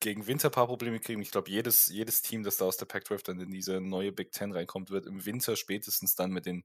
gegen 0.00 0.26
Winter 0.26 0.48
ein 0.48 0.52
paar 0.52 0.66
Probleme 0.66 1.00
kriegen. 1.00 1.22
Ich 1.22 1.30
glaube, 1.30 1.50
jedes, 1.50 1.86
jedes 1.86 2.22
Team, 2.22 2.42
das 2.42 2.56
da 2.56 2.64
aus 2.64 2.76
der 2.76 2.86
Pac-12 2.86 3.24
dann 3.24 3.40
in 3.40 3.50
diese 3.50 3.80
neue 3.80 4.12
Big 4.12 4.32
Ten 4.32 4.52
reinkommt, 4.52 4.90
wird 4.90 5.06
im 5.06 5.24
Winter 5.24 5.56
spätestens 5.56 6.14
dann 6.14 6.30
mit 6.30 6.46
den 6.46 6.64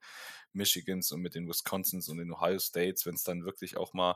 Michigans 0.54 1.12
und 1.12 1.22
mit 1.22 1.36
den 1.36 1.48
Wisconsins 1.48 2.10
und 2.10 2.18
den 2.18 2.32
Ohio 2.32 2.60
States, 2.60 3.06
wenn 3.06 3.16
es 3.16 3.24
dann 3.24 3.46
wirklich 3.46 3.78
auch 3.78 3.94
mal 3.94 4.16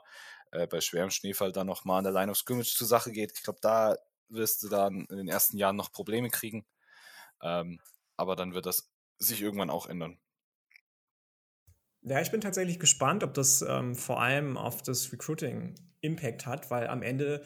äh, 0.52 0.68
bei 0.68 0.82
schwerem 0.82 1.10
Schneefall 1.10 1.52
dann 1.52 1.68
noch 1.68 1.86
mal 1.86 2.00
an 2.00 2.04
der 2.04 2.14
Line 2.14 2.32
of 2.32 2.38
Scrimmage 2.38 2.76
zur 2.76 2.88
Sache 2.88 3.12
geht. 3.12 3.32
Ich 3.36 3.44
glaube, 3.44 3.60
da 3.62 3.98
wirst 4.30 4.64
du 4.64 4.70
dann 4.70 5.06
in 5.10 5.18
den 5.18 5.28
ersten 5.28 5.58
Jahren 5.58 5.76
noch 5.76 5.92
Probleme 5.92 6.30
kriegen. 6.30 6.66
Ähm, 7.42 7.80
aber 8.18 8.36
dann 8.36 8.54
wird 8.54 8.66
das 8.66 8.92
sich 9.18 9.42
irgendwann 9.42 9.70
auch 9.70 9.88
ändern. 9.88 10.20
Ja, 12.02 12.20
ich 12.20 12.32
bin 12.32 12.42
tatsächlich 12.42 12.80
gespannt, 12.80 13.24
ob 13.24 13.34
das 13.34 13.62
ähm, 13.62 13.96
vor 13.96 14.22
allem 14.22 14.58
auf 14.58 14.82
das 14.82 15.12
Recruiting 15.14 15.76
Impact 16.02 16.46
hat, 16.46 16.70
weil 16.70 16.88
am 16.88 17.02
Ende 17.02 17.46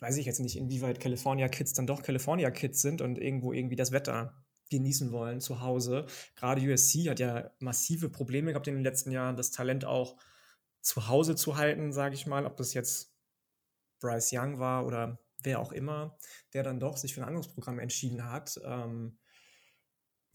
weiß 0.00 0.16
ich 0.16 0.26
jetzt 0.26 0.40
nicht, 0.40 0.56
inwieweit 0.56 1.00
California 1.00 1.48
Kids 1.48 1.72
dann 1.72 1.86
doch 1.86 2.02
California 2.02 2.50
Kids 2.50 2.82
sind 2.82 3.00
und 3.00 3.18
irgendwo 3.18 3.52
irgendwie 3.52 3.76
das 3.76 3.92
Wetter 3.92 4.44
genießen 4.70 5.12
wollen 5.12 5.40
zu 5.40 5.60
Hause. 5.60 6.06
Gerade 6.36 6.60
USC 6.62 7.08
hat 7.08 7.20
ja 7.20 7.50
massive 7.60 8.08
Probleme 8.08 8.52
gehabt 8.52 8.66
in 8.68 8.74
den 8.74 8.82
letzten 8.82 9.10
Jahren, 9.10 9.36
das 9.36 9.50
Talent 9.50 9.84
auch 9.84 10.16
zu 10.80 11.08
Hause 11.08 11.36
zu 11.36 11.56
halten, 11.56 11.92
sage 11.92 12.14
ich 12.14 12.26
mal, 12.26 12.46
ob 12.46 12.56
das 12.56 12.74
jetzt 12.74 13.14
Bryce 14.00 14.32
Young 14.32 14.58
war 14.58 14.86
oder 14.86 15.18
wer 15.42 15.60
auch 15.60 15.72
immer, 15.72 16.18
der 16.52 16.62
dann 16.62 16.80
doch 16.80 16.96
sich 16.96 17.14
für 17.14 17.22
ein 17.22 17.28
anderes 17.28 17.48
Programm 17.48 17.78
entschieden 17.78 18.30
hat. 18.30 18.60
Ähm, 18.64 19.18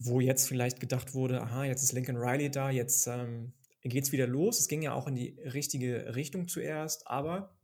wo 0.00 0.18
jetzt 0.18 0.48
vielleicht 0.48 0.80
gedacht 0.80 1.14
wurde, 1.14 1.42
aha, 1.42 1.64
jetzt 1.64 1.82
ist 1.82 1.92
Lincoln 1.92 2.16
Riley 2.16 2.50
da, 2.50 2.70
jetzt 2.70 3.06
ähm, 3.06 3.52
geht 3.82 4.04
es 4.04 4.12
wieder 4.12 4.26
los. 4.26 4.58
Es 4.58 4.66
ging 4.66 4.80
ja 4.82 4.94
auch 4.94 5.06
in 5.06 5.14
die 5.14 5.38
richtige 5.40 6.14
Richtung 6.16 6.48
zuerst, 6.48 7.06
aber 7.06 7.54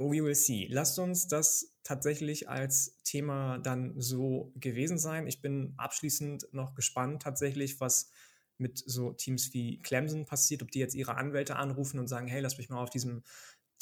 we 0.00 0.24
will 0.24 0.34
see. 0.34 0.66
Lasst 0.70 0.98
uns 0.98 1.28
das 1.28 1.74
tatsächlich 1.82 2.48
als 2.48 2.96
Thema 3.04 3.58
dann 3.58 4.00
so 4.00 4.52
gewesen 4.56 4.98
sein. 4.98 5.26
Ich 5.26 5.40
bin 5.42 5.74
abschließend 5.76 6.48
noch 6.52 6.74
gespannt 6.74 7.22
tatsächlich, 7.22 7.80
was 7.80 8.10
mit 8.56 8.78
so 8.78 9.12
Teams 9.12 9.52
wie 9.52 9.80
Clemson 9.80 10.26
passiert, 10.26 10.62
ob 10.62 10.70
die 10.70 10.78
jetzt 10.78 10.94
ihre 10.94 11.16
Anwälte 11.16 11.56
anrufen 11.56 11.98
und 11.98 12.08
sagen, 12.08 12.28
hey, 12.28 12.40
lass 12.40 12.58
mich 12.58 12.68
mal 12.68 12.82
auf 12.82 12.90
diesem 12.90 13.22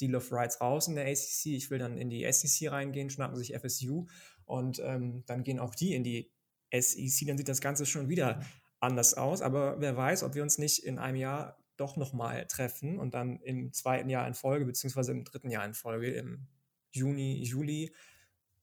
Deal 0.01 0.15
of 0.15 0.33
Rights 0.33 0.61
raus 0.61 0.89
in 0.89 0.95
der 0.95 1.07
ACC, 1.07 1.47
ich 1.47 1.71
will 1.71 1.79
dann 1.79 1.99
in 1.99 2.11
die 2.11 2.31
SEC 2.31 2.71
reingehen, 2.71 3.11
schnappen 3.11 3.37
sich 3.37 3.55
FSU 3.55 4.07
und 4.45 4.81
ähm, 4.85 5.25
dann 5.27 5.43
gehen 5.43 5.59
auch 5.59 5.75
die 5.75 5.95
in 5.95 6.05
die 6.05 6.31
SEC, 6.73 7.27
dann 7.27 7.37
sieht 7.37 7.49
das 7.49 7.61
Ganze 7.61 7.87
schon 7.87 8.09
wieder 8.09 8.41
anders 8.81 9.15
aus. 9.15 9.43
Aber 9.43 9.81
wer 9.81 9.97
weiß, 9.97 10.23
ob 10.23 10.35
wir 10.35 10.43
uns 10.43 10.59
nicht 10.59 10.85
in 10.85 10.99
einem 10.99 11.17
Jahr 11.17 11.58
doch 11.79 11.97
nochmal 11.97 12.47
treffen 12.47 12.99
und 12.99 13.15
dann 13.15 13.41
im 13.41 13.73
zweiten 13.73 14.11
Jahr 14.11 14.27
in 14.27 14.35
Folge, 14.35 14.65
beziehungsweise 14.65 15.13
im 15.13 15.25
dritten 15.25 15.51
Jahr 15.51 15.65
in 15.65 15.75
Folge, 15.75 16.11
im 16.11 16.47
Juni, 16.91 17.43
Juli, 17.43 17.95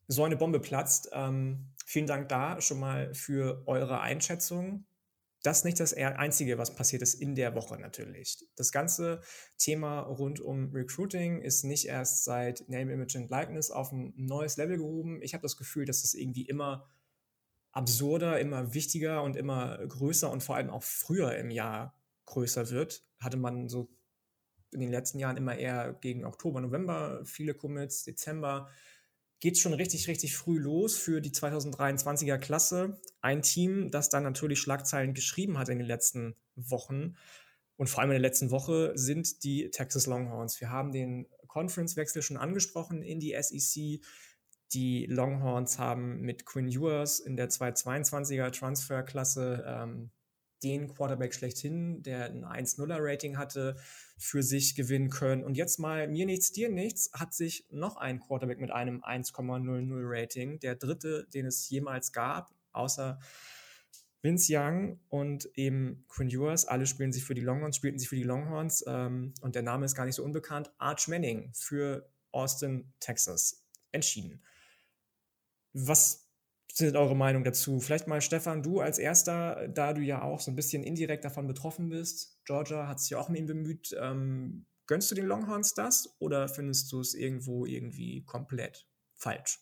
so 0.08 0.24
eine 0.24 0.38
Bombe 0.38 0.60
platzt. 0.60 1.10
Ähm, 1.14 1.72
vielen 1.86 2.08
Dank 2.08 2.30
da 2.30 2.62
schon 2.62 2.80
mal 2.80 3.14
für 3.14 3.64
eure 3.66 4.02
Einschätzung. 4.02 4.86
Das 5.46 5.60
ist 5.60 5.66
nicht 5.66 5.80
das 5.80 5.94
Einzige, 5.94 6.58
was 6.58 6.74
passiert 6.74 7.04
ist 7.04 7.14
in 7.14 7.36
der 7.36 7.54
Woche 7.54 7.78
natürlich. 7.78 8.48
Das 8.56 8.72
ganze 8.72 9.22
Thema 9.60 10.00
rund 10.00 10.40
um 10.40 10.72
Recruiting 10.74 11.40
ist 11.40 11.64
nicht 11.64 11.86
erst 11.86 12.24
seit 12.24 12.68
Name, 12.68 12.92
Image 12.92 13.16
and 13.16 13.30
Likeness 13.30 13.70
auf 13.70 13.92
ein 13.92 14.14
neues 14.18 14.58
Level 14.58 14.78
gehoben. 14.78 15.22
Ich 15.22 15.36
habe 15.36 15.44
das 15.44 15.56
Gefühl, 15.56 15.86
dass 15.86 16.02
das 16.02 16.16
irgendwie 16.16 16.48
immer 16.48 16.88
absurder, 17.72 18.40
immer 18.40 18.74
wichtiger 18.74 19.22
und 19.22 19.36
immer 19.36 19.78
größer 19.86 20.32
und 20.32 20.42
vor 20.42 20.56
allem 20.56 20.72
auch 20.72 20.82
früher 20.82 21.36
im 21.36 21.52
Jahr 21.52 21.94
größer 22.26 22.72
wird. 22.72 23.04
Hatte 23.26 23.38
man 23.38 23.68
so 23.68 23.90
in 24.72 24.80
den 24.80 24.92
letzten 24.92 25.20
Jahren 25.20 25.38
immer 25.38 25.58
eher 25.58 25.94
gegen 25.94 26.26
Oktober, 26.26 26.62
November 26.62 27.22
viele 27.26 27.54
Commits, 27.54 28.04
Dezember 28.04 28.70
geht 29.40 29.58
schon 29.58 29.74
richtig, 29.74 30.08
richtig 30.08 30.36
früh 30.36 30.58
los 30.58 30.96
für 30.98 31.22
die 31.22 31.32
2023er 31.32 32.38
Klasse. 32.38 33.02
Ein 33.22 33.42
Team, 33.42 33.92
das 33.92 34.10
dann 34.10 34.24
natürlich 34.24 34.60
Schlagzeilen 34.60 35.14
geschrieben 35.14 35.58
hat 35.58 35.70
in 35.70 35.78
den 35.78 35.88
letzten 35.88 36.36
Wochen 36.56 37.16
und 37.78 37.90
vor 37.90 38.02
allem 38.02 38.12
in 38.12 38.22
der 38.22 38.30
letzten 38.30 38.52
Woche 38.52 38.94
sind 38.96 39.44
die 39.44 39.70
Texas 39.70 40.06
Longhorns. 40.08 40.62
Wir 40.62 40.70
haben 40.70 40.92
den 40.92 41.28
Conference-Wechsel 41.48 42.22
schon 42.22 42.38
angesprochen 42.38 43.02
in 43.02 43.20
die 43.20 43.36
SEC. 43.40 44.02
Die 44.74 45.06
Longhorns 45.08 45.78
haben 45.78 46.22
mit 46.22 46.46
Quinn 46.46 46.68
Ewers 46.68 47.20
in 47.20 47.36
der 47.36 47.50
222er 47.50 48.52
Transferklasse 48.52 49.64
ähm, 49.68 50.12
den 50.66 50.88
Quarterback 50.88 51.36
schlechthin, 51.36 52.02
der 52.02 52.26
ein 52.26 52.44
1-0er-Rating 52.44 53.38
hatte, 53.38 53.76
für 54.18 54.42
sich 54.42 54.76
gewinnen 54.76 55.10
können. 55.10 55.44
Und 55.44 55.56
jetzt 55.56 55.78
mal 55.78 56.08
mir 56.08 56.26
nichts, 56.26 56.52
dir 56.52 56.70
nichts, 56.70 57.12
hat 57.14 57.36
sich 57.36 57.68
noch 57.70 57.98
ein 57.98 58.20
Quarterback 58.20 58.60
mit 58.60 58.72
einem 58.72 59.04
1,00-Rating, 59.04 60.60
der 60.60 60.76
dritte, 60.76 61.28
den 61.34 61.46
es 61.46 61.70
jemals 61.70 62.12
gab, 62.12 62.52
außer 62.72 63.20
Vince 64.24 64.52
Young 64.58 65.00
und 65.08 65.48
eben 65.54 66.04
Quinn 66.08 66.30
Ewers, 66.30 66.66
alle 66.66 66.88
spielen 66.88 67.14
sich 67.14 67.24
für 67.24 67.36
die 67.36 67.42
Longhorns, 67.42 67.76
spielten 67.76 68.00
sich 68.00 68.10
für 68.10 68.16
die 68.16 68.24
Longhorns 68.24 68.84
ähm, 68.88 69.36
und 69.42 69.54
der 69.54 69.62
Name 69.62 69.86
ist 69.86 69.94
gar 69.94 70.06
nicht 70.06 70.16
so 70.16 70.24
unbekannt, 70.24 70.72
Arch 70.80 71.08
Manning 71.08 71.52
für 71.54 72.10
Austin, 72.32 72.92
Texas, 73.00 73.64
entschieden. 73.92 74.42
Was 75.74 76.25
sind 76.78 76.98
eure 76.98 77.16
Meinung 77.16 77.44
dazu? 77.44 77.80
Vielleicht 77.80 78.08
mal 78.08 78.22
Stefan, 78.22 78.62
du 78.62 78.82
als 78.82 78.98
erster, 78.98 79.68
da 79.70 79.94
du 79.94 80.02
ja 80.02 80.22
auch 80.22 80.42
so 80.42 80.52
ein 80.52 80.56
bisschen 80.56 80.84
indirekt 80.84 81.24
davon 81.24 81.48
betroffen 81.48 81.90
bist. 81.90 82.38
Georgia 82.46 82.88
hat 82.88 83.00
sich 83.00 83.12
ja 83.12 83.20
auch 83.20 83.30
um 83.30 83.36
ihn 83.36 83.46
bemüht. 83.46 83.96
Ähm, 84.00 84.66
gönnst 84.86 85.10
du 85.10 85.16
den 85.16 85.26
Longhorns 85.26 85.74
das 85.74 86.16
oder 86.20 86.50
findest 86.50 86.92
du 86.92 87.00
es 87.00 87.14
irgendwo 87.14 87.66
irgendwie 87.66 88.26
komplett 88.26 88.88
falsch? 89.14 89.60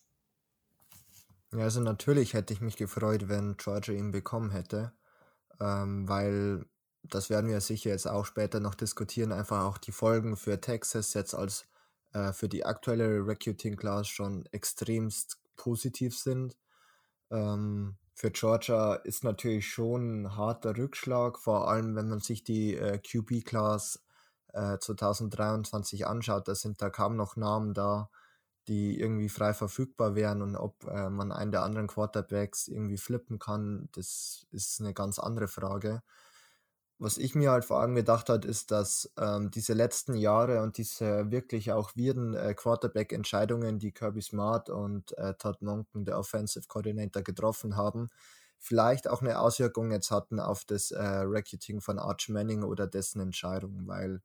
Ja, 1.52 1.60
also 1.60 1.80
natürlich 1.80 2.34
hätte 2.34 2.52
ich 2.52 2.60
mich 2.60 2.76
gefreut, 2.76 3.28
wenn 3.28 3.56
Georgia 3.56 3.94
ihn 3.94 4.10
bekommen 4.10 4.50
hätte, 4.50 4.92
ähm, 5.60 6.08
weil 6.08 6.66
das 7.04 7.30
werden 7.30 7.48
wir 7.48 7.60
sicher 7.60 7.90
jetzt 7.90 8.08
auch 8.08 8.26
später 8.26 8.58
noch 8.58 8.74
diskutieren, 8.74 9.30
einfach 9.30 9.62
auch 9.62 9.78
die 9.78 9.92
Folgen 9.92 10.36
für 10.36 10.60
Texas 10.60 11.14
jetzt 11.14 11.34
als 11.34 11.68
äh, 12.12 12.32
für 12.32 12.48
die 12.48 12.64
aktuelle 12.64 13.24
Recruiting 13.24 13.76
Class 13.76 14.08
schon 14.08 14.46
extremst 14.46 15.38
positiv 15.56 16.18
sind. 16.18 16.56
Ähm, 17.30 17.96
für 18.14 18.30
Georgia 18.30 18.94
ist 18.94 19.24
natürlich 19.24 19.68
schon 19.68 20.22
ein 20.22 20.36
harter 20.36 20.76
Rückschlag, 20.76 21.38
vor 21.38 21.68
allem 21.68 21.96
wenn 21.96 22.08
man 22.08 22.20
sich 22.20 22.44
die 22.44 22.76
äh, 22.76 22.98
QB-Class 22.98 24.02
äh, 24.52 24.78
2023 24.78 26.06
anschaut. 26.06 26.48
Da 26.48 26.54
sind 26.54 26.80
da 26.80 26.90
kaum 26.90 27.16
noch 27.16 27.36
Namen 27.36 27.74
da, 27.74 28.10
die 28.68 28.98
irgendwie 29.00 29.28
frei 29.28 29.52
verfügbar 29.52 30.14
wären 30.14 30.42
und 30.42 30.56
ob 30.56 30.84
äh, 30.84 31.10
man 31.10 31.32
einen 31.32 31.50
der 31.50 31.62
anderen 31.64 31.88
Quarterbacks 31.88 32.68
irgendwie 32.68 32.98
flippen 32.98 33.38
kann, 33.38 33.88
das 33.92 34.46
ist 34.50 34.80
eine 34.80 34.94
ganz 34.94 35.18
andere 35.18 35.48
Frage 35.48 36.02
was 37.04 37.18
ich 37.18 37.34
mir 37.34 37.50
halt 37.50 37.66
vor 37.66 37.80
allem 37.80 37.94
gedacht 37.94 38.30
hat, 38.30 38.46
ist, 38.46 38.70
dass 38.70 39.12
ähm, 39.18 39.50
diese 39.50 39.74
letzten 39.74 40.14
Jahre 40.14 40.62
und 40.62 40.78
diese 40.78 41.30
wirklich 41.30 41.70
auch 41.70 41.94
wirden 41.96 42.32
äh, 42.32 42.54
Quarterback-Entscheidungen, 42.54 43.78
die 43.78 43.92
Kirby 43.92 44.22
Smart 44.22 44.70
und 44.70 45.16
äh, 45.18 45.34
Todd 45.34 45.60
Monken, 45.60 46.06
der 46.06 46.18
Offensive 46.18 46.66
Coordinator, 46.66 47.22
getroffen 47.22 47.76
haben, 47.76 48.08
vielleicht 48.58 49.06
auch 49.06 49.20
eine 49.20 49.38
Auswirkung 49.38 49.90
jetzt 49.92 50.10
hatten 50.10 50.40
auf 50.40 50.64
das 50.64 50.92
äh, 50.92 51.02
Recruiting 51.02 51.82
von 51.82 51.98
Arch 51.98 52.30
Manning 52.30 52.62
oder 52.62 52.86
dessen 52.86 53.20
Entscheidung, 53.20 53.86
weil 53.86 54.22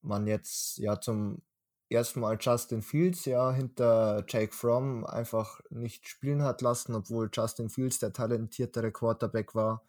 man 0.00 0.28
jetzt 0.28 0.78
ja 0.78 1.00
zum 1.00 1.42
ersten 1.90 2.20
Mal 2.20 2.38
Justin 2.40 2.82
Fields 2.82 3.24
ja 3.24 3.50
hinter 3.50 4.24
Jake 4.28 4.54
Fromm 4.54 5.04
einfach 5.04 5.60
nicht 5.70 6.06
spielen 6.06 6.44
hat 6.44 6.62
lassen, 6.62 6.94
obwohl 6.94 7.30
Justin 7.32 7.68
Fields 7.68 7.98
der 7.98 8.12
talentiertere 8.12 8.92
Quarterback 8.92 9.56
war 9.56 9.82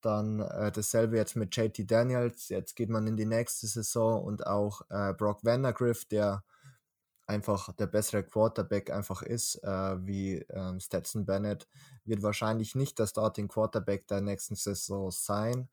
dann 0.00 0.40
äh, 0.40 0.70
dasselbe 0.72 1.16
jetzt 1.16 1.36
mit 1.36 1.54
JT 1.56 1.90
Daniels. 1.90 2.48
Jetzt 2.48 2.74
geht 2.76 2.88
man 2.90 3.06
in 3.06 3.16
die 3.16 3.26
nächste 3.26 3.66
Saison 3.66 4.22
und 4.22 4.46
auch 4.46 4.82
äh, 4.90 5.12
Brock 5.14 5.44
Vandergriff, 5.44 6.04
der 6.04 6.44
einfach 7.26 7.72
der 7.72 7.86
bessere 7.86 8.22
Quarterback 8.22 8.90
einfach 8.90 9.22
ist, 9.22 9.62
äh, 9.64 10.06
wie 10.06 10.36
ähm, 10.50 10.80
Stetson 10.80 11.26
Bennett, 11.26 11.68
wird 12.04 12.22
wahrscheinlich 12.22 12.74
nicht 12.74 12.98
der 12.98 13.06
Starting 13.06 13.48
Quarterback 13.48 14.06
der 14.06 14.20
nächsten 14.20 14.54
Saison 14.54 15.10
sein. 15.10 15.68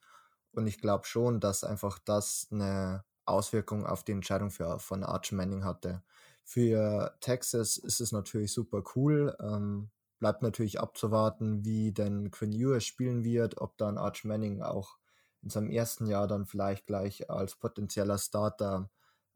Und 0.51 0.67
ich 0.67 0.79
glaube 0.79 1.05
schon, 1.05 1.39
dass 1.39 1.63
einfach 1.63 1.99
das 1.99 2.47
eine 2.51 3.03
Auswirkung 3.25 3.85
auf 3.85 4.03
die 4.03 4.11
Entscheidung 4.11 4.51
für, 4.51 4.79
von 4.79 5.03
Arch 5.03 5.31
Manning 5.31 5.63
hatte. 5.63 6.03
Für 6.43 7.15
Texas 7.21 7.77
ist 7.77 8.01
es 8.01 8.11
natürlich 8.11 8.51
super 8.51 8.83
cool. 8.95 9.35
Ähm, 9.39 9.89
Bleibt 10.23 10.41
natürlich 10.41 10.79
abzuwarten, 10.79 11.65
wie 11.65 11.91
denn 11.91 12.31
Quinn 12.31 12.53
Ewers 12.53 12.85
spielen 12.85 13.25
wird, 13.25 13.57
ob 13.59 13.77
dann 13.77 13.97
Arch 13.97 14.23
Manning 14.23 14.61
auch 14.61 14.97
in 15.41 15.49
seinem 15.49 15.69
ersten 15.69 16.07
Jahr 16.07 16.29
dann 16.29 16.45
vielleicht 16.45 16.87
gleich 16.87 17.29
als 17.29 17.57
potenzieller 17.57 18.17
Starter 18.17 18.89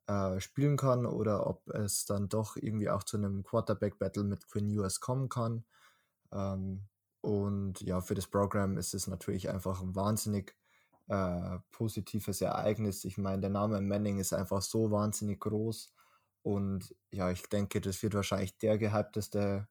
äh, 0.08 0.40
spielen 0.40 0.78
kann 0.78 1.06
oder 1.06 1.46
ob 1.46 1.68
es 1.72 2.06
dann 2.06 2.30
doch 2.30 2.56
irgendwie 2.56 2.90
auch 2.90 3.04
zu 3.04 3.18
einem 3.18 3.44
Quarterback-Battle 3.44 4.24
mit 4.24 4.48
Quinn 4.48 4.70
Ewers 4.70 5.02
kommen 5.02 5.28
kann. 5.28 5.66
Ähm, 6.32 6.88
und 7.20 7.82
ja, 7.82 8.00
für 8.00 8.16
das 8.16 8.28
Programm 8.28 8.78
ist 8.78 8.94
es 8.94 9.08
natürlich 9.08 9.50
einfach 9.50 9.82
ein 9.82 9.94
wahnsinnig 9.94 10.56
äh, 11.10 11.60
positives 11.72 12.40
Ereignis. 12.40 13.04
Ich 13.04 13.18
meine, 13.18 13.42
der 13.42 13.50
Name 13.50 13.82
Manning 13.82 14.20
ist 14.20 14.32
einfach 14.32 14.62
so 14.62 14.90
wahnsinnig 14.90 15.42
groß. 15.42 15.94
Und 16.44 16.96
ja, 17.12 17.30
ich 17.30 17.44
denke, 17.50 17.82
das 17.82 18.02
wird 18.04 18.14
wahrscheinlich 18.14 18.58
der 18.58 18.78
gehypteste 18.78 19.68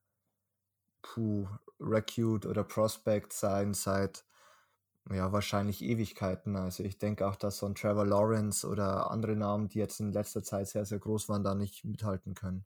puh, 1.14 1.48
Recute 1.80 2.48
oder 2.48 2.64
Prospect 2.64 3.32
sein 3.32 3.74
seit 3.74 4.24
ja, 5.10 5.32
wahrscheinlich 5.32 5.82
Ewigkeiten. 5.82 6.56
Also 6.56 6.82
ich 6.82 6.98
denke 6.98 7.26
auch, 7.26 7.36
dass 7.36 7.58
so 7.58 7.66
ein 7.66 7.74
Trevor 7.74 8.06
Lawrence 8.06 8.66
oder 8.66 9.10
andere 9.10 9.36
Namen, 9.36 9.68
die 9.68 9.78
jetzt 9.78 10.00
in 10.00 10.12
letzter 10.12 10.42
Zeit 10.42 10.68
sehr, 10.68 10.84
sehr 10.84 10.98
groß 10.98 11.28
waren, 11.28 11.44
da 11.44 11.54
nicht 11.54 11.84
mithalten 11.84 12.34
können. 12.34 12.64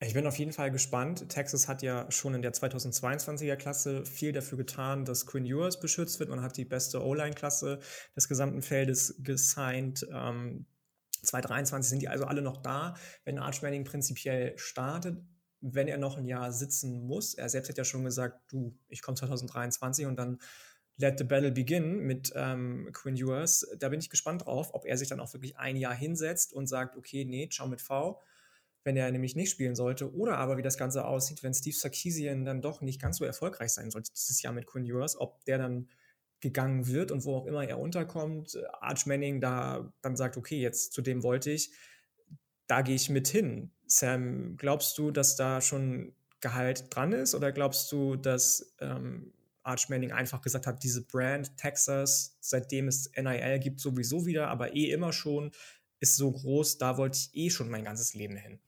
Ich 0.00 0.12
bin 0.12 0.26
auf 0.26 0.38
jeden 0.38 0.52
Fall 0.52 0.70
gespannt. 0.70 1.28
Texas 1.30 1.66
hat 1.66 1.82
ja 1.82 2.10
schon 2.10 2.34
in 2.34 2.42
der 2.42 2.52
2022er 2.52 3.56
Klasse 3.56 4.04
viel 4.04 4.32
dafür 4.32 4.58
getan, 4.58 5.04
dass 5.04 5.26
Quinn 5.26 5.46
Ewers 5.46 5.80
beschützt 5.80 6.20
wird. 6.20 6.28
Man 6.28 6.42
hat 6.42 6.56
die 6.56 6.66
beste 6.66 7.02
O-Line-Klasse 7.02 7.80
des 8.14 8.28
gesamten 8.28 8.60
Feldes 8.60 9.16
gesigned. 9.18 10.06
Ähm, 10.12 10.66
2023 11.22 11.88
sind 11.88 12.02
die 12.02 12.08
also 12.08 12.26
alle 12.26 12.42
noch 12.42 12.58
da, 12.58 12.94
wenn 13.24 13.38
Arch 13.38 13.62
Manning 13.62 13.84
prinzipiell 13.84 14.56
startet 14.58 15.24
wenn 15.72 15.88
er 15.88 15.98
noch 15.98 16.18
ein 16.18 16.26
Jahr 16.26 16.52
sitzen 16.52 17.06
muss. 17.06 17.34
Er 17.34 17.48
selbst 17.48 17.70
hat 17.70 17.78
ja 17.78 17.84
schon 17.84 18.04
gesagt, 18.04 18.52
du, 18.52 18.76
ich 18.88 19.00
komme 19.00 19.16
2023 19.16 20.04
und 20.06 20.16
dann 20.16 20.38
let 20.98 21.18
the 21.18 21.24
battle 21.24 21.52
begin 21.52 22.00
mit 22.00 22.32
ähm, 22.36 22.90
Quinn 22.92 23.16
Ewers. 23.16 23.66
Da 23.78 23.88
bin 23.88 23.98
ich 23.98 24.10
gespannt 24.10 24.44
drauf, 24.44 24.74
ob 24.74 24.84
er 24.84 24.98
sich 24.98 25.08
dann 25.08 25.20
auch 25.20 25.32
wirklich 25.32 25.56
ein 25.56 25.76
Jahr 25.76 25.94
hinsetzt 25.94 26.52
und 26.52 26.66
sagt, 26.66 26.96
okay, 26.96 27.24
nee, 27.24 27.48
ciao 27.48 27.66
mit 27.66 27.80
V, 27.80 28.20
wenn 28.84 28.96
er 28.96 29.10
nämlich 29.10 29.36
nicht 29.36 29.50
spielen 29.50 29.74
sollte. 29.74 30.14
Oder 30.14 30.36
aber 30.36 30.58
wie 30.58 30.62
das 30.62 30.76
Ganze 30.76 31.06
aussieht, 31.06 31.42
wenn 31.42 31.54
Steve 31.54 31.74
Sarkisian 31.74 32.44
dann 32.44 32.60
doch 32.60 32.82
nicht 32.82 33.00
ganz 33.00 33.16
so 33.16 33.24
erfolgreich 33.24 33.70
sein 33.70 33.90
sollte 33.90 34.12
dieses 34.12 34.42
Jahr 34.42 34.52
mit 34.52 34.66
Quinn 34.66 34.84
Ewers, 34.84 35.18
ob 35.18 35.44
der 35.46 35.58
dann 35.58 35.88
gegangen 36.40 36.86
wird 36.86 37.10
und 37.10 37.24
wo 37.24 37.36
auch 37.36 37.46
immer 37.46 37.66
er 37.66 37.78
unterkommt, 37.78 38.58
Arch 38.80 39.06
Manning 39.06 39.40
da 39.40 39.90
dann 40.02 40.14
sagt, 40.14 40.36
okay, 40.36 40.60
jetzt 40.60 40.92
zu 40.92 41.00
dem 41.00 41.22
wollte 41.22 41.50
ich, 41.50 41.72
da 42.66 42.82
gehe 42.82 42.94
ich 42.94 43.08
mit 43.08 43.28
hin. 43.28 43.72
Sam, 43.98 44.56
glaubst 44.56 44.98
du, 44.98 45.10
dass 45.10 45.36
da 45.36 45.60
schon 45.60 46.14
Gehalt 46.40 46.94
dran 46.94 47.12
ist 47.12 47.34
oder 47.34 47.52
glaubst 47.52 47.90
du, 47.92 48.16
dass 48.16 48.74
ähm, 48.80 49.32
Arch 49.62 49.88
Manning 49.88 50.12
einfach 50.12 50.42
gesagt 50.42 50.66
hat, 50.66 50.82
diese 50.82 51.06
Brand 51.06 51.56
Texas, 51.56 52.36
seitdem 52.40 52.88
es 52.88 53.10
NIL 53.16 53.58
gibt, 53.60 53.80
sowieso 53.80 54.26
wieder, 54.26 54.48
aber 54.48 54.74
eh 54.74 54.90
immer 54.90 55.12
schon, 55.12 55.52
ist 56.00 56.16
so 56.16 56.30
groß, 56.30 56.78
da 56.78 56.98
wollte 56.98 57.18
ich 57.18 57.34
eh 57.34 57.50
schon 57.50 57.70
mein 57.70 57.84
ganzes 57.84 58.14
Leben 58.14 58.36
hin? 58.36 58.58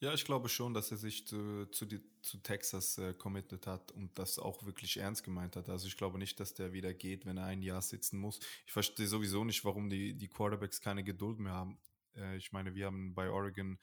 Ja, 0.00 0.14
ich 0.14 0.24
glaube 0.24 0.48
schon, 0.48 0.74
dass 0.74 0.92
er 0.92 0.96
sich 0.96 1.26
zu, 1.26 1.66
zu, 1.72 1.84
die, 1.84 2.00
zu 2.22 2.38
Texas 2.38 2.98
äh, 2.98 3.14
committed 3.14 3.66
hat 3.66 3.90
und 3.90 4.16
das 4.16 4.38
auch 4.38 4.64
wirklich 4.64 4.98
ernst 4.98 5.24
gemeint 5.24 5.56
hat. 5.56 5.68
Also 5.68 5.88
ich 5.88 5.96
glaube 5.96 6.18
nicht, 6.18 6.38
dass 6.38 6.54
der 6.54 6.72
wieder 6.72 6.94
geht, 6.94 7.26
wenn 7.26 7.36
er 7.36 7.46
ein 7.46 7.62
Jahr 7.62 7.82
sitzen 7.82 8.20
muss. 8.20 8.38
Ich 8.66 8.72
verstehe 8.72 9.08
sowieso 9.08 9.42
nicht, 9.42 9.64
warum 9.64 9.90
die, 9.90 10.14
die 10.14 10.28
Quarterbacks 10.28 10.80
keine 10.80 11.02
Geduld 11.02 11.40
mehr 11.40 11.54
haben. 11.54 11.78
Äh, 12.18 12.36
ich 12.36 12.52
meine, 12.52 12.74
wir 12.74 12.86
haben 12.86 13.14
bei 13.14 13.30
Oregon 13.30 13.78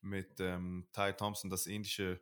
mit 0.00 0.40
ähm, 0.40 0.86
Ty 0.92 1.12
Thompson 1.14 1.50
das 1.50 1.66
ähnliche, 1.66 2.20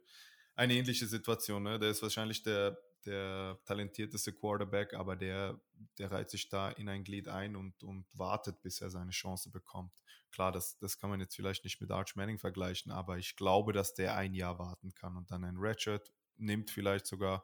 eine 0.54 0.74
ähnliche 0.74 1.06
Situation. 1.06 1.62
Ne? 1.62 1.78
Der 1.78 1.90
ist 1.90 2.02
wahrscheinlich 2.02 2.42
der, 2.42 2.78
der 3.04 3.58
talentierteste 3.64 4.32
Quarterback, 4.32 4.94
aber 4.94 5.16
der, 5.16 5.60
der 5.98 6.10
reiht 6.10 6.30
sich 6.30 6.48
da 6.48 6.70
in 6.70 6.88
ein 6.88 7.04
Glied 7.04 7.28
ein 7.28 7.56
und, 7.56 7.82
und 7.84 8.06
wartet, 8.12 8.62
bis 8.62 8.80
er 8.80 8.90
seine 8.90 9.10
Chance 9.10 9.50
bekommt. 9.50 9.92
Klar, 10.30 10.52
das, 10.52 10.78
das 10.78 10.98
kann 10.98 11.10
man 11.10 11.20
jetzt 11.20 11.36
vielleicht 11.36 11.64
nicht 11.64 11.80
mit 11.80 11.90
Arch 11.90 12.16
Manning 12.16 12.38
vergleichen, 12.38 12.92
aber 12.92 13.18
ich 13.18 13.36
glaube, 13.36 13.72
dass 13.72 13.94
der 13.94 14.16
ein 14.16 14.34
Jahr 14.34 14.58
warten 14.58 14.94
kann 14.94 15.16
und 15.16 15.30
dann 15.30 15.44
ein 15.44 15.56
Redshirt 15.56 16.12
nimmt 16.36 16.70
vielleicht 16.70 17.06
sogar 17.06 17.42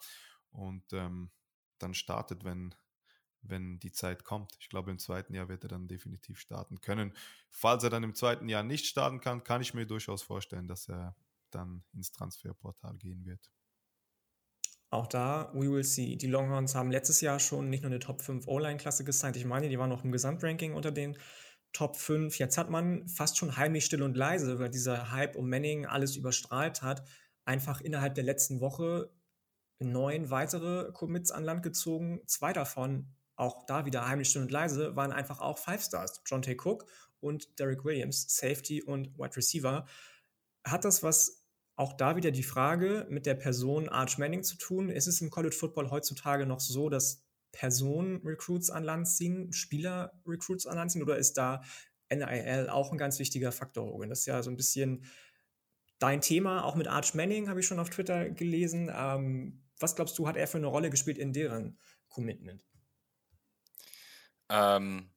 und 0.51 0.93
ähm, 0.93 1.31
dann 1.79 1.95
startet, 1.95 2.45
wenn, 2.45 2.75
wenn 3.43 3.79
die 3.79 3.93
Zeit 3.93 4.25
kommt. 4.25 4.57
Ich 4.61 4.69
glaube, 4.69 4.91
im 4.91 4.99
zweiten 4.99 5.35
Jahr 5.35 5.49
wird 5.49 5.65
er 5.65 5.69
dann 5.69 5.89
definitiv 5.89 6.39
starten 6.39 6.81
können. 6.81 7.13
Falls 7.51 7.85
er 7.85 7.91
dann 7.91 8.05
im 8.05 8.15
zweiten 8.15 8.49
Jahr 8.49 8.63
nicht 8.63 8.87
starten 8.87 9.21
kann, 9.21 9.45
kann 9.45 9.61
ich 9.61 9.75
mir 9.75 9.87
durchaus 9.87 10.23
vorstellen, 10.23 10.69
dass 10.69 10.89
er 10.89 11.17
dann 11.51 11.85
ins 11.93 12.13
Transferportal 12.13 12.97
gehen 12.97 13.25
wird. 13.25 13.51
Auch 14.91 15.07
da, 15.07 15.51
we 15.55 15.71
will 15.71 15.85
see. 15.85 16.17
Die 16.17 16.27
Longhorns 16.27 16.75
haben 16.75 16.91
letztes 16.91 17.23
Jahr 17.23 17.41
schon 17.41 17.71
nicht 17.71 17.83
nur 17.83 17.91
eine 17.91 17.99
Top 17.99 18.21
5 18.21 18.47
O-Line-Klasse 18.47 19.05
gesigned, 19.05 19.37
ich 19.37 19.47
meine, 19.47 19.69
die 19.69 19.79
waren 19.79 19.89
noch 19.89 20.05
im 20.05 20.13
Gesamtranking 20.13 20.75
unter 20.75 20.93
den 20.93 21.17
Top 21.73 21.97
5. 21.97 22.39
Jetzt 22.39 22.59
hat 22.59 22.69
man 22.69 23.09
fast 23.09 23.39
schon 23.39 23.57
heimlich 23.57 23.87
still 23.87 24.03
und 24.03 24.17
leise, 24.17 24.59
weil 24.59 24.69
dieser 24.69 25.11
Hype 25.11 25.37
um 25.37 25.49
Manning 25.49 25.87
alles 25.87 26.17
überstrahlt 26.17 26.83
hat, 26.83 27.09
einfach 27.47 27.81
innerhalb 27.81 28.15
der 28.15 28.25
letzten 28.25 28.61
Woche 28.61 29.11
neun 29.79 30.31
weitere 30.31 30.93
Commits 30.93 31.31
an 31.31 31.45
Land 31.45 31.63
gezogen. 31.63 32.21
Zwei 32.27 32.53
davon, 32.53 33.15
auch 33.43 33.67
da 33.67 33.85
wieder 33.85 34.07
heimlich 34.07 34.31
still 34.31 34.43
und 34.43 34.51
leise, 34.51 34.97
waren 34.97 35.13
einfach 35.13 35.41
auch 35.41 35.59
Five 35.59 35.83
Stars. 35.83 36.23
John 36.25 36.43
Tay 36.43 36.57
Cook 36.57 36.87
und 37.21 37.59
Derek 37.59 37.85
Williams, 37.85 38.27
Safety 38.29 38.83
und 38.83 39.19
Wide 39.19 39.37
Receiver. 39.37 39.85
Hat 40.65 40.85
das 40.85 41.03
was 41.03 41.45
auch 41.77 41.95
da 41.95 42.17
wieder 42.17 42.31
die 42.31 42.43
Frage 42.43 43.07
mit 43.11 43.27
der 43.27 43.35
Person 43.35 43.89
Arch 43.89 44.19
Manning 44.19 44.43
zu 44.43 44.57
tun? 44.57 44.89
Ist 44.89 45.07
es 45.07 45.21
im 45.21 45.31
College 45.31 45.57
Football 45.57 45.91
heutzutage 45.91 46.47
noch 46.47 46.61
so, 46.61 46.89
dass 46.89 47.25
Personen 47.51 48.21
Recruits 48.25 48.71
an 48.71 48.85
Land 48.85 49.09
ziehen, 49.09 49.53
Spieler 49.53 50.13
Recruits 50.27 50.67
an 50.67 50.77
Land 50.77 50.93
ziehen 50.93 51.03
oder 51.03 51.19
ist 51.19 51.35
da 51.35 51.63
NIL 52.11 52.69
auch 52.71 52.93
ein 52.93 52.99
ganz 52.99 53.19
wichtiger 53.19 53.53
Faktor, 53.53 53.87
Hogan? 53.87 54.11
Das 54.11 54.21
ist 54.21 54.27
ja 54.27 54.43
so 54.43 54.51
ein 54.51 54.57
bisschen 54.57 55.05
dein 55.99 56.21
Thema, 56.21 56.65
auch 56.65 56.75
mit 56.75 56.89
Arch 56.89 57.15
Manning 57.15 57.49
habe 57.49 57.61
ich 57.61 57.67
schon 57.67 57.79
auf 57.79 57.91
Twitter 57.91 58.31
gelesen. 58.31 58.91
Ähm, 58.95 59.63
was 59.79 59.97
glaubst 59.97 60.19
du, 60.19 60.27
hat 60.27 60.37
er 60.37 60.47
für 60.47 60.59
eine 60.59 60.67
Rolle 60.67 60.91
gespielt 60.91 61.19
in 61.19 61.33
deren 61.33 61.79
Commitment? 62.09 62.65
Ähm, 64.53 65.09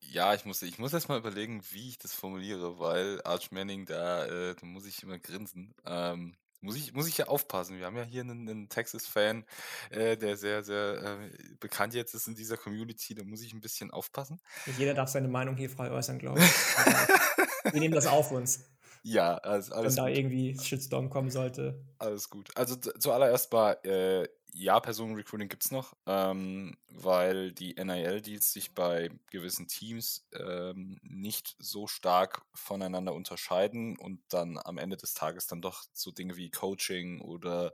ja, 0.00 0.34
ich 0.34 0.44
muss, 0.44 0.62
ich 0.62 0.78
muss 0.78 0.92
erst 0.92 1.08
mal 1.08 1.18
überlegen, 1.18 1.62
wie 1.70 1.88
ich 1.88 1.98
das 1.98 2.14
formuliere, 2.14 2.78
weil 2.78 3.20
Arch 3.24 3.50
Manning, 3.50 3.84
da, 3.86 4.26
äh, 4.26 4.54
da 4.54 4.66
muss 4.66 4.86
ich 4.86 5.02
immer 5.02 5.18
grinsen. 5.18 5.74
Ähm, 5.84 6.36
muss 6.62 6.76
ich, 6.76 6.92
muss 6.92 7.08
ich 7.08 7.16
ja 7.16 7.26
aufpassen. 7.26 7.78
Wir 7.78 7.86
haben 7.86 7.96
ja 7.96 8.02
hier 8.02 8.22
einen, 8.22 8.48
einen 8.48 8.68
Texas-Fan, 8.68 9.44
äh, 9.90 10.16
der 10.16 10.36
sehr, 10.36 10.62
sehr 10.62 11.02
äh, 11.02 11.30
bekannt 11.58 11.94
jetzt 11.94 12.14
ist 12.14 12.28
in 12.28 12.34
dieser 12.34 12.56
Community. 12.56 13.14
Da 13.14 13.24
muss 13.24 13.42
ich 13.42 13.52
ein 13.54 13.60
bisschen 13.60 13.90
aufpassen. 13.90 14.40
Jeder 14.76 14.94
darf 14.94 15.08
seine 15.08 15.28
Meinung 15.28 15.56
hier 15.56 15.70
frei 15.70 15.90
äußern, 15.90 16.18
glaube 16.18 16.40
ich. 16.40 16.44
Wir 17.72 17.80
nehmen 17.80 17.94
das 17.94 18.06
auf 18.06 18.30
uns. 18.30 18.70
Ja, 19.02 19.36
also 19.36 19.74
alles 19.74 19.96
Wenn 19.96 20.04
da 20.04 20.08
gut. 20.10 20.18
irgendwie 20.18 20.58
Shitstorm 20.58 21.08
kommen 21.08 21.30
sollte. 21.30 21.82
Alles 21.98 22.28
gut. 22.28 22.50
Also 22.54 22.76
zuallererst 22.76 23.50
mal, 23.52 23.72
äh, 23.84 24.28
ja, 24.52 24.80
Personenrecruiting 24.80 25.48
gibt 25.48 25.64
es 25.64 25.70
noch, 25.70 25.94
ähm, 26.06 26.76
weil 26.88 27.52
die 27.52 27.74
NIL-Deals 27.74 28.52
sich 28.52 28.74
bei 28.74 29.10
gewissen 29.30 29.68
Teams 29.68 30.26
ähm, 30.32 30.98
nicht 31.02 31.56
so 31.58 31.86
stark 31.86 32.42
voneinander 32.54 33.14
unterscheiden 33.14 33.96
und 33.98 34.20
dann 34.28 34.58
am 34.58 34.78
Ende 34.78 34.96
des 34.96 35.14
Tages 35.14 35.46
dann 35.46 35.62
doch 35.62 35.84
so 35.92 36.10
Dinge 36.10 36.36
wie 36.36 36.50
Coaching 36.50 37.20
oder 37.20 37.72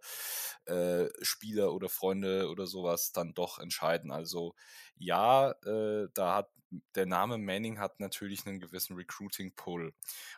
äh, 0.66 1.06
Spieler 1.22 1.72
oder 1.72 1.88
Freunde 1.88 2.48
oder 2.48 2.66
sowas 2.66 3.12
dann 3.12 3.34
doch 3.34 3.58
entscheiden. 3.58 4.10
Also 4.10 4.54
ja, 4.96 5.52
äh, 5.64 6.08
da 6.14 6.36
hat 6.36 6.50
der 6.94 7.06
Name 7.06 7.38
Manning 7.38 7.78
hat 7.78 8.00
natürlich 8.00 8.46
einen 8.46 8.60
gewissen 8.60 8.96
Recruiting-Pull 8.96 9.94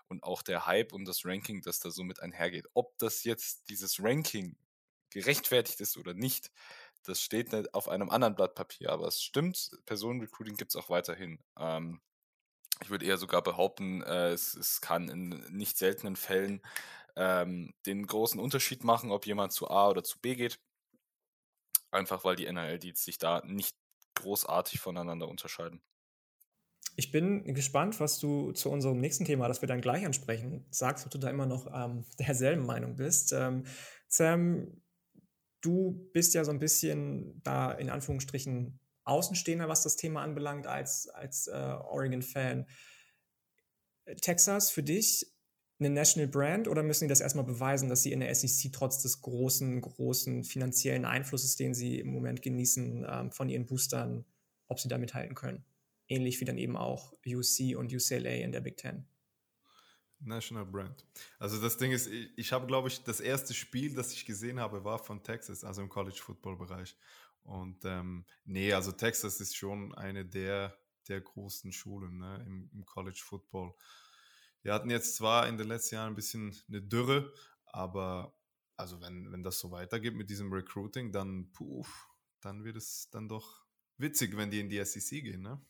und 0.09 0.22
auch 0.22 0.43
der 0.43 0.66
Hype 0.66 0.93
und 0.93 1.07
das 1.07 1.24
Ranking, 1.24 1.62
das 1.62 1.80
da 1.80 1.91
so 1.91 2.05
mit 2.05 2.20
einhergeht. 2.20 2.66
Ob 2.74 2.97
das 2.99 3.24
jetzt 3.24 3.68
dieses 3.70 4.03
Ranking 4.03 4.57
gerechtfertigt 5.11 5.81
ist 5.81 5.97
oder 5.97 6.15
nicht, 6.15 6.51
das 7.05 7.23
steht 7.23 7.53
nicht 7.53 7.75
auf 7.75 7.89
einem 7.89 8.11
anderen 8.11 8.35
Blatt 8.35 8.55
Papier. 8.55 8.91
Aber 8.91 9.07
es 9.07 9.23
stimmt, 9.23 9.71
Personenrecruiting 9.87 10.57
gibt 10.57 10.73
es 10.73 10.77
auch 10.77 10.91
weiterhin. 10.91 11.39
Ähm, 11.59 12.01
ich 12.83 12.91
würde 12.91 13.07
eher 13.07 13.19
sogar 13.19 13.43
behaupten, 13.43 14.03
äh, 14.03 14.31
es, 14.31 14.55
es, 14.55 14.81
kann 14.81 15.09
in 15.09 15.29
nicht 15.51 15.79
seltenen 15.79 16.17
Fällen 16.17 16.61
ähm, 17.17 17.75
den 17.87 18.07
großen 18.07 18.41
Unterschied 18.41 18.85
machen, 18.85 19.11
ob 19.11 19.27
jemand 19.27 19.53
zu 19.53 19.69
A 19.69 19.89
oder 19.89 20.05
zu 20.05 20.19
B 20.21 20.35
geht. 20.35 20.61
Einfach 21.91 22.25
weil 22.25 22.37
die 22.37 22.47
NRL-Deals 22.47 23.03
sich 23.03 23.19
da 23.19 23.43
nicht 23.45 23.77
großartig 24.15 24.81
voneinander 24.81 25.29
unterscheiden. 25.29 25.81
Ich 26.97 27.13
bin 27.13 27.55
gespannt, 27.55 28.01
was 28.01 28.19
du 28.19 28.53
zu 28.53 28.71
unserem 28.71 29.01
nächsten 29.01 29.25
Thema, 29.25 29.47
das 29.49 29.63
wir 29.63 29.69
dann 29.69 29.81
gleich 29.81 30.05
ansprechen, 30.05 30.67
sagst, 30.71 31.07
ob 31.07 31.13
du 31.13 31.19
da 31.19 31.31
immer 31.31 31.47
noch 31.47 31.67
ähm, 31.73 32.05
derselben 32.19 32.67
Meinung 32.67 32.97
bist. 32.97 33.33
Ähm, 33.33 33.65
Sam, 34.09 34.83
du 35.61 36.09
bist 36.13 36.35
ja 36.35 36.45
so 36.45 36.51
ein 36.51 36.59
bisschen 36.59 37.41
da 37.43 37.73
in 37.73 37.91
Anführungsstrichen 37.91 38.79
Außenstehender, 39.05 39.69
was 39.69 39.83
das 39.83 39.97
Thema 39.97 40.23
anbelangt, 40.23 40.67
als, 40.67 41.09
als 41.09 41.47
äh, 41.47 41.53
Oregon-Fan. 41.53 42.67
Texas 44.21 44.71
für 44.71 44.83
dich 44.83 45.27
eine 45.81 45.91
National 45.91 46.29
Brand 46.29 46.69
oder 46.69 46.83
müssen 46.83 47.05
die 47.05 47.09
das 47.09 47.21
erstmal 47.21 47.45
beweisen, 47.45 47.89
dass 47.89 48.03
sie 48.03 48.13
in 48.13 48.21
der 48.21 48.35
SEC 48.35 48.73
trotz 48.73 49.01
des 49.03 49.21
großen, 49.21 49.81
großen 49.81 50.45
finanziellen 50.45 51.05
Einflusses, 51.05 51.57
den 51.57 51.73
sie 51.73 52.01
im 52.01 52.09
Moment 52.09 52.43
genießen, 52.43 53.07
ähm, 53.09 53.33
von 53.33 53.49
ihren 53.49 53.67
Boostern, 53.67 54.25
ob 54.67 54.81
sie 54.81 54.89
da 54.89 54.99
mithalten 54.99 55.35
können? 55.35 55.65
Ähnlich 56.09 56.41
wie 56.41 56.45
dann 56.45 56.59
eben 56.59 56.77
auch 56.77 57.13
UC 57.27 57.77
und 57.77 57.93
UCLA 57.93 58.43
in 58.43 58.53
der 58.53 58.61
Big 58.61 58.77
Ten. 58.77 59.07
National 60.21 60.64
Brand. 60.64 61.05
Also 61.39 61.61
das 61.61 61.77
Ding 61.77 61.93
ist, 61.93 62.07
ich, 62.07 62.37
ich 62.37 62.53
habe, 62.53 62.66
glaube 62.66 62.89
ich, 62.89 63.03
das 63.05 63.21
erste 63.21 63.55
Spiel, 63.55 63.95
das 63.95 64.12
ich 64.12 64.25
gesehen 64.25 64.61
habe, 64.61 64.85
war 64.85 64.99
von 64.99 65.23
Texas, 65.23 65.64
also 65.64 65.83
im 65.83 65.89
College 65.89 66.19
Football 66.21 66.57
Bereich. 66.57 66.97
Und 67.43 67.85
ähm, 67.85 68.27
nee, 68.45 68.73
also 68.73 68.93
Texas 68.93 69.41
ist 69.41 69.57
schon 69.57 69.95
eine 69.95 70.25
der, 70.25 70.77
der 71.09 71.21
großen 71.21 71.73
Schulen 71.73 72.19
ne, 72.19 72.45
im, 72.47 72.71
im 72.73 72.85
College 72.85 73.23
Football. 73.25 73.75
Wir 74.62 74.75
hatten 74.75 74.91
jetzt 74.91 75.16
zwar 75.16 75.49
in 75.49 75.57
den 75.57 75.69
letzten 75.69 75.95
Jahren 75.95 76.12
ein 76.12 76.16
bisschen 76.16 76.55
eine 76.69 76.83
Dürre, 76.83 77.33
aber 77.64 78.35
also 78.77 79.01
wenn, 79.01 79.33
wenn 79.33 79.43
das 79.43 79.59
so 79.59 79.71
weitergeht 79.71 80.14
mit 80.14 80.31
diesem 80.31 80.53
Recruiting, 80.53 81.11
dann, 81.11 81.51
puh, 81.53 81.85
dann 82.41 82.64
wird 82.64 82.77
es 82.77 83.09
dann 83.11 83.29
doch 83.29 83.64
witzig, 83.97 84.37
wenn 84.37 84.51
die 84.51 84.61
in 84.61 84.69
die 84.69 84.85
SEC 84.85 85.23
gehen, 85.23 85.43
ne? 85.43 85.61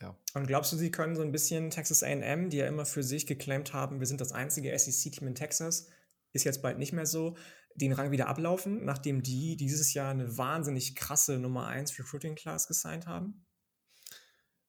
Ja. 0.00 0.16
Und 0.34 0.46
glaubst 0.46 0.72
du, 0.72 0.76
sie 0.76 0.90
können 0.90 1.16
so 1.16 1.22
ein 1.22 1.32
bisschen 1.32 1.70
Texas 1.70 2.02
AM, 2.02 2.50
die 2.50 2.58
ja 2.58 2.66
immer 2.66 2.84
für 2.84 3.02
sich 3.02 3.26
geclaimt 3.26 3.72
haben, 3.72 3.98
wir 3.98 4.06
sind 4.06 4.20
das 4.20 4.32
einzige 4.32 4.76
SEC-Team 4.78 5.28
in 5.28 5.34
Texas, 5.34 5.88
ist 6.32 6.44
jetzt 6.44 6.62
bald 6.62 6.78
nicht 6.78 6.92
mehr 6.92 7.06
so, 7.06 7.36
den 7.74 7.92
Rang 7.92 8.10
wieder 8.10 8.28
ablaufen, 8.28 8.84
nachdem 8.84 9.22
die 9.22 9.56
dieses 9.56 9.94
Jahr 9.94 10.10
eine 10.10 10.36
wahnsinnig 10.36 10.94
krasse 10.94 11.38
Nummer 11.38 11.66
1 11.66 11.98
Recruiting 11.98 12.34
Class 12.34 12.66
gesigned 12.66 13.06
haben? 13.06 13.46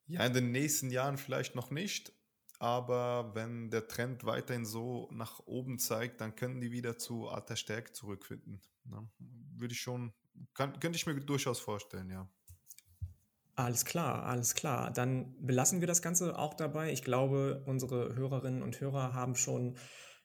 Ja, 0.06 0.24
in 0.26 0.32
den 0.32 0.50
nächsten 0.50 0.90
Jahren 0.90 1.18
vielleicht 1.18 1.54
noch 1.54 1.70
nicht, 1.70 2.12
aber 2.58 3.34
wenn 3.34 3.70
der 3.70 3.86
Trend 3.88 4.24
weiterhin 4.24 4.64
so 4.64 5.08
nach 5.12 5.40
oben 5.46 5.78
zeigt, 5.78 6.20
dann 6.20 6.34
können 6.34 6.60
die 6.60 6.72
wieder 6.72 6.98
zu 6.98 7.28
alter 7.28 7.56
Stärke 7.56 7.92
zurückfinden. 7.92 8.60
Ne? 8.84 9.08
Würde 9.18 9.72
ich 9.72 9.80
schon, 9.80 10.12
kann, 10.54 10.78
könnte 10.80 10.96
ich 10.96 11.06
mir 11.06 11.14
durchaus 11.20 11.60
vorstellen, 11.60 12.10
ja. 12.10 12.28
Alles 13.60 13.84
klar, 13.84 14.24
alles 14.24 14.54
klar. 14.54 14.90
Dann 14.90 15.34
belassen 15.38 15.80
wir 15.80 15.86
das 15.86 16.00
Ganze 16.00 16.38
auch 16.38 16.54
dabei. 16.54 16.92
Ich 16.92 17.02
glaube, 17.02 17.62
unsere 17.66 18.14
Hörerinnen 18.14 18.62
und 18.62 18.80
Hörer 18.80 19.12
haben 19.12 19.34
schon 19.34 19.76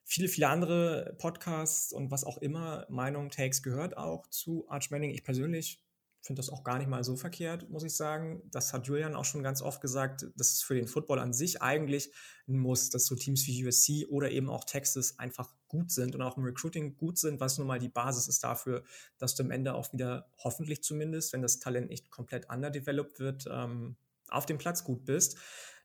viele, 0.06 0.30
viele 0.30 0.48
andere 0.48 1.16
Podcasts 1.20 1.92
und 1.92 2.12
was 2.12 2.24
auch 2.24 2.38
immer, 2.38 2.86
Meinung, 2.90 3.30
Takes 3.30 3.62
gehört 3.62 3.98
auch 3.98 4.28
zu 4.28 4.66
Arch 4.70 4.90
Manning. 4.90 5.12
Ich 5.12 5.26
persönlich 5.26 5.84
finde 6.22 6.40
das 6.40 6.50
auch 6.50 6.64
gar 6.64 6.78
nicht 6.78 6.88
mal 6.88 7.04
so 7.04 7.18
verkehrt, 7.18 7.70
muss 7.70 7.84
ich 7.84 7.96
sagen. 7.96 8.42
Das 8.52 8.72
hat 8.72 8.88
Julian 8.88 9.16
auch 9.16 9.26
schon 9.26 9.44
ganz 9.44 9.62
oft 9.62 9.82
gesagt. 9.82 10.26
Das 10.38 10.54
ist 10.54 10.64
für 10.64 10.76
den 10.76 10.88
Football 10.88 11.20
an 11.20 11.34
sich 11.34 11.62
eigentlich 11.62 12.14
ein 12.48 12.58
Muss, 12.58 12.90
dass 12.90 13.06
so 13.06 13.16
Teams 13.16 13.46
wie 13.48 13.66
USC 13.66 14.06
oder 14.06 14.32
eben 14.32 14.50
auch 14.50 14.64
Texas 14.64 15.20
einfach 15.20 15.54
gut 15.76 15.92
sind 15.92 16.16
und 16.16 16.22
auch 16.22 16.38
im 16.38 16.44
Recruiting 16.44 16.96
gut 16.96 17.18
sind, 17.18 17.40
was 17.40 17.58
nun 17.58 17.68
mal 17.68 17.80
die 17.80 17.90
Basis 17.90 18.28
ist 18.28 18.44
dafür, 18.44 18.84
dass 19.18 19.36
du 19.36 19.44
am 19.44 19.52
Ende 19.52 19.74
auch 19.74 19.92
wieder 19.94 20.30
hoffentlich 20.38 20.84
zumindest, 20.84 21.34
wenn 21.34 21.42
das 21.42 21.60
Talent 21.60 21.90
nicht 21.90 22.12
komplett 22.12 22.50
underdeveloped 22.50 23.20
wird, 23.20 23.46
ähm, 23.52 23.96
auf 24.30 24.46
dem 24.46 24.58
Platz 24.58 24.84
gut 24.84 25.06
bist. 25.06 25.38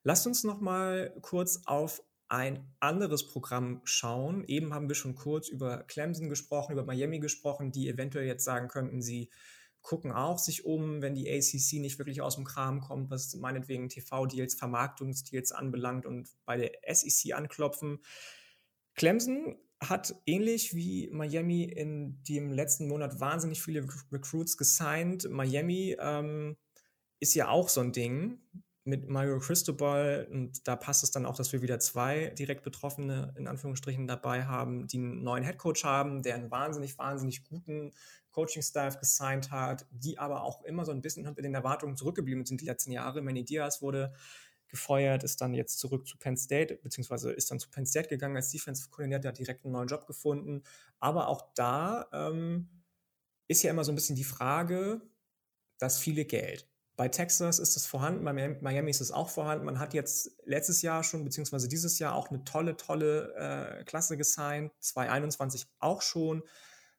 Lasst 0.03 0.27
uns 0.27 0.45
noch 0.45 0.61
mal 0.61 1.15
kurz 1.21 1.63
auf 1.67 2.03
ein 2.29 2.73
anderes 2.79 3.27
Programm 3.27 3.81
schauen. 3.85 4.45
Eben 4.45 4.73
haben 4.73 4.89
wir 4.89 4.95
schon 4.95 5.17
kurz 5.17 5.49
über 5.49 5.83
Clemson 5.83 6.29
gesprochen, 6.29 6.73
über 6.73 6.85
Miami 6.85 7.19
gesprochen, 7.19 7.73
die 7.73 7.89
eventuell 7.89 8.27
jetzt 8.27 8.45
sagen 8.45 8.69
könnten, 8.69 9.03
sie 9.03 9.31
gucken 9.83 10.13
auch 10.13 10.39
sich 10.39 10.65
um, 10.65 11.03
wenn 11.03 11.15
die 11.15 11.29
ACC 11.29 11.81
nicht 11.81 11.99
wirklich 11.99 12.21
aus 12.21 12.37
dem 12.37 12.45
Kram 12.45 12.81
kommt, 12.81 13.11
was 13.11 13.35
meinetwegen 13.35 13.89
TV-Deals, 13.89 14.55
Vermarktungsdeals 14.55 15.53
anbelangt 15.53 16.07
und 16.07 16.29
bei 16.45 16.57
der 16.57 16.95
SEC 16.95 17.35
anklopfen. 17.35 17.99
Clemson 18.95 19.57
hat 19.81 20.15
ähnlich 20.27 20.75
wie 20.75 21.09
Miami 21.11 21.65
in 21.65 22.23
dem 22.25 22.53
letzten 22.53 22.87
Monat 22.87 23.19
wahnsinnig 23.19 23.63
viele 23.63 23.87
Recruits 24.13 24.57
gesigned. 24.57 25.29
Miami 25.31 25.97
ähm, 25.99 26.57
ist 27.19 27.35
ja 27.35 27.49
auch 27.49 27.69
so 27.69 27.81
ein 27.81 27.93
Ding 27.93 28.39
mit 28.85 29.09
Mario 29.09 29.39
Cristobal 29.39 30.27
und 30.31 30.67
da 30.67 30.75
passt 30.77 31.03
es 31.03 31.11
dann 31.11 31.27
auch, 31.27 31.37
dass 31.37 31.53
wir 31.53 31.63
wieder 31.63 31.79
zwei 31.79 32.33
direkt 32.39 32.63
Betroffene 32.63 33.35
in 33.39 33.47
Anführungsstrichen 33.47 34.07
dabei 34.07 34.45
haben, 34.45 34.87
die 34.87 34.99
einen 34.99 35.23
neuen 35.23 35.45
Headcoach 35.45 35.85
haben, 35.85 36.23
der 36.23 36.35
einen 36.35 36.51
wahnsinnig, 36.51 36.99
wahnsinnig 36.99 37.45
guten 37.45 37.93
Coaching-Staff 38.31 38.99
gesigned 38.99 39.51
hat, 39.51 39.87
die 39.91 40.19
aber 40.19 40.43
auch 40.43 40.63
immer 40.65 40.85
so 40.85 40.93
ein 40.93 41.03
bisschen 41.03 41.27
hinter 41.27 41.43
den 41.43 41.55
Erwartungen 41.55 41.97
zurückgeblieben 41.97 42.47
sind 42.47 42.61
die 42.61 42.67
letzten 42.67 42.93
Jahre. 42.93 43.23
Manny 43.23 43.45
Diaz 43.45 43.83
wurde 43.83 44.13
gefeuert, 44.71 45.25
ist 45.25 45.41
dann 45.41 45.55
jetzt 45.55 45.79
zurück 45.79 46.07
zu 46.07 46.19
Penn 46.19 46.37
State, 46.37 46.81
beziehungsweise 46.83 47.33
ist 47.33 47.51
dann 47.51 47.59
zu 47.59 47.69
Penn 47.71 47.87
State 47.87 48.09
gegangen 48.09 48.37
als 48.37 48.51
Defensive-Koordinator, 48.51 49.31
hat 49.31 49.39
direkt 49.39 49.65
einen 49.65 49.73
neuen 49.73 49.89
Job 49.89 50.07
gefunden. 50.07 50.63
Aber 50.99 51.29
auch 51.29 51.53
da 51.55 52.09
ähm, 52.13 52.69
ist 53.49 53.63
ja 53.63 53.71
immer 53.71 53.85
so 53.85 53.93
ein 53.93 53.97
bisschen 53.97 54.17
die 54.17 54.25
Frage, 54.25 55.03
das 55.79 55.99
viele 55.99 56.25
Geld. 56.25 56.69
Bei 56.97 57.09
Texas 57.09 57.59
ist 57.59 57.77
es 57.77 57.87
vorhanden, 57.87 58.25
bei 58.25 58.33
Miami 58.33 58.91
ist 58.91 59.01
es 59.01 59.11
auch 59.11 59.31
vorhanden. 59.31 59.65
Man 59.65 59.79
hat 59.79 59.95
jetzt 59.95 60.33
letztes 60.45 60.83
Jahr 60.83 61.03
schon, 61.03 61.25
beziehungsweise 61.25 61.67
dieses 61.67 61.99
Jahr 61.99 62.15
auch 62.15 62.29
eine 62.29 62.45
tolle, 62.45 62.77
tolle 62.77 63.35
äh, 63.37 63.85
Klasse 63.85 64.19
gesigned, 64.19 64.71
2021 64.81 65.67
auch 65.79 66.03
schon. 66.03 66.43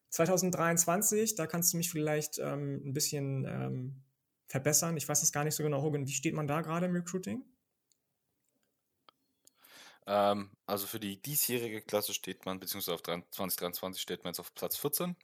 2023, 0.08 1.36
da 1.36 1.46
kannst 1.46 1.72
du 1.72 1.76
mich 1.76 1.90
vielleicht 1.90 2.38
ähm, 2.38 2.82
ein 2.84 2.92
bisschen 2.92 3.44
ähm, 3.46 4.02
verbessern. 4.48 4.96
Ich 4.96 5.08
weiß 5.08 5.22
es 5.22 5.32
gar 5.32 5.44
nicht 5.44 5.54
so 5.54 5.62
genau, 5.62 5.82
Hogan. 5.82 6.06
Wie 6.06 6.12
steht 6.12 6.34
man 6.34 6.46
da 6.46 6.60
gerade 6.60 6.86
im 6.86 6.96
Recruiting? 6.96 7.44
Ähm, 10.06 10.50
also 10.66 10.86
für 10.86 11.00
die 11.00 11.20
diesjährige 11.20 11.82
Klasse 11.82 12.14
steht 12.14 12.44
man, 12.46 12.60
beziehungsweise 12.60 12.94
auf 12.94 13.02
2023 13.02 14.00
steht 14.02 14.24
man 14.24 14.32
jetzt 14.32 14.40
auf 14.40 14.54
Platz 14.54 14.76
14. 14.76 15.16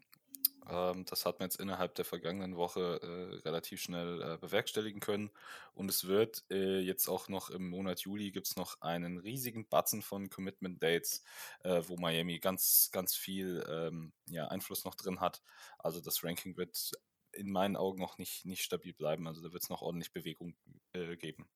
Ähm, 0.69 1.05
das 1.07 1.25
hat 1.25 1.39
man 1.39 1.47
jetzt 1.47 1.61
innerhalb 1.61 1.95
der 1.95 2.05
vergangenen 2.05 2.57
Woche 2.57 3.01
äh, 3.03 3.37
relativ 3.49 3.81
schnell 3.81 4.23
äh, 4.23 4.37
bewerkstelligen 4.39 5.01
können. 5.01 5.31
Und 5.75 5.91
es 5.91 6.07
wird 6.07 6.45
äh, 6.51 6.81
jetzt 6.81 7.09
auch 7.09 7.29
noch 7.29 7.51
im 7.51 7.71
Monat 7.71 8.01
Juli 8.01 8.31
gibt 8.31 8.47
es 8.47 8.57
noch 8.57 8.81
einen 8.81 9.19
riesigen 9.19 9.67
Batzen 9.69 10.03
von 10.03 10.31
Commitment 10.31 10.83
Dates, 10.83 11.25
äh, 11.65 11.83
wo 11.87 11.97
Miami 11.97 12.39
ganz, 12.39 12.91
ganz 12.93 13.15
viel 13.17 13.65
ähm, 13.69 14.13
ja, 14.29 14.49
Einfluss 14.49 14.85
noch 14.85 14.95
drin 14.95 15.21
hat. 15.21 15.43
Also 15.79 16.01
das 16.01 16.23
Ranking 16.23 16.57
wird 16.57 16.93
in 17.33 17.51
meinen 17.51 17.77
Augen 17.77 18.01
noch 18.01 18.19
nicht, 18.19 18.45
nicht 18.45 18.63
stabil 18.63 18.93
bleiben. 18.93 19.27
Also 19.27 19.43
da 19.43 19.53
wird 19.53 19.63
es 19.63 19.71
noch 19.71 19.83
ordentlich 19.83 20.13
Bewegung 20.13 20.55
äh, 20.93 21.17
geben. 21.17 21.49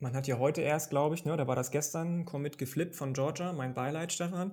Man 0.00 0.14
hat 0.14 0.26
ja 0.26 0.38
heute 0.38 0.60
erst, 0.60 0.90
glaube 0.90 1.14
ich, 1.14 1.24
ne, 1.24 1.36
da 1.36 1.46
war 1.46 1.56
das 1.56 1.70
gestern, 1.70 2.24
Commit 2.24 2.58
geflippt 2.58 2.96
von 2.96 3.14
Georgia, 3.14 3.52
mein 3.52 3.74
Beileid, 3.74 4.12
Stefan. 4.12 4.52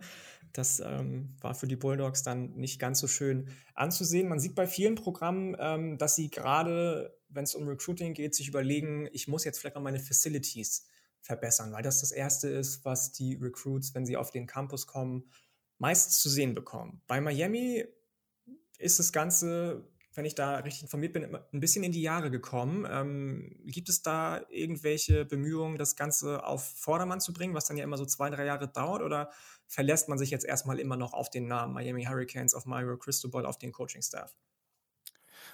Das 0.54 0.80
ähm, 0.80 1.36
war 1.42 1.56
für 1.56 1.68
die 1.68 1.76
Bulldogs 1.76 2.24
dann 2.24 2.54
nicht 2.54 2.80
ganz 2.80 3.00
so 3.00 3.08
schön 3.08 3.50
anzusehen. 3.74 4.30
Man 4.30 4.40
sieht 4.40 4.56
bei 4.56 4.68
vielen 4.68 4.96
Programmen, 4.96 5.56
ähm, 5.60 5.98
dass 5.98 6.16
sie 6.16 6.30
gerade, 6.30 7.18
wenn 7.30 7.44
es 7.44 7.56
um 7.56 7.68
Recruiting 7.68 8.14
geht, 8.14 8.36
sich 8.36 8.48
überlegen, 8.48 9.08
ich 9.12 9.28
muss 9.28 9.44
jetzt 9.44 9.60
vielleicht 9.60 9.76
noch 9.76 9.84
meine 9.84 10.00
Facilities 10.00 10.88
verbessern, 11.22 11.72
weil 11.72 11.84
das 11.84 12.02
das 12.02 12.12
Erste 12.12 12.48
ist, 12.50 12.86
was 12.86 13.12
die 13.12 13.36
Recruits, 13.36 13.96
wenn 13.96 14.06
sie 14.06 14.18
auf 14.18 14.32
den 14.32 14.48
Campus 14.48 14.88
kommen, 14.88 15.30
meistens 15.78 16.20
zu 16.20 16.30
sehen 16.30 16.54
bekommen. 16.54 17.02
Bei 17.08 17.22
Miami 17.22 17.86
ist 18.78 19.00
das 19.00 19.12
Ganze 19.12 19.88
wenn 20.14 20.26
ich 20.26 20.36
da 20.36 20.58
richtig 20.58 20.84
informiert 20.84 21.14
bin, 21.14 21.24
ein 21.24 21.60
bisschen 21.60 21.84
in 21.84 21.92
die 21.92 22.02
Jahre 22.02 22.32
gekommen. 22.32 22.86
Ähm, 22.90 23.56
gibt 23.66 23.90
es 23.90 24.02
da 24.02 24.42
irgendwelche 24.50 25.26
Bemühungen, 25.26 25.78
das 25.78 25.96
Ganze 25.96 26.46
auf 26.46 26.64
Vordermann 26.64 27.22
zu 27.22 27.34
bringen, 27.34 27.54
was 27.54 27.66
dann 27.66 27.78
ja 27.78 27.84
immer 27.84 27.98
so 27.98 28.06
zwei, 28.06 28.30
drei 28.30 28.46
Jahre 28.46 28.68
dauert? 28.68 29.02
Oder 29.02 29.32
verlässt 29.68 30.10
man 30.10 30.18
sich 30.18 30.30
jetzt 30.30 30.46
erstmal 30.46 30.80
immer 30.80 30.98
noch 30.98 31.14
auf 31.14 31.30
den 31.30 31.48
Namen 31.48 31.74
Miami 31.74 32.04
Hurricanes, 32.04 32.54
auf 32.54 32.66
Mario 32.66 32.98
Cristobal, 32.98 33.46
auf 33.46 33.58
den 33.58 33.72
Coaching-Staff? 33.72 34.36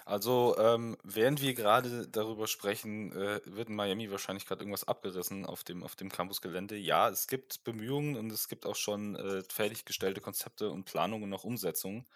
Also, 0.10 0.56
ähm, 0.58 0.96
während 1.04 1.42
wir 1.42 1.54
gerade 1.54 2.08
darüber 2.08 2.48
sprechen, 2.48 3.12
äh, 3.12 3.42
wird 3.44 3.68
in 3.68 3.76
Miami 3.76 4.10
wahrscheinlich 4.10 4.46
gerade 4.46 4.62
irgendwas 4.62 4.88
abgerissen 4.88 5.46
auf 5.46 5.66
dem, 5.66 5.84
auf 5.84 5.98
dem 5.98 6.10
Campusgelände. 6.10 6.78
Ja, 6.78 7.10
es 7.10 7.28
gibt 7.28 7.66
Bemühungen 7.66 8.16
und 8.16 8.32
es 8.32 8.48
gibt 8.48 8.66
auch 8.66 8.78
schon 8.78 9.18
äh, 9.18 9.44
fertiggestellte 9.50 10.22
Konzepte 10.22 10.72
und 10.72 10.86
Planungen 10.86 11.26
und 11.26 11.34
auch 11.34 11.44
Umsetzungen. 11.44 12.08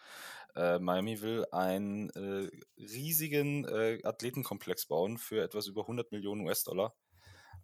Äh, 0.55 0.79
Miami 0.79 1.21
will 1.21 1.45
einen 1.51 2.09
äh, 2.11 2.49
riesigen 2.77 3.65
äh, 3.65 3.99
Athletenkomplex 4.05 4.85
bauen 4.85 5.17
für 5.17 5.43
etwas 5.43 5.67
über 5.67 5.81
100 5.81 6.13
Millionen 6.13 6.47
US-Dollar. 6.47 6.95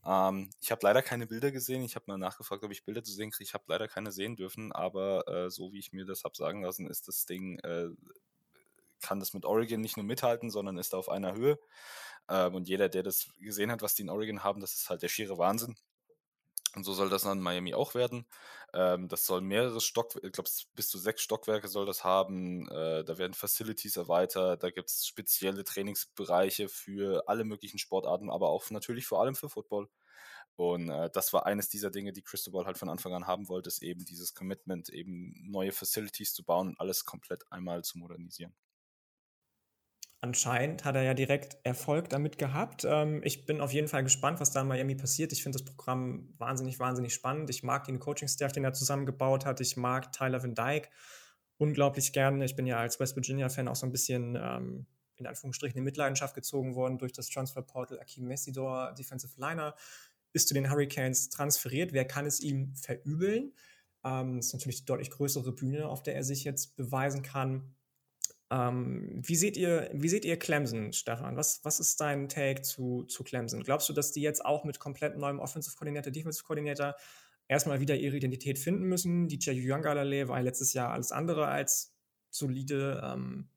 Ähm, 0.06 0.50
ich 0.62 0.72
habe 0.72 0.82
leider 0.84 1.04
keine 1.04 1.28
Bilder 1.28 1.52
gesehen. 1.52 1.84
Ich 1.84 1.96
habe 1.96 2.06
mal 2.08 2.18
nachgefragt, 2.18 2.64
ob 2.66 2.72
ich 2.72 2.84
Bilder 2.86 3.04
zu 3.04 3.14
sehen 3.14 3.32
kriege. 3.32 3.46
Ich 3.48 3.54
habe 3.54 3.64
leider 3.68 3.88
keine 3.88 4.12
sehen 4.12 4.36
dürfen, 4.36 4.74
aber 4.74 5.26
äh, 5.28 5.50
so 5.50 5.72
wie 5.74 5.80
ich 5.80 5.94
mir 5.94 6.06
das 6.06 6.26
habe 6.26 6.36
sagen 6.36 6.64
lassen, 6.64 6.88
ist 6.90 7.08
das 7.08 7.26
Ding, 7.26 7.60
kann 9.02 9.20
das 9.20 9.34
mit 9.34 9.46
Oregon 9.46 9.82
nicht 9.82 9.98
nur 9.98 10.06
mithalten, 10.06 10.50
sondern 10.50 10.78
ist 10.78 10.94
da 10.94 10.98
auf 10.98 11.10
einer 11.10 11.34
Höhe. 11.34 11.60
Ähm, 12.30 12.56
und 12.56 12.68
jeder, 12.68 12.90
der 12.90 13.04
das 13.04 13.28
gesehen 13.40 13.72
hat, 13.72 13.82
was 13.82 13.96
die 13.96 14.04
in 14.04 14.10
Oregon 14.10 14.44
haben, 14.44 14.62
das 14.62 14.74
ist 14.74 14.90
halt 14.90 15.02
der 15.02 15.10
schiere 15.10 15.38
Wahnsinn. 15.38 15.76
Und 16.76 16.84
so 16.84 16.94
soll 16.94 17.10
das 17.10 17.24
dann 17.24 17.40
in 17.40 17.44
Miami 17.44 17.74
auch 17.74 17.96
werden. 17.96 18.28
Ähm, 18.74 19.08
das 19.08 19.26
soll 19.26 19.42
mehrere 19.42 19.82
Stockwerke, 19.82 20.28
ich 20.28 20.34
glaube, 20.34 20.50
bis 20.76 20.90
zu 20.90 21.00
sechs 21.00 21.22
Stockwerke 21.24 21.68
soll 21.68 21.86
das 21.86 22.04
haben. 22.04 22.70
Äh, 22.70 23.04
da 23.04 23.18
werden 23.18 23.34
Facilities 23.34 23.98
erweitert, 23.98 24.62
da 24.64 24.70
gibt 24.70 24.90
es 24.90 25.08
spezielle 25.08 25.64
Trainingsbereiche 25.64 26.70
für 26.70 27.28
alle 27.28 27.46
möglichen 27.46 27.80
Sportarten, 27.80 28.30
aber 28.30 28.50
auch 28.50 28.70
natürlich 28.70 29.08
vor 29.08 29.22
allem 29.22 29.36
für 29.36 29.50
Football. 29.50 29.90
Und 30.56 30.90
äh, 30.90 31.10
das 31.12 31.34
war 31.34 31.46
eines 31.46 31.70
dieser 31.70 31.92
Dinge, 31.92 32.14
die 32.14 32.24
Cristobal 32.24 32.66
halt 32.66 32.78
von 32.78 32.90
Anfang 32.90 33.14
an 33.14 33.28
haben 33.28 33.48
wollte, 33.50 33.70
ist 33.70 33.84
eben 33.84 34.06
dieses 34.06 34.34
Commitment, 34.36 34.90
eben 34.90 35.34
neue 35.50 35.72
Facilities 35.72 36.34
zu 36.34 36.44
bauen 36.44 36.70
und 36.70 36.80
alles 36.80 37.06
komplett 37.06 37.52
einmal 37.52 37.84
zu 37.84 37.98
modernisieren 37.98 38.54
anscheinend 40.22 40.86
hat 40.86 40.96
er 40.96 41.04
ja 41.04 41.14
direkt 41.14 41.58
Erfolg 41.64 42.10
damit 42.10 42.38
gehabt. 42.38 42.86
Ähm, 42.86 43.22
ich 43.24 43.46
bin 43.46 43.62
auf 43.62 43.74
jeden 43.74 43.88
Fall 43.88 44.04
gespannt, 44.04 44.40
was 44.40 44.52
da 44.52 44.62
in 44.62 44.68
Miami 44.68 44.96
passiert. 44.96 45.32
Ich 45.32 45.44
finde 45.44 45.60
das 45.60 45.66
Programm 45.66 46.34
wahnsinnig, 46.38 46.80
wahnsinnig 46.80 47.14
spannend. 47.14 47.50
Ich 47.50 47.64
mag 47.64 47.86
den 47.86 48.00
Coaching-Staff, 48.00 48.52
den 48.52 48.64
er 48.64 48.74
zusammengebaut 48.74 49.46
hat. 49.46 49.62
Ich 49.62 49.78
mag 49.78 50.12
Tyler 50.12 50.42
Van 50.42 50.56
Dyke 50.56 50.90
unglaublich 51.58 52.14
gerne. 52.14 52.46
Ich 52.46 52.56
bin 52.56 52.68
ja 52.68 52.78
als 52.78 53.00
West 53.00 53.16
Virginia-Fan 53.16 53.68
auch 53.68 53.76
so 53.76 53.86
ein 53.86 53.92
bisschen 53.92 54.36
ähm, 54.36 54.86
in 55.16 55.26
Anführungsstrichen 55.26 55.78
in 55.78 55.84
Mitleidenschaft 55.84 56.36
gezogen 56.36 56.76
worden 56.76 56.98
durch 56.98 57.14
das 57.14 57.30
Transferportal 57.30 58.00
Akim 58.00 58.26
Messidor, 58.26 58.94
Defensive 58.94 59.34
Liner, 59.40 59.76
ist 60.34 60.48
zu 60.48 60.54
den 60.54 60.70
Hurricanes 60.70 61.30
transferiert. 61.30 61.94
Wer 61.94 62.06
kann 62.06 62.26
es 62.26 62.40
ihm 62.40 62.76
verübeln? 62.76 63.54
Ähm, 64.04 64.38
das 64.38 64.48
ist 64.48 64.54
natürlich 64.54 64.80
die 64.82 64.86
deutlich 64.86 65.12
größere 65.12 65.52
Bühne, 65.52 65.88
auf 65.88 66.04
der 66.04 66.16
er 66.16 66.24
sich 66.24 66.44
jetzt 66.44 66.76
beweisen 66.76 67.24
kann. 67.24 67.76
Ähm, 68.50 69.22
wie, 69.22 69.36
seht 69.36 69.58
ihr, 69.58 69.90
wie 69.94 70.08
seht 70.08 70.24
ihr 70.24 70.38
Clemson, 70.38 70.94
Stefan? 70.94 71.36
Was, 71.36 71.60
was 71.64 71.80
ist 71.80 72.00
dein 72.00 72.30
Take 72.30 72.62
zu, 72.62 73.04
zu 73.04 73.24
Clemson? 73.24 73.64
Glaubst 73.64 73.90
du, 73.90 73.94
dass 73.94 74.12
die 74.12 74.22
jetzt 74.22 74.46
auch 74.46 74.64
mit 74.64 74.80
komplett 74.80 75.18
neuem 75.18 75.40
Offensive 75.40 75.76
Coordinator, 75.76 76.12
Defensive 76.12 76.46
Coordinator 76.46 76.96
erstmal 77.48 77.82
wieder 77.82 77.96
ihre 77.96 78.16
Identität 78.16 78.58
finden 78.58 78.86
müssen? 78.86 79.28
DJ 79.28 79.52
Yuangalale 79.52 80.30
war 80.30 80.42
letztes 80.42 80.74
Jahr 80.74 80.92
alles 80.92 81.12
andere 81.12 81.48
als 81.48 81.94
solide. 82.30 83.02
Ähm, 83.04 83.50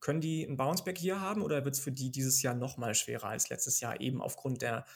können 0.00 0.22
die 0.22 0.46
einen 0.46 0.56
Bounceback 0.56 0.96
hier 0.96 1.20
haben 1.20 1.42
oder 1.42 1.64
wird 1.64 1.74
es 1.74 1.80
für 1.80 1.92
die 1.92 2.10
dieses 2.10 2.40
Jahr 2.40 2.54
noch 2.54 2.78
mal 2.78 2.94
schwerer 2.94 3.28
als 3.28 3.50
letztes 3.50 3.80
Jahr, 3.80 4.00
eben 4.00 4.22
aufgrund 4.22 4.62
der 4.62 4.86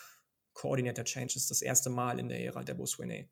Coordinator 0.55 1.05
Changes 1.05 1.47
das 1.49 1.61
erste 1.61 1.91
Mal 1.91 2.19
in 2.19 2.29
der 2.29 2.43
Ära 2.43 2.63
der 2.63 2.75
Buswinne? 2.75 3.29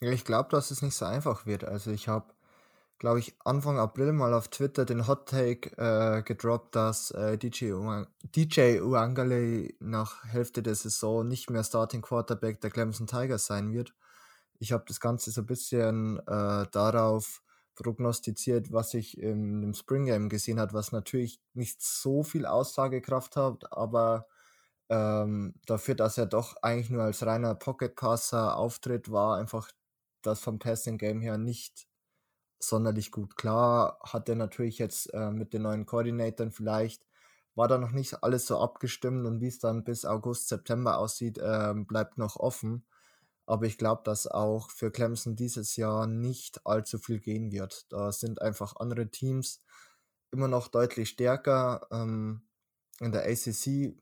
Ja, 0.00 0.10
ich 0.12 0.24
glaube, 0.24 0.50
dass 0.50 0.70
es 0.70 0.82
nicht 0.82 0.94
so 0.94 1.06
einfach 1.06 1.46
wird. 1.46 1.64
Also 1.64 1.90
ich 1.90 2.08
habe 2.08 2.34
glaube 3.00 3.18
ich, 3.18 3.34
Anfang 3.44 3.78
April 3.78 4.12
mal 4.12 4.34
auf 4.34 4.48
Twitter 4.48 4.84
den 4.84 5.08
Hot 5.08 5.26
Take 5.26 5.70
äh, 5.78 6.22
gedroppt, 6.22 6.76
dass 6.76 7.10
äh, 7.12 7.38
DJ, 7.38 7.72
Uang 7.72 8.06
DJ 8.22 8.80
Uangale 8.80 9.70
nach 9.80 10.22
Hälfte 10.24 10.62
der 10.62 10.74
Saison 10.74 11.26
nicht 11.26 11.48
mehr 11.48 11.64
Starting 11.64 12.02
Quarterback 12.02 12.60
der 12.60 12.70
Clemson 12.70 13.06
Tigers 13.06 13.46
sein 13.46 13.72
wird. 13.72 13.94
Ich 14.58 14.72
habe 14.72 14.84
das 14.86 15.00
Ganze 15.00 15.30
so 15.30 15.40
ein 15.40 15.46
bisschen 15.46 16.18
äh, 16.26 16.66
darauf 16.70 17.42
prognostiziert, 17.74 18.70
was 18.70 18.92
ich 18.92 19.16
im, 19.16 19.62
im 19.62 19.72
Spring 19.72 20.04
Game 20.04 20.28
gesehen 20.28 20.60
hat, 20.60 20.74
was 20.74 20.92
natürlich 20.92 21.40
nicht 21.54 21.80
so 21.82 22.22
viel 22.22 22.44
Aussagekraft 22.44 23.34
hat, 23.36 23.72
aber 23.72 24.26
ähm, 24.90 25.54
dafür, 25.64 25.94
dass 25.94 26.18
er 26.18 26.26
doch 26.26 26.56
eigentlich 26.60 26.90
nur 26.90 27.04
als 27.04 27.24
reiner 27.24 27.54
Pocket 27.54 27.96
Passer 27.96 28.56
auftritt, 28.56 29.10
war 29.10 29.38
einfach 29.38 29.70
das 30.20 30.40
vom 30.40 30.58
Passing 30.58 30.98
Game 30.98 31.22
her 31.22 31.38
nicht 31.38 31.88
sonderlich 32.62 33.10
gut. 33.10 33.36
Klar 33.36 33.98
hat 34.02 34.28
er 34.28 34.36
natürlich 34.36 34.78
jetzt 34.78 35.12
äh, 35.14 35.30
mit 35.30 35.52
den 35.52 35.62
neuen 35.62 35.86
Koordinatoren 35.86 36.52
vielleicht, 36.52 37.06
war 37.54 37.68
da 37.68 37.78
noch 37.78 37.92
nicht 37.92 38.22
alles 38.22 38.46
so 38.46 38.58
abgestimmt 38.58 39.26
und 39.26 39.40
wie 39.40 39.48
es 39.48 39.58
dann 39.58 39.84
bis 39.84 40.04
August, 40.04 40.48
September 40.48 40.98
aussieht, 40.98 41.38
äh, 41.38 41.74
bleibt 41.74 42.18
noch 42.18 42.36
offen. 42.36 42.84
Aber 43.46 43.66
ich 43.66 43.78
glaube, 43.78 44.02
dass 44.04 44.26
auch 44.26 44.70
für 44.70 44.92
Clemson 44.92 45.34
dieses 45.34 45.76
Jahr 45.76 46.06
nicht 46.06 46.64
allzu 46.64 46.98
viel 46.98 47.18
gehen 47.18 47.50
wird. 47.50 47.92
Da 47.92 48.12
sind 48.12 48.40
einfach 48.40 48.76
andere 48.76 49.10
Teams 49.10 49.60
immer 50.30 50.46
noch 50.46 50.68
deutlich 50.68 51.08
stärker. 51.08 51.86
Ähm, 51.90 52.42
in 53.00 53.12
der 53.12 53.24
ACC 53.24 53.96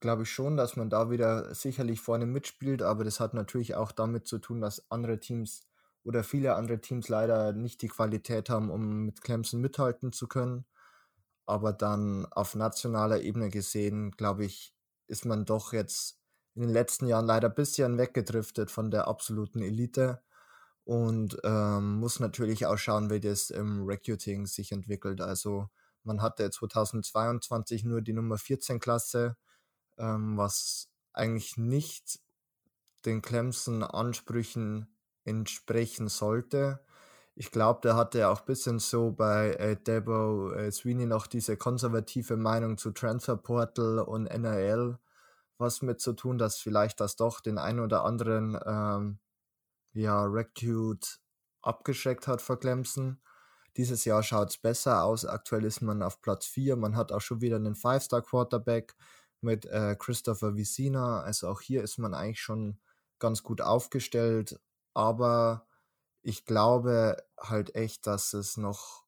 glaube 0.00 0.22
ich 0.22 0.30
schon, 0.30 0.56
dass 0.56 0.76
man 0.76 0.90
da 0.90 1.10
wieder 1.10 1.54
sicherlich 1.54 2.00
vorne 2.00 2.26
mitspielt, 2.26 2.82
aber 2.82 3.04
das 3.04 3.20
hat 3.20 3.34
natürlich 3.34 3.74
auch 3.74 3.90
damit 3.90 4.26
zu 4.26 4.38
tun, 4.38 4.60
dass 4.60 4.90
andere 4.90 5.18
Teams 5.18 5.62
oder 6.04 6.22
viele 6.22 6.54
andere 6.54 6.80
Teams 6.80 7.08
leider 7.08 7.52
nicht 7.52 7.82
die 7.82 7.88
Qualität 7.88 8.50
haben, 8.50 8.70
um 8.70 9.06
mit 9.06 9.22
Clemson 9.22 9.60
mithalten 9.60 10.12
zu 10.12 10.28
können. 10.28 10.66
Aber 11.46 11.72
dann 11.72 12.26
auf 12.26 12.54
nationaler 12.54 13.20
Ebene 13.22 13.50
gesehen, 13.50 14.12
glaube 14.12 14.44
ich, 14.44 14.74
ist 15.08 15.24
man 15.24 15.44
doch 15.44 15.72
jetzt 15.72 16.18
in 16.54 16.62
den 16.62 16.70
letzten 16.70 17.06
Jahren 17.06 17.26
leider 17.26 17.48
ein 17.48 17.54
bisschen 17.54 17.98
weggedriftet 17.98 18.70
von 18.70 18.90
der 18.90 19.08
absoluten 19.08 19.62
Elite 19.62 20.22
und 20.84 21.38
ähm, 21.44 21.96
muss 21.98 22.20
natürlich 22.20 22.66
auch 22.66 22.78
schauen, 22.78 23.10
wie 23.10 23.20
das 23.20 23.50
im 23.50 23.84
Recruiting 23.84 24.46
sich 24.46 24.72
entwickelt. 24.72 25.20
Also 25.20 25.68
man 26.02 26.22
hatte 26.22 26.50
2022 26.50 27.84
nur 27.84 28.02
die 28.02 28.12
Nummer 28.12 28.38
14 28.38 28.80
Klasse, 28.80 29.36
ähm, 29.98 30.36
was 30.36 30.90
eigentlich 31.12 31.56
nicht 31.56 32.20
den 33.06 33.22
Clemson 33.22 33.82
Ansprüchen 33.82 34.93
entsprechen 35.24 36.08
sollte. 36.08 36.80
Ich 37.34 37.50
glaube, 37.50 37.80
der 37.82 37.96
hatte 37.96 38.28
auch 38.28 38.40
ein 38.40 38.46
bisschen 38.46 38.78
so 38.78 39.10
bei 39.10 39.54
äh, 39.54 39.76
Debo 39.76 40.52
äh, 40.52 40.70
Sweeney 40.70 41.06
noch 41.06 41.26
diese 41.26 41.56
konservative 41.56 42.36
Meinung 42.36 42.78
zu 42.78 42.92
Transfer 42.92 43.36
Portal 43.36 43.98
und 44.00 44.26
NRL 44.26 44.98
was 45.58 45.82
mit 45.82 46.00
zu 46.00 46.12
tun, 46.14 46.38
dass 46.38 46.56
vielleicht 46.56 47.00
das 47.00 47.16
doch 47.16 47.40
den 47.40 47.58
einen 47.58 47.80
oder 47.80 48.04
anderen 48.04 48.58
ähm, 48.66 49.18
ja, 49.92 50.24
Recruit 50.24 51.20
abgeschreckt 51.62 52.26
hat 52.26 52.42
vor 52.42 52.58
Clemson. 52.58 53.20
Dieses 53.76 54.04
Jahr 54.04 54.22
schaut 54.22 54.50
es 54.50 54.58
besser 54.58 55.04
aus. 55.04 55.24
Aktuell 55.24 55.64
ist 55.64 55.80
man 55.80 56.02
auf 56.02 56.20
Platz 56.20 56.46
4. 56.46 56.76
Man 56.76 56.96
hat 56.96 57.12
auch 57.12 57.20
schon 57.20 57.40
wieder 57.40 57.56
einen 57.56 57.74
Five-Star-Quarterback 57.74 58.94
mit 59.40 59.66
äh, 59.66 59.96
Christopher 59.98 60.56
Vicina. 60.56 61.20
Also 61.22 61.48
auch 61.48 61.60
hier 61.60 61.82
ist 61.82 61.98
man 61.98 62.14
eigentlich 62.14 62.40
schon 62.40 62.78
ganz 63.18 63.42
gut 63.42 63.60
aufgestellt. 63.60 64.60
Aber 64.94 65.66
ich 66.22 66.44
glaube 66.44 67.22
halt 67.38 67.74
echt, 67.74 68.06
dass 68.06 68.32
es 68.32 68.56
noch 68.56 69.04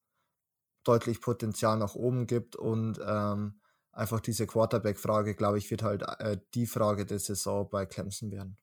deutlich 0.85 1.21
Potenzial 1.21 1.79
nach 1.79 1.95
oben 1.95 2.27
gibt 2.27 2.55
und 2.55 3.01
ähm, 3.05 3.61
einfach 3.93 4.21
diese 4.21 4.47
Quarterback-Frage, 4.47 5.35
glaube 5.35 5.59
ich, 5.59 5.71
wird 5.71 5.83
halt 5.83 6.03
äh, 6.03 6.39
die 6.55 6.67
Frage 6.67 7.07
der 7.07 7.19
Saison 7.19 7.69
bei 7.69 7.87
Clemson 7.87 8.31
werden. 8.31 8.57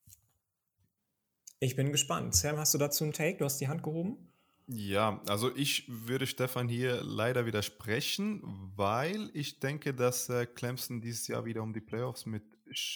Ich 1.59 1.75
bin 1.75 1.91
gespannt. 1.91 2.35
Sam, 2.35 2.57
hast 2.57 2.73
du 2.73 2.77
dazu 2.77 3.03
einen 3.03 3.13
Take? 3.13 3.37
Du 3.37 3.45
hast 3.45 3.59
die 3.59 3.67
Hand 3.67 3.83
gehoben. 3.83 4.29
Ja, 4.67 5.21
also 5.27 5.53
ich 5.55 5.85
würde 5.87 6.25
Stefan 6.25 6.69
hier 6.69 7.03
leider 7.03 7.45
widersprechen, 7.45 8.41
weil 8.75 9.29
ich 9.33 9.59
denke, 9.59 9.93
dass 9.93 10.29
äh, 10.29 10.45
Clemson 10.45 11.01
dieses 11.01 11.27
Jahr 11.27 11.43
wieder 11.43 11.63
um 11.63 11.73
die 11.73 11.81
Playoffs 11.81 12.25
mit, 12.25 12.43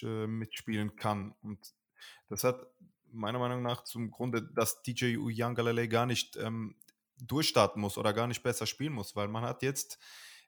äh, 0.02 0.26
mitspielen 0.26 0.96
kann. 0.96 1.34
Und 1.42 1.74
das 2.28 2.44
hat 2.44 2.66
meiner 3.12 3.38
Meinung 3.38 3.62
nach 3.62 3.84
zum 3.84 4.10
Grunde, 4.10 4.42
dass 4.42 4.82
DJ 4.82 5.16
Uyangalele 5.16 5.88
gar 5.88 6.06
nicht 6.06 6.36
ähm, 6.36 6.76
durchstarten 7.20 7.80
muss 7.80 7.98
oder 7.98 8.12
gar 8.12 8.26
nicht 8.26 8.42
besser 8.42 8.66
spielen 8.66 8.92
muss, 8.92 9.16
weil 9.16 9.28
man 9.28 9.44
hat 9.44 9.62
jetzt 9.62 9.98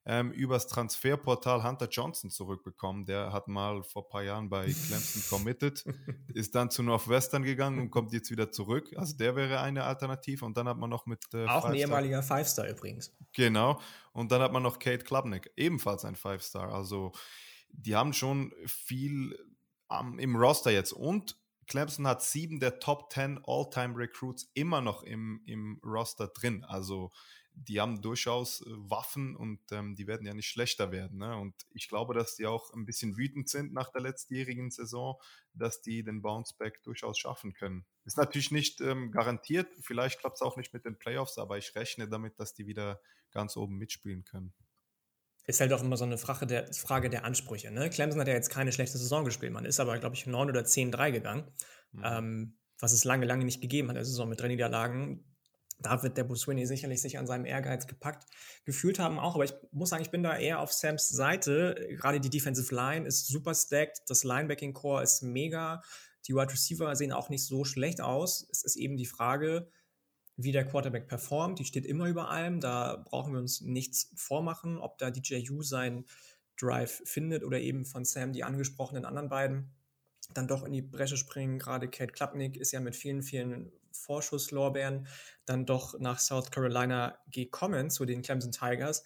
ähm, 0.07 0.33
übers 0.33 0.67
Transferportal 0.67 1.63
Hunter 1.63 1.89
Johnson 1.89 2.31
zurückbekommen. 2.31 3.05
Der 3.05 3.33
hat 3.33 3.49
mal 3.49 3.83
vor 3.83 4.05
ein 4.05 4.09
paar 4.09 4.23
Jahren 4.23 4.49
bei 4.49 4.65
Clemson 4.65 5.23
committed, 5.29 5.85
ist 6.33 6.55
dann 6.55 6.71
zu 6.71 6.83
Northwestern 6.83 7.43
gegangen 7.43 7.79
und 7.79 7.91
kommt 7.91 8.13
jetzt 8.13 8.31
wieder 8.31 8.51
zurück. 8.51 8.91
Also 8.97 9.17
der 9.17 9.37
wäre 9.37 9.61
eine 9.61 9.85
Alternative. 9.85 10.45
Und 10.45 10.57
dann 10.57 10.69
hat 10.69 10.79
man 10.79 10.89
noch 10.89 11.07
mit. 11.07 11.23
Äh, 11.35 11.47
Auch 11.47 11.67
ein 11.67 11.75
ehemaliger 11.75 12.23
Five-Star 12.23 12.69
übrigens. 12.69 13.15
Genau. 13.33 13.79
Und 14.13 14.33
dann 14.33 14.41
hat 14.41 14.53
man 14.53 14.63
noch 14.63 14.79
Kate 14.79 15.05
Klubnik, 15.05 15.51
ebenfalls 15.57 16.05
ein 16.05 16.17
Five-Star. 16.17 16.73
Also 16.73 17.13
die 17.69 17.95
haben 17.95 18.13
schon 18.15 18.53
viel 18.67 19.37
ähm, 19.91 20.19
im 20.19 20.35
Roster 20.35 20.71
jetzt. 20.71 20.93
Und 20.93 21.37
Clemson 21.71 22.09
hat 22.09 22.21
sieben 22.25 22.59
der 22.59 22.81
Top 22.81 23.13
10 23.13 23.43
All-Time 23.47 23.97
Recruits 23.97 24.51
immer 24.55 24.81
noch 24.81 25.05
im, 25.05 25.41
im 25.47 25.81
Roster 25.85 26.27
drin. 26.27 26.65
Also 26.65 27.13
die 27.55 27.81
haben 27.81 28.03
durchaus 28.03 28.63
äh, 28.63 28.65
Waffen 28.71 29.37
und 29.37 29.61
ähm, 29.71 29.95
die 29.95 30.09
werden 30.09 30.27
ja 30.27 30.35
nicht 30.35 30.49
schlechter 30.49 30.91
werden. 30.91 31.19
Ne? 31.19 31.37
Und 31.37 31.55
ich 31.71 31.89
glaube, 31.89 32.13
dass 32.13 32.35
die 32.35 32.47
auch 32.47 32.73
ein 32.75 32.87
bisschen 32.87 33.17
wütend 33.17 33.49
sind 33.49 33.73
nach 33.73 33.93
der 33.93 34.01
letztjährigen 34.01 34.73
Saison, 34.73 35.21
dass 35.55 35.81
die 35.81 36.03
den 36.03 36.23
Bounceback 36.23 36.83
durchaus 36.83 37.21
schaffen 37.21 37.53
können. 37.53 37.85
Ist 38.05 38.17
natürlich 38.17 38.51
nicht 38.51 38.81
ähm, 38.81 39.13
garantiert, 39.13 39.69
vielleicht 39.81 40.19
klappt 40.19 40.39
es 40.39 40.43
auch 40.43 40.57
nicht 40.57 40.75
mit 40.75 40.85
den 40.85 40.99
Playoffs, 40.99 41.39
aber 41.39 41.57
ich 41.57 41.77
rechne 41.77 42.09
damit, 42.09 42.41
dass 42.41 42.53
die 42.53 42.67
wieder 42.67 43.01
ganz 43.31 43.57
oben 43.57 43.77
mitspielen 43.77 44.25
können. 44.25 44.53
Ist 45.47 45.61
halt 45.61 45.73
auch 45.73 45.83
immer 45.83 45.97
so 45.97 46.05
eine 46.05 46.19
Frage 46.19 46.47
der, 46.47 46.73
Frage 46.73 47.11
der 47.11 47.25
Ansprüche. 47.25 47.71
Ne? 47.71 47.91
Clemson 47.91 48.21
hat 48.21 48.29
ja 48.29 48.35
jetzt 48.35 48.51
keine 48.51 48.73
schlechte 48.73 48.99
Saison 48.99 49.25
gespielt. 49.25 49.53
Man 49.53 49.65
ist 49.65 49.81
aber, 49.81 49.99
glaube 49.99 50.15
ich, 50.15 50.27
9 50.27 50.49
oder 50.49 50.61
10-3 50.61 51.13
gegangen, 51.13 51.45
mhm. 51.93 52.03
ähm, 52.05 52.59
was 52.79 52.93
es 52.93 53.05
lange, 53.05 53.27
lange 53.27 53.45
nicht 53.45 53.61
gegeben 53.61 53.89
hat, 53.89 53.97
der 53.97 54.05
Saison 54.05 54.29
mit 54.29 54.41
drei 54.41 54.49
Niederlagen 54.49 55.25
da 55.83 56.03
wird 56.03 56.17
der 56.17 56.25
Buswini 56.25 56.67
sicherlich 56.67 57.01
sich 57.01 57.19
an 57.19 57.27
seinem 57.27 57.47
Ehrgeiz 57.47 57.87
gepackt 57.87 58.27
gefühlt 58.65 58.99
haben 58.99 59.19
auch. 59.19 59.35
Aber 59.35 59.45
ich 59.45 59.55
muss 59.73 59.91
sagen, 59.91 60.03
ich 60.03 60.11
bin 60.11 60.23
da 60.23 60.37
eher 60.37 60.61
auf 60.61 60.73
Sams 60.73 61.09
Seite. 61.09 61.89
Gerade 61.97 62.21
die 62.21 62.31
Defensive 62.31 62.75
Line 62.75 63.07
ist 63.07 63.27
super 63.27 63.55
stacked. 63.55 64.03
Das 64.09 64.25
Linebacking 64.25 64.75
Core 64.75 65.03
ist 65.03 65.23
mega. 65.23 65.83
Die 66.27 66.35
Wide 66.35 66.53
Receiver 66.53 66.95
sehen 66.97 67.13
auch 67.13 67.31
nicht 67.31 67.45
so 67.45 67.65
schlecht 67.65 68.01
aus. 68.01 68.47
Es 68.51 68.63
ist 68.63 68.77
eben 68.77 68.97
die 68.97 69.07
Frage, 69.07 69.69
wie 70.43 70.53
der 70.53 70.67
Quarterback 70.67 71.09
performt. 71.09 71.59
Die 71.59 71.65
steht 71.65 71.87
immer 71.87 72.07
über 72.07 72.31
allem. 72.31 72.61
Da 72.61 73.03
brauchen 73.05 73.33
wir 73.33 73.41
uns 73.41 73.61
nichts 73.61 74.13
vormachen, 74.17 74.79
ob 74.79 74.99
da 74.99 75.11
DJU 75.11 75.63
sein 75.63 76.05
Drive 76.57 77.03
findet 77.05 77.45
oder 77.45 77.59
eben 77.61 77.85
von 77.85 78.05
Sam 78.05 78.33
die 78.33 78.45
angesprochenen 78.45 79.05
anderen 79.05 79.29
beiden 79.29 79.73
dann 80.35 80.47
doch 80.47 80.65
in 80.65 80.73
die 80.73 80.83
Bresche 80.83 81.17
springen. 81.17 81.59
Gerade 81.59 81.89
Kate 81.89 82.13
Klapnick 82.13 82.57
ist 82.57 82.73
ja 82.73 82.81
mit 82.81 82.97
vielen, 82.97 83.23
vielen 83.23 83.73
Vorschusslorbeeren 83.93 85.09
dann 85.45 85.67
doch 85.67 85.99
nach 85.99 86.19
South 86.19 86.51
Carolina 86.51 87.19
gekommen 87.31 87.91
zu 87.91 88.05
den 88.05 88.23
Clemson 88.23 88.53
Tigers. 88.53 89.05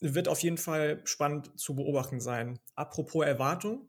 Wird 0.00 0.26
auf 0.26 0.42
jeden 0.42 0.58
Fall 0.58 1.00
spannend 1.04 1.58
zu 1.60 1.76
beobachten 1.76 2.20
sein. 2.20 2.58
Apropos 2.74 3.24
Erwartung, 3.24 3.88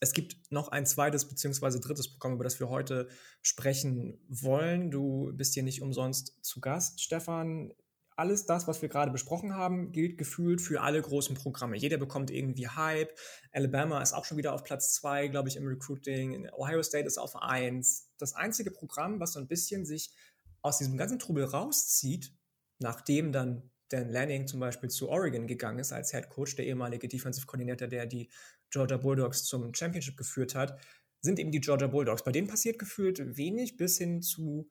es 0.00 0.12
gibt 0.12 0.50
noch 0.50 0.68
ein 0.68 0.86
zweites 0.86 1.28
bzw. 1.28 1.78
drittes 1.78 2.10
Programm, 2.10 2.34
über 2.34 2.44
das 2.44 2.58
wir 2.58 2.68
heute 2.68 3.08
sprechen 3.42 4.18
wollen. 4.28 4.90
Du 4.90 5.30
bist 5.34 5.54
hier 5.54 5.62
nicht 5.62 5.82
umsonst 5.82 6.38
zu 6.42 6.60
Gast, 6.60 7.00
Stefan 7.00 7.72
alles 8.20 8.44
das, 8.44 8.68
was 8.68 8.82
wir 8.82 8.90
gerade 8.90 9.10
besprochen 9.10 9.54
haben, 9.54 9.92
gilt 9.92 10.18
gefühlt 10.18 10.60
für 10.60 10.82
alle 10.82 11.00
großen 11.00 11.34
Programme. 11.34 11.76
Jeder 11.76 11.96
bekommt 11.96 12.30
irgendwie 12.30 12.68
Hype. 12.68 13.18
Alabama 13.50 14.02
ist 14.02 14.12
auch 14.12 14.26
schon 14.26 14.36
wieder 14.36 14.52
auf 14.52 14.62
Platz 14.62 14.92
zwei, 14.92 15.28
glaube 15.28 15.48
ich, 15.48 15.56
im 15.56 15.66
Recruiting. 15.66 16.46
Ohio 16.52 16.82
State 16.82 17.06
ist 17.06 17.16
auf 17.16 17.36
eins. 17.36 18.12
Das 18.18 18.34
einzige 18.34 18.70
Programm, 18.70 19.20
was 19.20 19.32
so 19.32 19.40
ein 19.40 19.48
bisschen 19.48 19.86
sich 19.86 20.14
aus 20.60 20.76
diesem 20.76 20.98
ganzen 20.98 21.18
Trubel 21.18 21.44
rauszieht, 21.44 22.34
nachdem 22.78 23.32
dann 23.32 23.70
Dan 23.88 24.10
Lanning 24.10 24.46
zum 24.46 24.60
Beispiel 24.60 24.90
zu 24.90 25.08
Oregon 25.08 25.46
gegangen 25.46 25.78
ist 25.78 25.92
als 25.92 26.12
Head 26.12 26.28
Coach, 26.28 26.56
der 26.56 26.66
ehemalige 26.66 27.08
Defensive 27.08 27.46
Coordinator, 27.46 27.88
der 27.88 28.04
die 28.04 28.30
Georgia 28.70 28.96
Bulldogs 28.96 29.44
zum 29.44 29.74
Championship 29.74 30.16
geführt 30.16 30.54
hat, 30.54 30.78
sind 31.20 31.38
eben 31.38 31.50
die 31.50 31.60
Georgia 31.60 31.86
Bulldogs. 31.86 32.24
Bei 32.24 32.32
denen 32.32 32.48
passiert 32.48 32.78
gefühlt 32.78 33.36
wenig 33.36 33.76
bis 33.76 33.98
hin 33.98 34.22
zu 34.22 34.70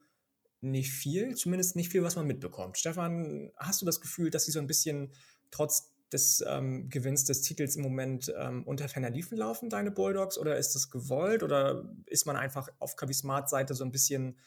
nicht 0.62 0.92
viel, 0.92 1.36
zumindest 1.36 1.76
nicht 1.76 1.90
viel, 1.90 2.04
was 2.04 2.16
man 2.16 2.28
mitbekommt. 2.28 2.78
Stefan, 2.78 3.52
hast 3.58 3.82
du 3.82 3.86
das 3.86 4.02
Gefühl, 4.02 4.30
dass 4.30 4.46
sie 4.46 4.52
so 4.52 4.60
ein 4.60 4.68
bisschen 4.68 5.12
trotz 5.52 5.94
des 6.12 6.44
ähm, 6.48 6.90
Gewinns 6.90 7.24
des 7.24 7.42
Titels 7.42 7.76
im 7.76 7.84
Moment 7.84 8.34
ähm, 8.38 8.64
unter 8.66 8.90
ferner 8.90 9.10
Liefen 9.10 9.38
laufen, 9.38 9.70
deine 9.70 9.92
Bulldogs, 9.92 10.38
oder 10.38 10.58
ist 10.58 10.74
das 10.76 10.90
gewollt 10.90 11.44
oder 11.44 11.88
ist 12.06 12.26
man 12.26 12.36
einfach 12.36 12.68
auf 12.80 12.96
Kavi 12.96 13.14
Smart 13.14 13.50
Seite 13.50 13.76
so 13.76 13.84
ein 13.84 13.92
bisschen 13.92 14.38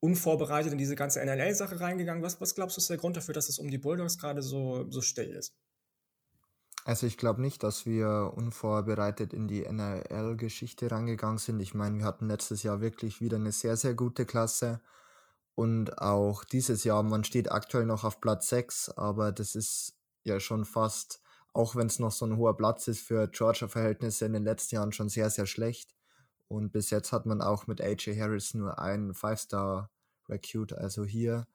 unvorbereitet 0.00 0.72
in 0.72 0.78
diese 0.78 0.94
ganze 0.94 1.24
NLL-Sache 1.24 1.80
reingegangen? 1.80 2.22
Was, 2.22 2.40
was 2.40 2.54
glaubst 2.54 2.76
du 2.76 2.80
ist 2.80 2.90
der 2.90 2.96
Grund 2.96 3.16
dafür, 3.16 3.34
dass 3.34 3.48
es 3.48 3.58
um 3.58 3.70
die 3.70 3.78
Bulldogs 3.78 4.18
gerade 4.18 4.42
so, 4.42 4.88
so 4.90 5.00
still 5.00 5.30
ist? 5.30 5.54
Also 6.84 7.06
ich 7.06 7.16
glaube 7.16 7.40
nicht, 7.40 7.62
dass 7.62 7.86
wir 7.86 8.32
unvorbereitet 8.36 9.32
in 9.32 9.48
die 9.48 9.64
NRL-Geschichte 9.64 10.90
reingegangen 10.90 11.38
sind. 11.38 11.58
Ich 11.60 11.72
meine, 11.72 11.98
wir 11.98 12.04
hatten 12.04 12.28
letztes 12.28 12.62
Jahr 12.62 12.82
wirklich 12.82 13.22
wieder 13.22 13.36
eine 13.36 13.52
sehr, 13.52 13.78
sehr 13.78 13.94
gute 13.94 14.26
Klasse. 14.26 14.82
Und 15.54 15.98
auch 15.98 16.44
dieses 16.44 16.84
Jahr, 16.84 17.02
man 17.02 17.24
steht 17.24 17.50
aktuell 17.50 17.86
noch 17.86 18.04
auf 18.04 18.20
Platz 18.20 18.48
6, 18.50 18.90
aber 18.90 19.32
das 19.32 19.54
ist 19.54 19.96
ja 20.24 20.40
schon 20.40 20.66
fast, 20.66 21.22
auch 21.54 21.74
wenn 21.74 21.86
es 21.86 22.00
noch 22.00 22.12
so 22.12 22.26
ein 22.26 22.36
hoher 22.36 22.56
Platz 22.56 22.86
ist 22.88 23.00
für 23.00 23.28
Georgia-Verhältnisse 23.28 24.26
in 24.26 24.34
den 24.34 24.44
letzten 24.44 24.74
Jahren 24.74 24.92
schon 24.92 25.08
sehr, 25.08 25.30
sehr 25.30 25.46
schlecht. 25.46 25.94
Und 26.48 26.72
bis 26.72 26.90
jetzt 26.90 27.12
hat 27.12 27.24
man 27.24 27.40
auch 27.40 27.66
mit 27.66 27.80
AJ 27.80 28.18
Harris 28.18 28.52
nur 28.52 28.78
einen 28.78 29.14
Five-Star-Recruit. 29.14 30.74
Also 30.74 31.04
hier 31.04 31.46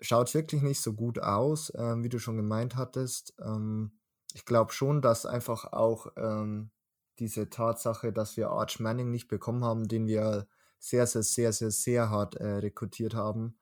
schaut 0.00 0.28
es 0.28 0.34
wirklich 0.34 0.62
nicht 0.62 0.80
so 0.80 0.94
gut 0.94 1.18
aus, 1.18 1.70
ähm, 1.76 2.02
wie 2.02 2.08
du 2.08 2.18
schon 2.18 2.36
gemeint 2.36 2.76
hattest. 2.76 3.34
Ähm, 3.40 3.92
ich 4.34 4.44
glaube 4.44 4.72
schon, 4.72 5.00
dass 5.00 5.26
einfach 5.26 5.72
auch 5.72 6.08
ähm, 6.16 6.70
diese 7.18 7.48
Tatsache, 7.48 8.12
dass 8.12 8.36
wir 8.36 8.50
Arch 8.50 8.80
Manning 8.80 9.10
nicht 9.10 9.28
bekommen 9.28 9.64
haben, 9.64 9.86
den 9.86 10.06
wir 10.06 10.46
sehr, 10.78 11.06
sehr, 11.06 11.22
sehr, 11.22 11.52
sehr, 11.52 11.70
sehr 11.70 12.10
hart 12.10 12.34
äh, 12.34 12.56
rekrutiert 12.56 13.14
haben, 13.14 13.56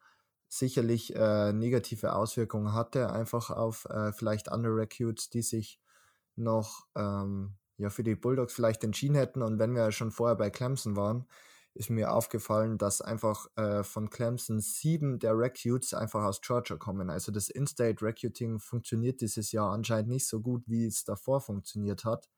sicherlich 0.48 1.14
äh, 1.14 1.52
negative 1.52 2.14
Auswirkungen 2.14 2.72
hatte, 2.72 3.12
einfach 3.12 3.50
auf 3.50 3.84
äh, 3.90 4.12
vielleicht 4.12 4.50
andere 4.50 4.76
Recruits, 4.76 5.28
die 5.28 5.42
sich 5.42 5.78
noch 6.36 6.86
ähm, 6.96 7.54
ja, 7.76 7.90
für 7.90 8.02
die 8.02 8.14
Bulldogs 8.14 8.54
vielleicht 8.54 8.82
entschieden 8.82 9.14
hätten. 9.14 9.42
Und 9.42 9.58
wenn 9.58 9.74
wir 9.74 9.92
schon 9.92 10.10
vorher 10.10 10.36
bei 10.36 10.48
Clemson 10.48 10.96
waren, 10.96 11.26
ist 11.74 11.90
mir 11.90 12.12
aufgefallen, 12.12 12.78
dass 12.78 13.00
einfach 13.00 13.46
äh, 13.56 13.82
von 13.82 14.10
Clemson 14.10 14.60
sieben 14.60 15.18
der 15.18 15.36
Recruits 15.36 15.94
einfach 15.94 16.24
aus 16.24 16.40
Georgia 16.40 16.76
kommen. 16.76 17.10
Also 17.10 17.32
das 17.32 17.48
In-State 17.48 18.04
Recruiting 18.04 18.58
funktioniert 18.58 19.20
dieses 19.20 19.52
Jahr 19.52 19.72
anscheinend 19.72 20.10
nicht 20.10 20.26
so 20.26 20.40
gut, 20.40 20.64
wie 20.66 20.86
es 20.86 21.04
davor 21.04 21.40
funktioniert 21.40 22.04
hat 22.04 22.28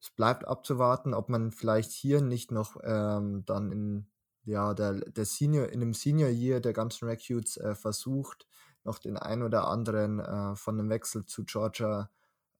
es 0.00 0.10
bleibt 0.10 0.46
abzuwarten, 0.46 1.14
ob 1.14 1.28
man 1.28 1.52
vielleicht 1.52 1.90
hier 1.90 2.20
nicht 2.20 2.50
noch 2.52 2.76
ähm, 2.84 3.44
dann 3.44 3.72
in 3.72 4.06
ja, 4.44 4.74
der, 4.74 4.94
der 4.94 5.24
Senior, 5.24 5.68
in 5.68 5.80
dem 5.80 5.94
Senior 5.94 6.30
Year 6.30 6.60
der 6.60 6.72
ganzen 6.72 7.08
Recruits 7.08 7.56
äh, 7.56 7.74
versucht, 7.74 8.46
noch 8.84 9.00
den 9.00 9.16
ein 9.16 9.42
oder 9.42 9.66
anderen 9.66 10.20
äh, 10.20 10.54
von 10.54 10.76
dem 10.76 10.88
Wechsel 10.88 11.26
zu 11.26 11.44
Georgia 11.44 12.10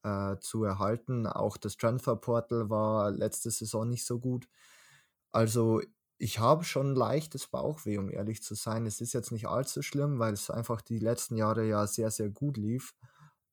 äh, 0.03 0.35
zu 0.39 0.65
erhalten. 0.65 1.25
Auch 1.25 1.55
das 1.55 1.77
Transfer 1.77 2.17
Portal 2.17 2.69
war 2.69 3.11
letzte 3.11 3.49
Saison 3.49 3.87
nicht 3.87 4.05
so 4.05 4.19
gut. 4.19 4.49
Also 5.37 5.83
ich 6.17 6.39
habe 6.39 6.63
schon 6.63 6.95
leichtes 6.95 7.45
Bauchweh, 7.45 7.99
um 7.99 8.09
ehrlich 8.09 8.41
zu 8.41 8.55
sein. 8.55 8.87
Es 8.87 9.01
ist 9.01 9.13
jetzt 9.13 9.31
nicht 9.31 9.47
allzu 9.47 9.83
schlimm, 9.83 10.17
weil 10.17 10.33
es 10.33 10.49
einfach 10.49 10.81
die 10.81 10.97
letzten 10.97 11.37
Jahre 11.37 11.63
ja 11.63 11.85
sehr, 11.85 12.09
sehr 12.09 12.31
gut 12.31 12.57
lief. 12.57 12.95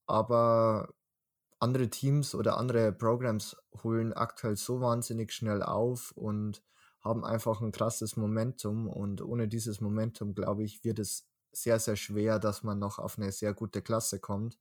Aber 0.06 0.94
andere 1.60 1.90
Teams 1.90 2.34
oder 2.34 2.56
andere 2.56 2.90
Programs 2.90 3.58
holen 3.82 4.14
aktuell 4.14 4.56
so 4.56 4.80
wahnsinnig 4.80 5.30
schnell 5.30 5.62
auf 5.62 6.12
und 6.12 6.62
haben 7.02 7.22
einfach 7.22 7.60
ein 7.60 7.70
krasses 7.70 8.16
Momentum 8.16 8.88
und 8.88 9.20
ohne 9.20 9.46
dieses 9.46 9.82
Momentum, 9.82 10.34
glaube 10.34 10.64
ich, 10.64 10.84
wird 10.84 11.00
es 11.00 11.28
sehr, 11.52 11.78
sehr 11.78 11.96
schwer, 11.96 12.38
dass 12.38 12.62
man 12.62 12.78
noch 12.78 12.98
auf 12.98 13.18
eine 13.18 13.30
sehr 13.30 13.52
gute 13.52 13.82
Klasse 13.82 14.20
kommt. 14.20 14.58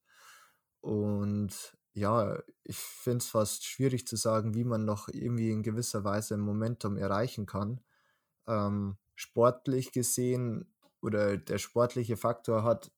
Und 0.82 1.78
ja, 1.94 2.42
ich 2.64 2.78
finde 2.78 3.20
es 3.20 3.30
fast 3.30 3.66
schwierig 3.66 4.08
zu 4.08 4.16
sagen, 4.16 4.56
wie 4.56 4.64
man 4.64 4.86
noch 4.86 5.08
irgendwie 5.10 5.52
in 5.52 5.64
gewisser 5.64 6.04
Weise 6.04 6.38
Momentum 6.38 6.98
erreichen 6.98 7.46
kann. 7.46 7.82
Ähm, 8.48 8.98
sportlich 9.16 9.92
gesehen 9.92 10.74
oder 11.02 11.38
der 11.38 11.60
sportliche 11.60 12.18
Faktor 12.18 12.64
hat 12.64 12.92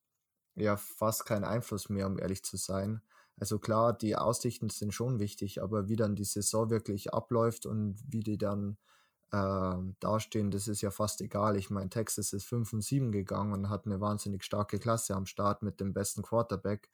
ja 0.56 0.78
fast 0.78 1.26
keinen 1.26 1.44
Einfluss 1.44 1.90
mehr, 1.90 2.08
um 2.08 2.20
ehrlich 2.20 2.44
zu 2.44 2.58
sein. 2.58 3.02
Also 3.38 3.60
klar, 3.60 3.94
die 3.98 4.16
Aussichten 4.16 4.70
sind 4.70 4.94
schon 4.94 5.20
wichtig, 5.20 5.62
aber 5.62 5.90
wie 5.90 5.98
dann 5.98 6.16
die 6.16 6.24
Saison 6.24 6.70
wirklich 6.70 7.14
abläuft 7.14 7.66
und 7.66 7.98
wie 8.08 8.22
die 8.22 8.38
dann 8.38 8.78
äh, 9.32 9.76
dastehen, 10.00 10.52
das 10.52 10.68
ist 10.70 10.82
ja 10.82 10.92
fast 10.92 11.20
egal. 11.22 11.58
Ich 11.58 11.70
meine, 11.70 11.90
Texas 11.90 12.32
ist 12.32 12.46
5 12.46 12.72
und 12.74 12.82
7 12.82 13.12
gegangen 13.12 13.52
und 13.54 13.70
hat 13.70 13.86
eine 13.86 14.00
wahnsinnig 14.00 14.44
starke 14.44 14.80
Klasse 14.80 15.16
am 15.16 15.26
Start 15.26 15.64
mit 15.64 15.82
dem 15.82 15.94
besten 15.94 16.22
Quarterback. 16.22 16.90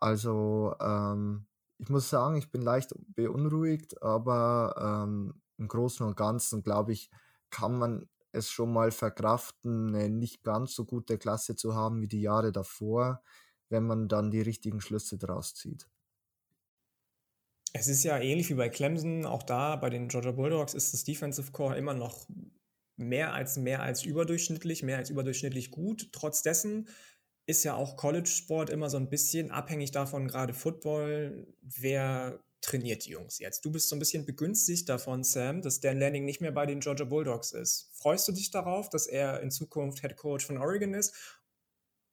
Also 0.00 0.74
ähm, 0.80 1.46
ich 1.78 1.88
muss 1.88 2.10
sagen, 2.10 2.36
ich 2.36 2.50
bin 2.50 2.62
leicht 2.62 2.92
beunruhigt, 3.14 4.02
aber 4.02 5.04
ähm, 5.06 5.40
im 5.58 5.68
Großen 5.68 6.06
und 6.06 6.16
Ganzen, 6.16 6.62
glaube 6.62 6.92
ich, 6.92 7.10
kann 7.50 7.78
man 7.78 8.08
es 8.32 8.50
schon 8.50 8.72
mal 8.72 8.90
verkraften, 8.90 9.94
eine 9.94 10.08
nicht 10.08 10.42
ganz 10.44 10.74
so 10.74 10.84
gute 10.84 11.18
Klasse 11.18 11.56
zu 11.56 11.74
haben 11.74 12.00
wie 12.00 12.08
die 12.08 12.20
Jahre 12.20 12.52
davor, 12.52 13.22
wenn 13.68 13.86
man 13.86 14.08
dann 14.08 14.30
die 14.30 14.40
richtigen 14.40 14.80
Schlüsse 14.80 15.18
draus 15.18 15.54
zieht. 15.54 15.88
Es 17.72 17.86
ist 17.86 18.02
ja 18.02 18.18
ähnlich 18.18 18.48
wie 18.48 18.54
bei 18.54 18.68
Clemson, 18.68 19.26
auch 19.26 19.42
da 19.42 19.76
bei 19.76 19.90
den 19.90 20.08
Georgia 20.08 20.32
Bulldogs 20.32 20.74
ist 20.74 20.94
das 20.94 21.04
Defensive 21.04 21.52
Core 21.52 21.76
immer 21.76 21.94
noch 21.94 22.26
mehr 22.96 23.32
als 23.34 23.56
mehr 23.56 23.82
als 23.82 24.04
überdurchschnittlich, 24.04 24.82
mehr 24.82 24.96
als 24.98 25.10
überdurchschnittlich 25.10 25.70
gut. 25.70 26.08
Trotz 26.12 26.42
ist 27.48 27.64
ja 27.64 27.74
auch 27.74 27.96
College-Sport 27.96 28.68
immer 28.68 28.90
so 28.90 28.98
ein 28.98 29.08
bisschen 29.08 29.50
abhängig 29.50 29.90
davon, 29.90 30.28
gerade 30.28 30.52
Football, 30.52 31.46
wer 31.62 32.38
trainiert 32.60 33.06
die 33.06 33.10
Jungs 33.10 33.38
jetzt. 33.38 33.64
Du 33.64 33.72
bist 33.72 33.88
so 33.88 33.96
ein 33.96 33.98
bisschen 33.98 34.26
begünstigt 34.26 34.86
davon, 34.86 35.24
Sam, 35.24 35.62
dass 35.62 35.80
Dan 35.80 35.98
Lanning 35.98 36.26
nicht 36.26 36.42
mehr 36.42 36.52
bei 36.52 36.66
den 36.66 36.80
Georgia 36.80 37.06
Bulldogs 37.06 37.52
ist. 37.52 37.90
Freust 37.94 38.28
du 38.28 38.32
dich 38.32 38.50
darauf, 38.50 38.90
dass 38.90 39.06
er 39.06 39.40
in 39.40 39.50
Zukunft 39.50 40.02
Head 40.02 40.16
Coach 40.16 40.44
von 40.44 40.58
Oregon 40.58 40.92
ist? 40.92 41.37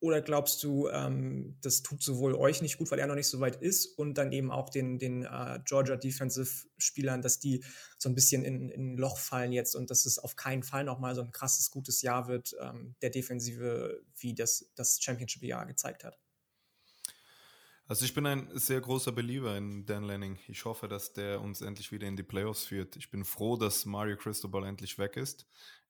Oder 0.05 0.21
glaubst 0.21 0.61
du, 0.61 0.87
ähm, 0.89 1.57
das 1.61 1.81
tut 1.81 2.03
sowohl 2.03 2.35
euch 2.35 2.61
nicht 2.61 2.77
gut, 2.77 2.91
weil 2.91 2.99
er 2.99 3.07
noch 3.07 3.15
nicht 3.15 3.27
so 3.27 3.39
weit 3.39 3.55
ist 3.55 3.87
und 3.97 4.19
dann 4.19 4.31
eben 4.31 4.51
auch 4.51 4.69
den, 4.69 4.99
den 4.99 5.25
uh, 5.25 5.57
Georgia 5.65 5.95
Defensive-Spielern, 5.95 7.23
dass 7.23 7.39
die 7.39 7.63
so 7.97 8.07
ein 8.07 8.13
bisschen 8.13 8.43
in, 8.43 8.69
in 8.69 8.93
ein 8.93 8.97
Loch 8.97 9.17
fallen 9.17 9.51
jetzt 9.51 9.75
und 9.75 9.89
dass 9.89 10.05
es 10.05 10.19
auf 10.19 10.35
keinen 10.35 10.61
Fall 10.61 10.83
nochmal 10.83 11.15
so 11.15 11.21
ein 11.21 11.31
krasses, 11.31 11.71
gutes 11.71 12.03
Jahr 12.03 12.27
wird, 12.27 12.55
ähm, 12.61 12.93
der 13.01 13.09
Defensive, 13.09 13.99
wie 14.15 14.35
das 14.35 14.69
das 14.75 15.01
Championship-Jahr 15.01 15.65
gezeigt 15.65 16.03
hat? 16.03 16.19
Also 17.87 18.05
ich 18.05 18.13
bin 18.13 18.27
ein 18.27 18.47
sehr 18.53 18.81
großer 18.81 19.11
Believer 19.11 19.57
in 19.57 19.87
Dan 19.87 20.03
Lanning. 20.03 20.37
Ich 20.47 20.65
hoffe, 20.65 20.87
dass 20.87 21.13
der 21.13 21.41
uns 21.41 21.61
endlich 21.61 21.91
wieder 21.91 22.07
in 22.07 22.15
die 22.15 22.21
Playoffs 22.21 22.65
führt. 22.65 22.95
Ich 22.95 23.09
bin 23.09 23.25
froh, 23.25 23.57
dass 23.57 23.85
Mario 23.85 24.17
Cristobal 24.17 24.65
endlich 24.67 24.99
weg 24.99 25.17
ist. 25.17 25.47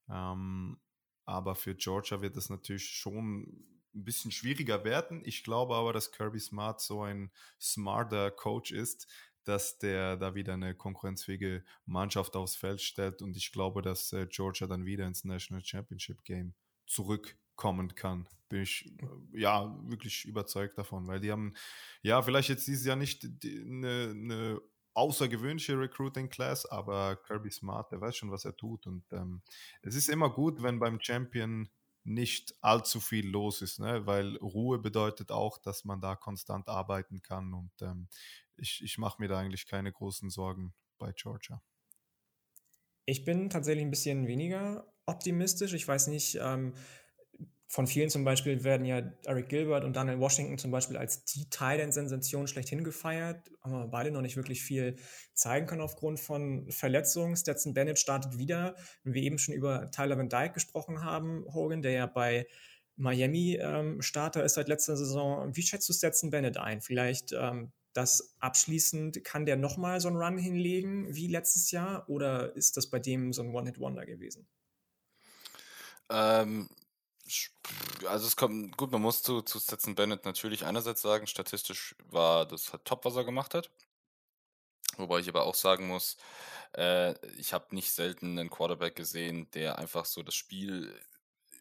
Ähm, 0.10 0.78
aber 1.26 1.56
für 1.56 1.76
Georgia 1.76 2.22
wird 2.22 2.38
es 2.38 2.50
natürlich 2.50 2.86
schon 2.86 3.75
ein 3.96 4.04
bisschen 4.04 4.32
schwieriger 4.32 4.84
werden. 4.84 5.22
Ich 5.26 5.44
glaube 5.44 5.76
aber, 5.76 5.94
dass 5.94 6.12
Kirby 6.12 6.40
Smart 6.40 6.82
so 6.82 7.04
ein 7.04 7.32
smarter 7.60 8.32
Coach 8.32 8.72
ist, 8.72 9.08
dass 9.46 9.78
der 9.78 10.18
da 10.18 10.36
wieder 10.36 10.54
eine 10.54 10.76
konkurrenzfähige 10.76 11.64
Mannschaft 11.86 12.36
aufs 12.36 12.56
Feld 12.56 12.82
stellt 12.82 13.22
und 13.22 13.38
ich 13.38 13.52
glaube, 13.52 13.82
dass 13.82 14.12
äh, 14.12 14.28
Georgia 14.28 14.68
dann 14.68 14.86
wieder 14.86 15.06
ins 15.06 15.24
National 15.24 15.64
Championship 15.64 16.24
Game 16.24 16.56
zurückkommen 16.88 17.96
kann. 17.96 18.28
Bin 18.50 18.64
ich 18.64 18.92
äh, 19.34 19.40
ja 19.40 19.80
wirklich 19.84 20.26
überzeugt 20.26 20.78
davon, 20.78 21.08
weil 21.08 21.20
die 21.20 21.32
haben 21.32 21.54
ja 22.02 22.22
vielleicht 22.22 22.50
jetzt 22.50 22.68
dieses 22.68 22.86
Jahr 22.86 22.96
nicht 22.96 23.24
eine, 23.44 24.10
eine 24.12 24.62
außergewöhnliche 24.96 25.78
Recruiting 25.78 26.30
Class, 26.30 26.66
aber 26.66 27.18
Kirby 27.18 27.52
Smart, 27.52 27.92
der 27.92 28.02
weiß 28.02 28.16
schon, 28.16 28.32
was 28.32 28.46
er 28.46 28.58
tut 28.58 28.88
und 28.88 29.04
ähm, 29.12 29.42
es 29.82 29.96
ist 29.96 30.10
immer 30.10 30.30
gut, 30.30 30.64
wenn 30.64 30.80
beim 30.80 31.00
Champion 31.00 31.70
nicht 32.06 32.56
allzu 32.62 33.00
viel 33.00 33.28
los 33.28 33.62
ist, 33.62 33.80
ne? 33.80 34.06
weil 34.06 34.38
Ruhe 34.38 34.80
bedeutet 34.80 35.32
auch, 35.32 35.58
dass 35.58 35.86
man 35.86 36.02
da 36.02 36.16
konstant 36.16 36.70
arbeiten 36.70 37.22
kann 37.22 37.54
und 37.54 37.72
ähm, 37.82 38.08
ich, 38.58 38.82
ich 38.84 38.98
mache 38.98 39.22
mir 39.22 39.28
da 39.28 39.40
eigentlich 39.40 39.66
keine 39.66 39.92
großen 39.92 40.30
Sorgen 40.30 40.74
bei 40.98 41.12
Georgia. 41.12 41.62
Ich 43.06 43.26
bin 43.26 43.50
tatsächlich 43.50 43.84
ein 43.84 43.92
bisschen 43.92 44.28
weniger 44.28 44.92
optimistisch. 45.06 45.74
Ich 45.74 45.88
weiß 45.88 46.08
nicht, 46.08 46.38
ähm, 46.42 46.74
von 47.68 47.88
vielen 47.88 48.10
zum 48.10 48.24
Beispiel 48.24 48.64
werden 48.64 48.86
ja 48.86 49.02
Eric 49.26 49.50
Gilbert 49.50 49.84
und 49.84 49.96
Daniel 49.96 50.20
Washington 50.20 50.58
zum 50.58 50.72
Beispiel 50.72 50.98
als 50.98 51.26
die 51.26 51.50
Thailand-Sensation 51.50 52.48
schlechthin 52.48 52.84
gefeiert, 52.84 53.52
haben 53.62 53.74
wir 53.74 53.88
beide 53.88 54.12
noch 54.12 54.22
nicht 54.22 54.38
wirklich 54.38 54.64
viel 54.64 54.98
zeigen 55.34 55.66
können 55.66 55.82
aufgrund 55.82 56.20
von 56.20 56.70
Verletzungen. 56.70 57.36
Stetson 57.36 57.74
Bennett 57.74 57.98
startet 57.98 58.38
wieder, 58.38 58.76
wenn 59.04 59.14
wir 59.14 59.24
eben 59.24 59.40
schon 59.40 59.56
über 59.56 59.90
Tyler 59.92 60.18
Van 60.18 60.30
Dyke 60.30 60.54
gesprochen 60.54 61.04
haben, 61.04 61.44
Hogan, 61.54 61.82
der 61.82 61.92
ja 61.92 62.06
bei 62.06 62.48
Miami 62.98 63.58
ähm, 63.60 64.02
Starter 64.02 64.44
ist 64.44 64.54
seit 64.54 64.68
letzter 64.68 64.96
Saison. 64.96 65.56
Wie 65.56 65.64
schätzt 65.64 65.90
du 65.90 65.94
Stetson 65.94 66.30
Bennett 66.30 66.58
ein? 66.58 66.82
Vielleicht 66.82 67.34
ähm, 67.34 67.72
das 67.94 68.36
abschließend, 68.40 69.24
kann 69.24 69.46
der 69.46 69.56
nochmal 69.56 70.00
so 70.02 70.08
einen 70.10 70.18
Run 70.18 70.38
hinlegen 70.38 71.14
wie 71.14 71.28
letztes 71.28 71.72
Jahr 71.72 72.08
oder 72.10 72.56
ist 72.56 72.78
das 72.78 72.90
bei 72.90 73.00
dem 73.00 73.34
so 73.34 73.42
ein 73.42 73.56
One-Hit-Wonder 73.56 74.06
gewesen? 74.06 74.48
Ähm, 76.10 76.70
also 78.08 78.28
es 78.28 78.36
kommt, 78.36 78.78
gut, 78.78 78.92
man 78.92 79.02
muss 79.02 79.24
zu, 79.24 79.42
zu 79.42 79.60
Stetson 79.60 79.96
Bennett 79.96 80.26
natürlich 80.26 80.66
einerseits 80.66 81.02
sagen, 81.02 81.28
statistisch 81.28 81.96
war 82.06 82.46
das 82.46 82.72
halt 82.72 82.86
top, 82.86 83.06
was 83.06 83.16
er 83.16 83.24
gemacht 83.24 83.54
hat. 83.54 83.70
Wobei 84.98 85.20
ich 85.20 85.28
aber 85.30 85.44
auch 85.44 85.56
sagen 85.56 85.88
muss, 85.88 86.18
äh, 86.74 87.14
ich 87.38 87.54
habe 87.54 87.76
nicht 87.76 87.92
selten 87.92 88.40
einen 88.40 88.50
Quarterback 88.50 88.96
gesehen, 88.96 89.50
der 89.52 89.78
einfach 89.78 90.06
so 90.06 90.24
das 90.24 90.36
Spiel 90.36 90.94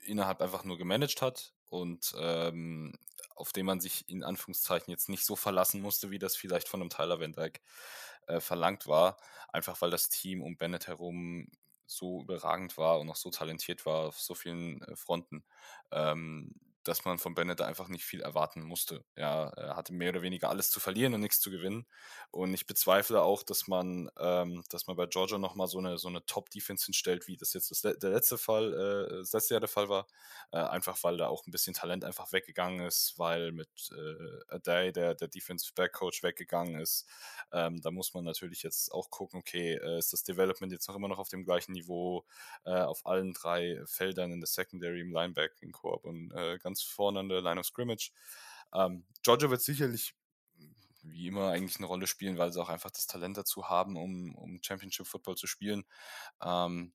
innerhalb 0.05 0.41
einfach 0.41 0.65
nur 0.65 0.79
gemanagt 0.79 1.23
hat 1.23 1.53
und 1.69 2.15
ähm, 2.19 2.93
auf 3.35 3.53
den 3.53 3.67
man 3.67 3.81
sich 3.81 4.09
in 4.09 4.23
Anführungszeichen 4.23 4.91
jetzt 4.91 5.09
nicht 5.09 5.25
so 5.25 5.35
verlassen 5.35 5.81
musste, 5.81 6.11
wie 6.11 6.19
das 6.19 6.37
vielleicht 6.37 6.69
von 6.69 6.81
einem 6.81 6.91
Tyler 6.91 7.19
Van 7.19 7.33
Dyke 7.33 7.61
äh, 8.27 8.41
verlangt 8.41 8.87
war. 8.87 9.17
Einfach 9.53 9.81
weil 9.81 9.91
das 9.91 10.09
Team 10.09 10.43
um 10.43 10.57
Bennett 10.57 10.87
herum 10.87 11.49
so 11.87 12.23
überragend 12.23 12.77
war 12.79 13.01
und 13.01 13.11
auch 13.11 13.17
so 13.17 13.31
talentiert 13.31 13.87
war 13.87 14.09
auf 14.09 14.21
so 14.21 14.35
vielen 14.35 14.83
äh, 14.83 14.97
Fronten, 14.97 15.45
ähm, 15.93 16.53
dass 16.85 17.05
man 17.05 17.19
von 17.19 17.35
Bennett 17.35 17.61
einfach 17.61 17.89
nicht 17.89 18.05
viel 18.05 18.21
erwarten 18.21 18.63
musste. 18.63 19.05
Ja, 19.17 19.49
er 19.51 19.77
hatte 19.77 19.93
mehr 19.93 20.11
oder 20.11 20.23
weniger 20.23 20.51
alles 20.51 20.71
zu 20.71 20.81
verlieren 20.81 21.15
und 21.15 21.21
nichts 21.21 21.41
zu 21.41 21.51
gewinnen. 21.51 21.87
Und 22.31 22.55
ich 22.55 22.67
bezweifle 22.67 23.23
auch, 23.23 23.43
dass 23.43 23.67
man, 23.69 24.11
ähm, 24.19 24.63
dass 24.71 24.87
man 24.87 24.97
bei 24.97 25.07
Georgia 25.07 25.39
nochmal 25.39 25.67
so 25.67 25.79
eine, 25.79 25.99
so 25.99 26.09
eine 26.09 26.25
Top-Defense 26.27 26.85
hinstellt, 26.87 27.27
wie 27.27 27.37
das 27.37 27.53
jetzt 27.55 27.71
das, 27.71 27.81
der 27.83 28.11
letzte 28.11 28.39
Fall, 28.39 28.73
äh, 28.75 29.17
das 29.19 29.33
letzte 29.33 29.55
Jahr 29.55 29.61
der 29.61 29.69
Fall 29.69 29.89
war. 29.89 30.07
Äh, 30.53 30.59
einfach 30.59 31.03
weil 31.03 31.17
da 31.17 31.29
auch 31.29 31.47
ein 31.47 31.51
bisschen 31.51 31.75
Talent 31.75 32.05
einfach 32.05 32.33
weggegangen 32.33 32.87
ist, 32.87 33.15
weil 33.19 33.53
mit 33.53 33.69
äh, 33.91 34.55
Aday, 34.55 34.93
der, 34.93 35.15
der 35.15 35.29
Defensive 35.29 35.73
Back 35.75 35.93
Coach, 35.93 36.23
weggegangen 36.23 36.81
ist. 36.81 37.07
Ähm, 37.53 37.81
da 37.81 37.91
muss 37.91 38.15
man 38.15 38.25
natürlich 38.25 38.63
jetzt 38.63 38.93
auch 38.93 39.11
gucken, 39.11 39.41
okay, 39.41 39.75
äh, 39.75 39.99
ist 39.99 40.13
das 40.13 40.23
Development 40.23 40.73
jetzt 40.73 40.89
noch 40.89 40.97
immer 40.97 41.09
noch 41.09 41.19
auf 41.19 41.29
dem 41.29 41.45
gleichen 41.45 41.73
Niveau, 41.73 42.25
äh, 42.65 42.71
auf 42.71 43.07
allen 43.07 43.33
drei 43.33 43.83
Feldern 43.87 44.33
in 44.33 44.41
der 44.41 44.47
Secondary, 44.47 45.01
im 45.01 45.13
Linebacking 45.13 45.73
Korb 45.73 46.05
und 46.05 46.33
äh, 46.33 46.59
ganz 46.59 46.74
ganz 46.75 46.83
vorne 46.83 47.21
an 47.21 47.29
der 47.29 47.41
Line 47.41 47.61
of 47.61 47.67
Scrimmage. 47.67 48.11
Ähm, 48.73 49.07
Georgia 49.23 49.49
wird 49.49 49.63
sicherlich 49.63 50.15
wie 51.03 51.29
immer 51.29 51.51
eigentlich 51.51 51.77
eine 51.77 51.87
Rolle 51.87 52.07
spielen, 52.07 52.39
weil 52.39 52.53
sie 52.53 52.61
auch 52.61 52.69
einfach 52.69 52.91
das 52.91 53.07
Talent 53.07 53.37
dazu 53.37 53.69
haben, 53.69 53.97
um, 53.97 54.35
um 54.35 54.61
Championship 54.63 55.07
Football 55.07 55.37
zu 55.37 55.47
spielen. 55.47 55.85
Ähm, 56.43 56.93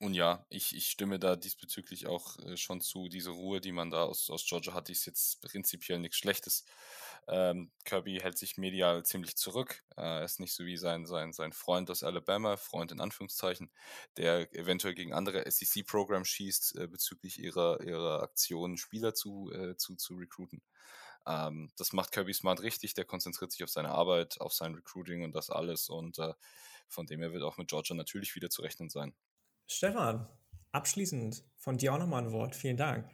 und 0.00 0.14
ja, 0.14 0.46
ich, 0.48 0.76
ich 0.76 0.88
stimme 0.90 1.18
da 1.18 1.34
diesbezüglich 1.34 2.06
auch 2.06 2.38
äh, 2.40 2.56
schon 2.56 2.80
zu. 2.80 3.08
Diese 3.08 3.30
Ruhe, 3.30 3.60
die 3.60 3.72
man 3.72 3.90
da 3.90 4.04
aus, 4.04 4.30
aus 4.30 4.46
Georgia 4.46 4.72
hat, 4.72 4.90
ist 4.90 5.06
jetzt 5.06 5.40
prinzipiell 5.42 5.98
nichts 5.98 6.18
Schlechtes. 6.18 6.64
Ähm, 7.26 7.72
Kirby 7.84 8.20
hält 8.22 8.38
sich 8.38 8.58
medial 8.58 9.04
ziemlich 9.04 9.36
zurück. 9.36 9.82
Äh, 9.96 10.02
er 10.02 10.24
ist 10.24 10.38
nicht 10.38 10.54
so 10.54 10.64
wie 10.64 10.76
sein, 10.76 11.04
sein, 11.04 11.32
sein 11.32 11.52
Freund 11.52 11.90
aus 11.90 12.04
Alabama, 12.04 12.56
Freund 12.56 12.92
in 12.92 13.00
Anführungszeichen, 13.00 13.70
der 14.16 14.54
eventuell 14.54 14.94
gegen 14.94 15.12
andere 15.12 15.50
SEC-Programme 15.50 16.24
schießt, 16.24 16.76
äh, 16.76 16.86
bezüglich 16.86 17.40
ihrer, 17.40 17.80
ihrer 17.82 18.22
Aktionen 18.22 18.76
Spieler 18.76 19.14
zu, 19.14 19.50
äh, 19.52 19.76
zu, 19.76 19.96
zu 19.96 20.14
recruiten. 20.14 20.62
Ähm, 21.26 21.70
das 21.76 21.92
macht 21.92 22.12
Kirby 22.12 22.32
Smart 22.34 22.62
richtig. 22.62 22.94
Der 22.94 23.04
konzentriert 23.04 23.52
sich 23.52 23.64
auf 23.64 23.70
seine 23.70 23.90
Arbeit, 23.90 24.40
auf 24.40 24.52
sein 24.52 24.74
Recruiting 24.74 25.24
und 25.24 25.34
das 25.34 25.50
alles. 25.50 25.88
Und 25.88 26.18
äh, 26.18 26.34
von 26.88 27.06
dem 27.06 27.20
her 27.20 27.32
wird 27.32 27.42
auch 27.42 27.58
mit 27.58 27.68
Georgia 27.68 27.96
natürlich 27.96 28.34
wieder 28.36 28.50
zu 28.50 28.62
rechnen 28.62 28.88
sein. 28.90 29.14
Stefan, 29.68 30.26
abschließend 30.72 31.44
von 31.56 31.76
dir 31.76 31.92
auch 31.92 31.98
nochmal 31.98 32.24
ein 32.24 32.32
Wort. 32.32 32.56
Vielen 32.56 32.76
Dank. 32.78 33.04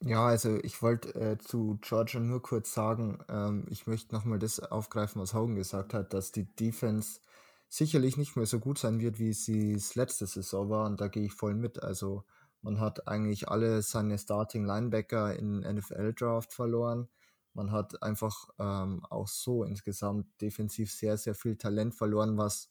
Ja, 0.00 0.26
also 0.26 0.56
ich 0.62 0.80
wollte 0.82 1.14
äh, 1.14 1.38
zu 1.38 1.78
Georgia 1.82 2.20
nur 2.20 2.42
kurz 2.42 2.72
sagen, 2.72 3.18
ähm, 3.28 3.66
ich 3.70 3.86
möchte 3.86 4.14
nochmal 4.14 4.38
das 4.38 4.60
aufgreifen, 4.60 5.20
was 5.20 5.34
Hogan 5.34 5.56
gesagt 5.56 5.92
hat, 5.92 6.14
dass 6.14 6.32
die 6.32 6.44
Defense 6.56 7.20
sicherlich 7.68 8.16
nicht 8.16 8.36
mehr 8.36 8.46
so 8.46 8.60
gut 8.60 8.78
sein 8.78 9.00
wird, 9.00 9.18
wie 9.18 9.32
sie 9.32 9.72
es 9.72 9.94
letzte 9.96 10.26
Saison 10.26 10.70
war 10.70 10.86
und 10.86 11.00
da 11.00 11.08
gehe 11.08 11.24
ich 11.24 11.32
voll 11.32 11.54
mit. 11.54 11.82
Also 11.82 12.24
Man 12.62 12.80
hat 12.80 13.08
eigentlich 13.08 13.48
alle 13.48 13.82
seine 13.82 14.18
Starting 14.18 14.64
Linebacker 14.64 15.34
in 15.36 15.60
NFL 15.60 16.12
Draft 16.14 16.52
verloren. 16.52 17.08
Man 17.54 17.72
hat 17.72 18.02
einfach 18.02 18.48
ähm, 18.58 19.04
auch 19.10 19.28
so 19.28 19.64
insgesamt 19.64 20.26
defensiv 20.40 20.92
sehr, 20.92 21.16
sehr 21.16 21.34
viel 21.34 21.56
Talent 21.56 21.94
verloren, 21.94 22.36
was 22.38 22.68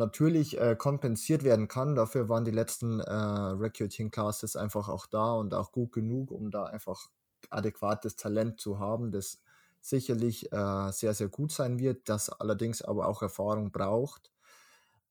natürlich 0.00 0.60
äh, 0.60 0.74
kompensiert 0.76 1.44
werden 1.44 1.68
kann. 1.68 1.94
Dafür 1.94 2.28
waren 2.28 2.44
die 2.44 2.50
letzten 2.50 2.98
äh, 2.98 3.12
Recruiting 3.12 4.10
Classes 4.10 4.56
einfach 4.56 4.88
auch 4.88 5.06
da 5.06 5.34
und 5.34 5.54
auch 5.54 5.70
gut 5.70 5.92
genug, 5.92 6.32
um 6.32 6.50
da 6.50 6.64
einfach 6.64 7.08
adäquates 7.50 8.16
Talent 8.16 8.60
zu 8.60 8.80
haben, 8.80 9.12
das 9.12 9.40
sicherlich 9.80 10.52
äh, 10.52 10.90
sehr, 10.90 11.14
sehr 11.14 11.28
gut 11.28 11.52
sein 11.52 11.78
wird, 11.78 12.08
das 12.08 12.28
allerdings 12.28 12.82
aber 12.82 13.06
auch 13.06 13.22
Erfahrung 13.22 13.70
braucht. 13.70 14.30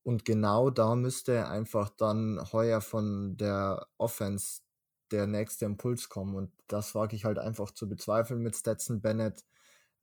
Und 0.02 0.24
genau 0.24 0.70
da 0.70 0.94
müsste 0.94 1.48
einfach 1.48 1.90
dann 1.90 2.40
heuer 2.52 2.80
von 2.80 3.36
der 3.36 3.86
Offense 3.98 4.62
der 5.10 5.26
nächste 5.26 5.64
Impuls 5.64 6.08
kommen. 6.08 6.34
Und 6.34 6.52
das 6.68 6.94
wage 6.94 7.16
ich 7.16 7.24
halt 7.24 7.38
einfach 7.38 7.72
zu 7.72 7.88
bezweifeln 7.88 8.40
mit 8.42 8.56
Stetson 8.56 9.00
Bennett. 9.00 9.44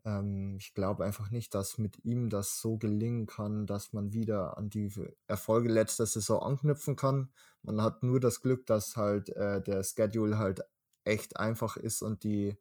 Ähm, 0.08 0.55
ich 0.58 0.74
glaube 0.74 1.03
einfach 1.03 1.32
nicht, 1.32 1.53
dass 1.53 1.78
mit 1.78 2.03
ihm 2.05 2.30
das 2.30 2.62
so 2.62 2.78
gelingen 2.78 3.26
kann, 3.28 3.68
dass 3.68 3.91
man 3.91 4.14
wieder 4.14 4.58
an 4.58 4.70
die 4.70 4.89
Erfolge 5.28 5.70
letzter 5.70 6.05
Saison 6.05 6.41
anknüpfen 6.41 6.95
kann. 6.95 7.32
Man 7.62 7.82
hat 7.82 8.03
nur 8.03 8.22
das 8.22 8.41
Glück, 8.41 8.66
dass 8.68 8.95
halt 8.95 9.30
äh, 9.30 9.62
der 9.62 9.84
Schedule 9.84 10.38
halt 10.38 10.62
echt 11.03 11.38
einfach 11.38 11.76
ist 11.76 12.01
und 12.01 12.24
die 12.24 12.58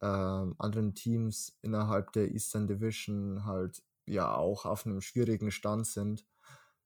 äh, 0.00 0.06
anderen 0.06 0.94
Teams 0.94 1.58
innerhalb 1.62 2.12
der 2.12 2.30
Eastern 2.30 2.68
Division 2.68 3.44
halt 3.44 3.82
ja 4.06 4.34
auch 4.34 4.64
auf 4.64 4.86
einem 4.86 5.00
schwierigen 5.00 5.50
Stand 5.50 5.86
sind, 5.88 6.24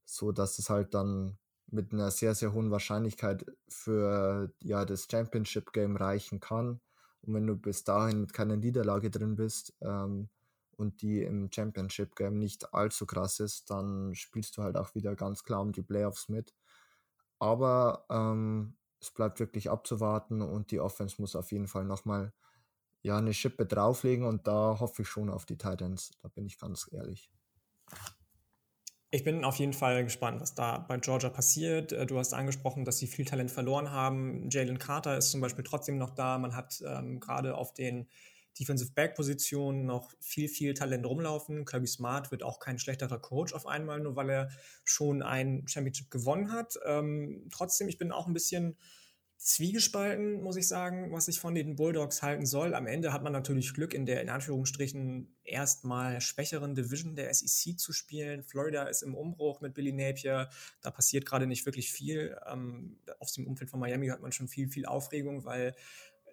so 0.06 0.32
dass 0.32 0.58
es 0.58 0.70
halt 0.70 0.94
dann 0.94 1.38
mit 1.66 1.92
einer 1.92 2.10
sehr, 2.10 2.34
sehr 2.34 2.52
hohen 2.54 2.70
Wahrscheinlichkeit 2.70 3.44
für 3.68 4.52
ja, 4.60 4.84
das 4.86 5.08
Championship 5.10 5.72
Game 5.72 5.96
reichen 5.96 6.40
kann. 6.40 6.80
Und 7.22 7.34
wenn 7.34 7.46
du 7.46 7.56
bis 7.56 7.84
dahin 7.84 8.22
mit 8.22 8.32
keiner 8.32 8.56
Niederlage 8.56 9.10
drin 9.10 9.36
bist 9.36 9.74
ähm, 9.82 10.28
und 10.76 11.02
die 11.02 11.22
im 11.22 11.50
Championship 11.52 12.16
Game 12.16 12.38
nicht 12.38 12.72
allzu 12.72 13.06
krass 13.06 13.40
ist, 13.40 13.70
dann 13.70 14.14
spielst 14.14 14.56
du 14.56 14.62
halt 14.62 14.76
auch 14.76 14.94
wieder 14.94 15.14
ganz 15.16 15.44
klar 15.44 15.60
um 15.60 15.72
die 15.72 15.82
Playoffs 15.82 16.28
mit. 16.28 16.54
Aber 17.38 18.06
ähm, 18.10 18.76
es 19.00 19.10
bleibt 19.10 19.40
wirklich 19.40 19.70
abzuwarten 19.70 20.42
und 20.42 20.70
die 20.70 20.80
Offense 20.80 21.20
muss 21.20 21.36
auf 21.36 21.52
jeden 21.52 21.68
Fall 21.68 21.84
nochmal 21.84 22.32
ja, 23.02 23.16
eine 23.16 23.32
Schippe 23.32 23.66
drauflegen 23.66 24.26
und 24.26 24.46
da 24.46 24.78
hoffe 24.78 25.02
ich 25.02 25.08
schon 25.08 25.30
auf 25.30 25.46
die 25.46 25.56
Titans. 25.56 26.10
Da 26.22 26.28
bin 26.28 26.46
ich 26.46 26.58
ganz 26.58 26.88
ehrlich. 26.92 27.30
Ich 29.12 29.24
bin 29.24 29.44
auf 29.44 29.56
jeden 29.56 29.72
Fall 29.72 30.04
gespannt, 30.04 30.40
was 30.40 30.54
da 30.54 30.78
bei 30.78 30.96
Georgia 30.98 31.30
passiert. 31.30 31.90
Äh, 31.92 32.06
du 32.06 32.18
hast 32.18 32.32
angesprochen, 32.32 32.84
dass 32.84 32.98
sie 32.98 33.08
viel 33.08 33.24
Talent 33.24 33.50
verloren 33.50 33.90
haben. 33.90 34.48
Jalen 34.50 34.78
Carter 34.78 35.16
ist 35.16 35.32
zum 35.32 35.40
Beispiel 35.40 35.64
trotzdem 35.64 35.98
noch 35.98 36.10
da. 36.10 36.38
Man 36.38 36.54
hat 36.54 36.80
ähm, 36.86 37.18
gerade 37.18 37.56
auf 37.56 37.74
den 37.74 38.06
Defensive 38.58 38.92
Back 38.92 39.16
Positionen 39.16 39.84
noch 39.84 40.12
viel, 40.20 40.48
viel 40.48 40.74
Talent 40.74 41.06
rumlaufen. 41.06 41.64
Kirby 41.64 41.88
Smart 41.88 42.30
wird 42.30 42.44
auch 42.44 42.60
kein 42.60 42.78
schlechterer 42.78 43.18
Coach 43.18 43.52
auf 43.52 43.66
einmal, 43.66 43.98
nur 43.98 44.14
weil 44.14 44.30
er 44.30 44.50
schon 44.84 45.22
ein 45.22 45.66
Championship 45.66 46.10
gewonnen 46.10 46.52
hat. 46.52 46.78
Ähm, 46.86 47.48
trotzdem, 47.50 47.88
ich 47.88 47.98
bin 47.98 48.12
auch 48.12 48.28
ein 48.28 48.32
bisschen 48.32 48.76
zwiegespalten, 49.42 50.42
muss 50.42 50.56
ich 50.56 50.68
sagen, 50.68 51.12
was 51.12 51.26
ich 51.26 51.40
von 51.40 51.54
den 51.54 51.74
Bulldogs 51.74 52.22
halten 52.22 52.44
soll. 52.44 52.74
Am 52.74 52.86
Ende 52.86 53.10
hat 53.10 53.22
man 53.22 53.32
natürlich 53.32 53.72
Glück, 53.72 53.94
in 53.94 54.04
der 54.04 54.20
in 54.20 54.28
Anführungsstrichen 54.28 55.34
erstmal 55.44 56.20
schwächeren 56.20 56.74
Division 56.74 57.16
der 57.16 57.32
SEC 57.32 57.78
zu 57.78 57.94
spielen. 57.94 58.42
Florida 58.42 58.82
ist 58.82 59.00
im 59.00 59.14
Umbruch 59.14 59.62
mit 59.62 59.72
Billy 59.72 59.92
Napier. 59.92 60.50
Da 60.82 60.90
passiert 60.90 61.24
gerade 61.24 61.46
nicht 61.46 61.64
wirklich 61.64 61.90
viel. 61.90 62.36
Ähm, 62.52 62.98
aus 63.18 63.32
dem 63.32 63.46
Umfeld 63.46 63.70
von 63.70 63.80
Miami 63.80 64.08
hat 64.08 64.20
man 64.20 64.30
schon 64.30 64.46
viel, 64.46 64.68
viel 64.68 64.84
Aufregung, 64.84 65.46
weil 65.46 65.74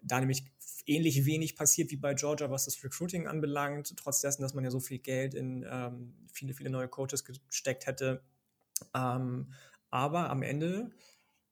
da 0.03 0.19
nämlich 0.19 0.43
ähnlich 0.85 1.25
wenig 1.25 1.55
passiert 1.55 1.91
wie 1.91 1.95
bei 1.95 2.13
Georgia, 2.13 2.51
was 2.51 2.65
das 2.65 2.83
Recruiting 2.83 3.25
anbelangt, 3.25 3.95
trotz 3.95 4.19
dessen, 4.19 4.41
dass 4.41 4.53
man 4.53 4.65
ja 4.65 4.69
so 4.69 4.81
viel 4.81 4.99
Geld 4.99 5.33
in 5.33 5.65
ähm, 5.69 6.13
viele, 6.29 6.53
viele 6.53 6.69
neue 6.69 6.89
Coaches 6.89 7.23
gesteckt 7.23 7.87
hätte. 7.87 8.21
Ähm, 8.93 9.53
aber 9.89 10.29
am 10.29 10.43
Ende 10.43 10.91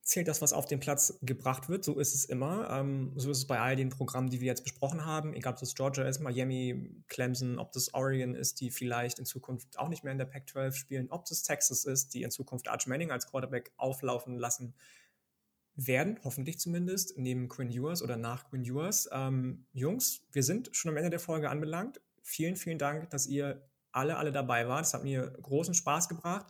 zählt 0.06 0.28
das, 0.28 0.39
was 0.39 0.53
auf 0.53 0.68
den 0.68 0.80
Platz 0.80 1.18
gebracht 1.24 1.68
wird. 1.68 1.84
So 1.84 1.99
ist 1.99 2.14
es 2.14 2.26
immer. 2.26 2.70
Ähm, 2.70 3.12
so 3.16 3.32
ist 3.32 3.39
es 3.39 3.47
bei 3.47 3.60
all 3.60 3.76
den 3.76 3.89
Programmen, 3.89 4.30
die 4.30 4.39
wir 4.39 4.45
jetzt 4.45 4.64
besprochen 4.64 5.03
haben. 5.03 5.34
Egal, 5.34 5.53
ob 5.53 5.60
das 5.60 5.74
Georgia 5.74 6.03
ist, 6.03 6.20
Miami, 6.20 7.03
Clemson, 7.08 7.58
ob 7.58 7.72
das 7.72 7.91
Oregon 7.95 8.36
ist, 8.36 8.62
die 8.62 8.70
vielleicht 8.70 9.18
in 9.18 9.26
Zukunft 9.26 9.80
auch 9.80 9.89
nicht 9.89 10.03
mehr 10.03 10.12
in 10.12 10.20
der 10.20 10.26
Pac-12 10.26 10.74
spielen, 10.74 11.08
ob 11.10 11.26
das 11.26 11.41
Texas 11.41 11.86
ist, 11.86 12.14
die 12.14 12.22
in 12.22 12.30
Zukunft 12.30 12.68
Arch 12.68 12.86
Manning 12.86 13.10
als 13.10 13.26
Quarterback 13.26 13.72
auflaufen 13.78 14.38
lassen 14.38 14.76
werden, 15.74 16.20
hoffentlich 16.24 16.60
zumindest, 16.60 17.18
neben 17.18 17.49
Quinn 17.49 17.72
Ewers 17.72 18.03
oder 18.03 18.16
nach 18.16 18.47
Quinn 18.47 18.64
Ewers. 18.64 19.10
Ähm, 19.12 19.66
Jungs, 19.74 20.22
wir 20.32 20.43
sind 20.43 20.70
schon 20.74 20.91
am 20.91 20.97
Ende 20.97 21.10
der 21.10 21.20
Folge 21.20 21.49
anbelangt. 21.49 21.99
Vielen, 22.22 22.58
vielen 22.58 22.78
Dank, 22.78 23.10
dass 23.10 23.26
ihr 23.26 23.68
alle, 23.91 24.18
alle 24.18 24.32
dabei 24.32 24.68
wart. 24.68 24.86
Es 24.86 24.93
hat 24.93 25.03
mir 25.03 25.32
großen 25.41 25.74
Spaß 25.74 26.10
gebracht 26.10 26.45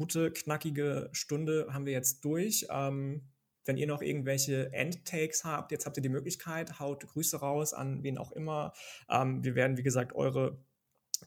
gute, 0.00 0.32
knackige 0.32 1.10
Stunde 1.12 1.66
haben 1.74 1.84
wir 1.84 1.92
jetzt 1.92 2.24
durch. 2.24 2.66
Ähm, 2.70 3.20
wenn 3.66 3.76
ihr 3.76 3.86
noch 3.86 4.00
irgendwelche 4.00 4.72
Endtakes 4.72 5.44
habt, 5.44 5.72
jetzt 5.72 5.84
habt 5.84 5.98
ihr 5.98 6.02
die 6.02 6.08
Möglichkeit, 6.08 6.80
haut 6.80 7.06
Grüße 7.06 7.36
raus 7.38 7.74
an 7.74 8.02
wen 8.02 8.16
auch 8.16 8.32
immer. 8.32 8.72
Ähm, 9.10 9.44
wir 9.44 9.54
werden, 9.54 9.76
wie 9.76 9.82
gesagt, 9.82 10.14
eure 10.14 10.56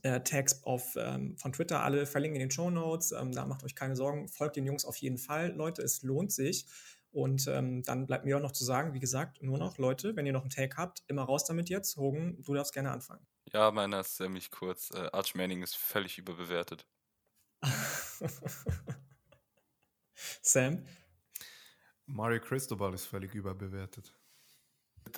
äh, 0.01 0.21
Tags 0.21 0.63
auf, 0.63 0.95
ähm, 0.97 1.37
von 1.37 1.53
Twitter 1.53 1.83
alle 1.83 2.07
verlinken 2.07 2.41
in 2.41 2.47
den 2.47 2.51
Show 2.51 2.71
Notes. 2.71 3.11
Ähm, 3.11 3.31
da 3.31 3.45
macht 3.45 3.63
euch 3.63 3.75
keine 3.75 3.95
Sorgen. 3.95 4.27
Folgt 4.27 4.55
den 4.55 4.65
Jungs 4.65 4.85
auf 4.85 4.97
jeden 4.97 5.19
Fall. 5.19 5.51
Leute, 5.51 5.83
es 5.83 6.01
lohnt 6.01 6.31
sich. 6.31 6.65
Und 7.11 7.47
ähm, 7.47 7.83
dann 7.83 8.07
bleibt 8.07 8.25
mir 8.25 8.37
auch 8.37 8.41
noch 8.41 8.53
zu 8.53 8.65
sagen, 8.65 8.95
wie 8.95 8.99
gesagt, 8.99 9.43
nur 9.43 9.59
noch, 9.59 9.77
Leute, 9.77 10.15
wenn 10.15 10.25
ihr 10.25 10.33
noch 10.33 10.41
einen 10.41 10.49
Tag 10.49 10.77
habt, 10.77 11.03
immer 11.05 11.21
raus 11.21 11.45
damit 11.45 11.69
jetzt. 11.69 11.95
Hogan, 11.95 12.41
du 12.41 12.55
darfst 12.55 12.73
gerne 12.73 12.89
anfangen. 12.89 13.23
Ja, 13.51 13.69
meiner 13.69 13.99
ist 13.99 14.17
ziemlich 14.17 14.49
kurz. 14.49 14.89
Äh, 14.89 15.09
Arch 15.13 15.35
Manning 15.35 15.61
ist 15.61 15.77
völlig 15.77 16.17
überbewertet. 16.17 16.87
Sam? 20.41 20.85
Mario 22.05 22.41
Cristobal 22.41 22.93
ist 22.93 23.05
völlig 23.05 23.33
überbewertet. 23.33 24.13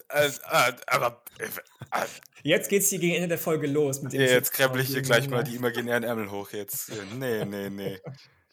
Äh, 0.10 0.28
äh, 0.28 0.74
aber 0.88 1.24
äh, 1.40 1.46
äh, 1.46 2.06
jetzt 2.44 2.70
geht's 2.70 2.90
hier 2.90 3.00
gegen 3.00 3.16
Ende 3.16 3.28
der 3.28 3.38
Folge 3.38 3.68
los. 3.68 4.02
Mit 4.02 4.14
dem 4.14 4.22
ja, 4.22 4.28
jetzt 4.28 4.52
krempel 4.52 4.82
ich 4.82 4.88
hier 4.88 5.02
gleich 5.02 5.30
mal 5.30 5.44
die 5.44 5.56
imaginären 5.56 6.04
Ärmel 6.04 6.32
hoch 6.32 6.52
jetzt. 6.52 6.92
Nee, 7.18 7.46
nee, 7.46 7.70
nee. 7.70 8.00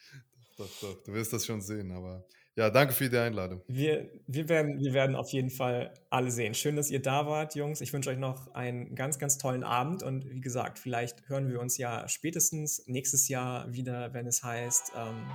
doch, 0.57 0.69
doch, 0.81 1.03
du 1.03 1.13
wirst 1.13 1.33
das 1.33 1.45
schon 1.45 1.61
sehen, 1.61 1.91
aber 1.91 2.25
ja, 2.55 2.69
danke 2.69 2.93
für 2.93 3.09
die 3.09 3.17
Einladung. 3.17 3.61
Wir, 3.67 4.09
wir, 4.27 4.47
werden, 4.47 4.79
wir 4.79 4.93
werden 4.93 5.15
auf 5.15 5.29
jeden 5.31 5.49
Fall 5.49 5.91
alle 6.09 6.29
sehen. 6.29 6.53
Schön, 6.53 6.75
dass 6.75 6.91
ihr 6.91 7.01
da 7.01 7.25
wart, 7.25 7.55
Jungs. 7.55 7.81
Ich 7.81 7.91
wünsche 7.93 8.11
euch 8.11 8.17
noch 8.17 8.53
einen 8.53 8.93
ganz, 8.93 9.17
ganz 9.17 9.37
tollen 9.39 9.63
Abend. 9.63 10.03
Und 10.03 10.29
wie 10.29 10.39
gesagt, 10.39 10.77
vielleicht 10.77 11.27
hören 11.29 11.49
wir 11.49 11.59
uns 11.59 11.77
ja 11.77 12.07
spätestens 12.07 12.83
nächstes 12.85 13.27
Jahr 13.27 13.73
wieder, 13.73 14.13
wenn 14.13 14.27
es 14.27 14.43
heißt, 14.43 14.91
ähm, 14.95 15.25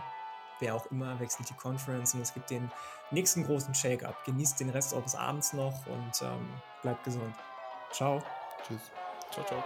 wer 0.61 0.75
auch 0.75 0.91
immer 0.93 1.19
wechselt 1.19 1.51
die 1.51 1.55
Conference 1.55 2.15
und 2.15 2.21
es 2.21 2.35
gibt 2.35 2.51
den 2.51 2.71
nächsten 3.11 3.45
großen 3.45 3.75
Shake-up. 3.75 4.25
Genießt 4.25 4.61
den 4.61 4.71
Rest 4.71 4.95
eures 4.95 5.15
Abends 5.15 5.53
noch 5.53 5.87
und 5.87 6.23
ähm, 6.23 6.49
bleibt 6.83 7.05
gesund. 7.05 7.35
Ciao. 7.93 8.23
Tschüss. 8.67 8.93
Ciao, 9.33 9.45
ciao. 9.45 9.65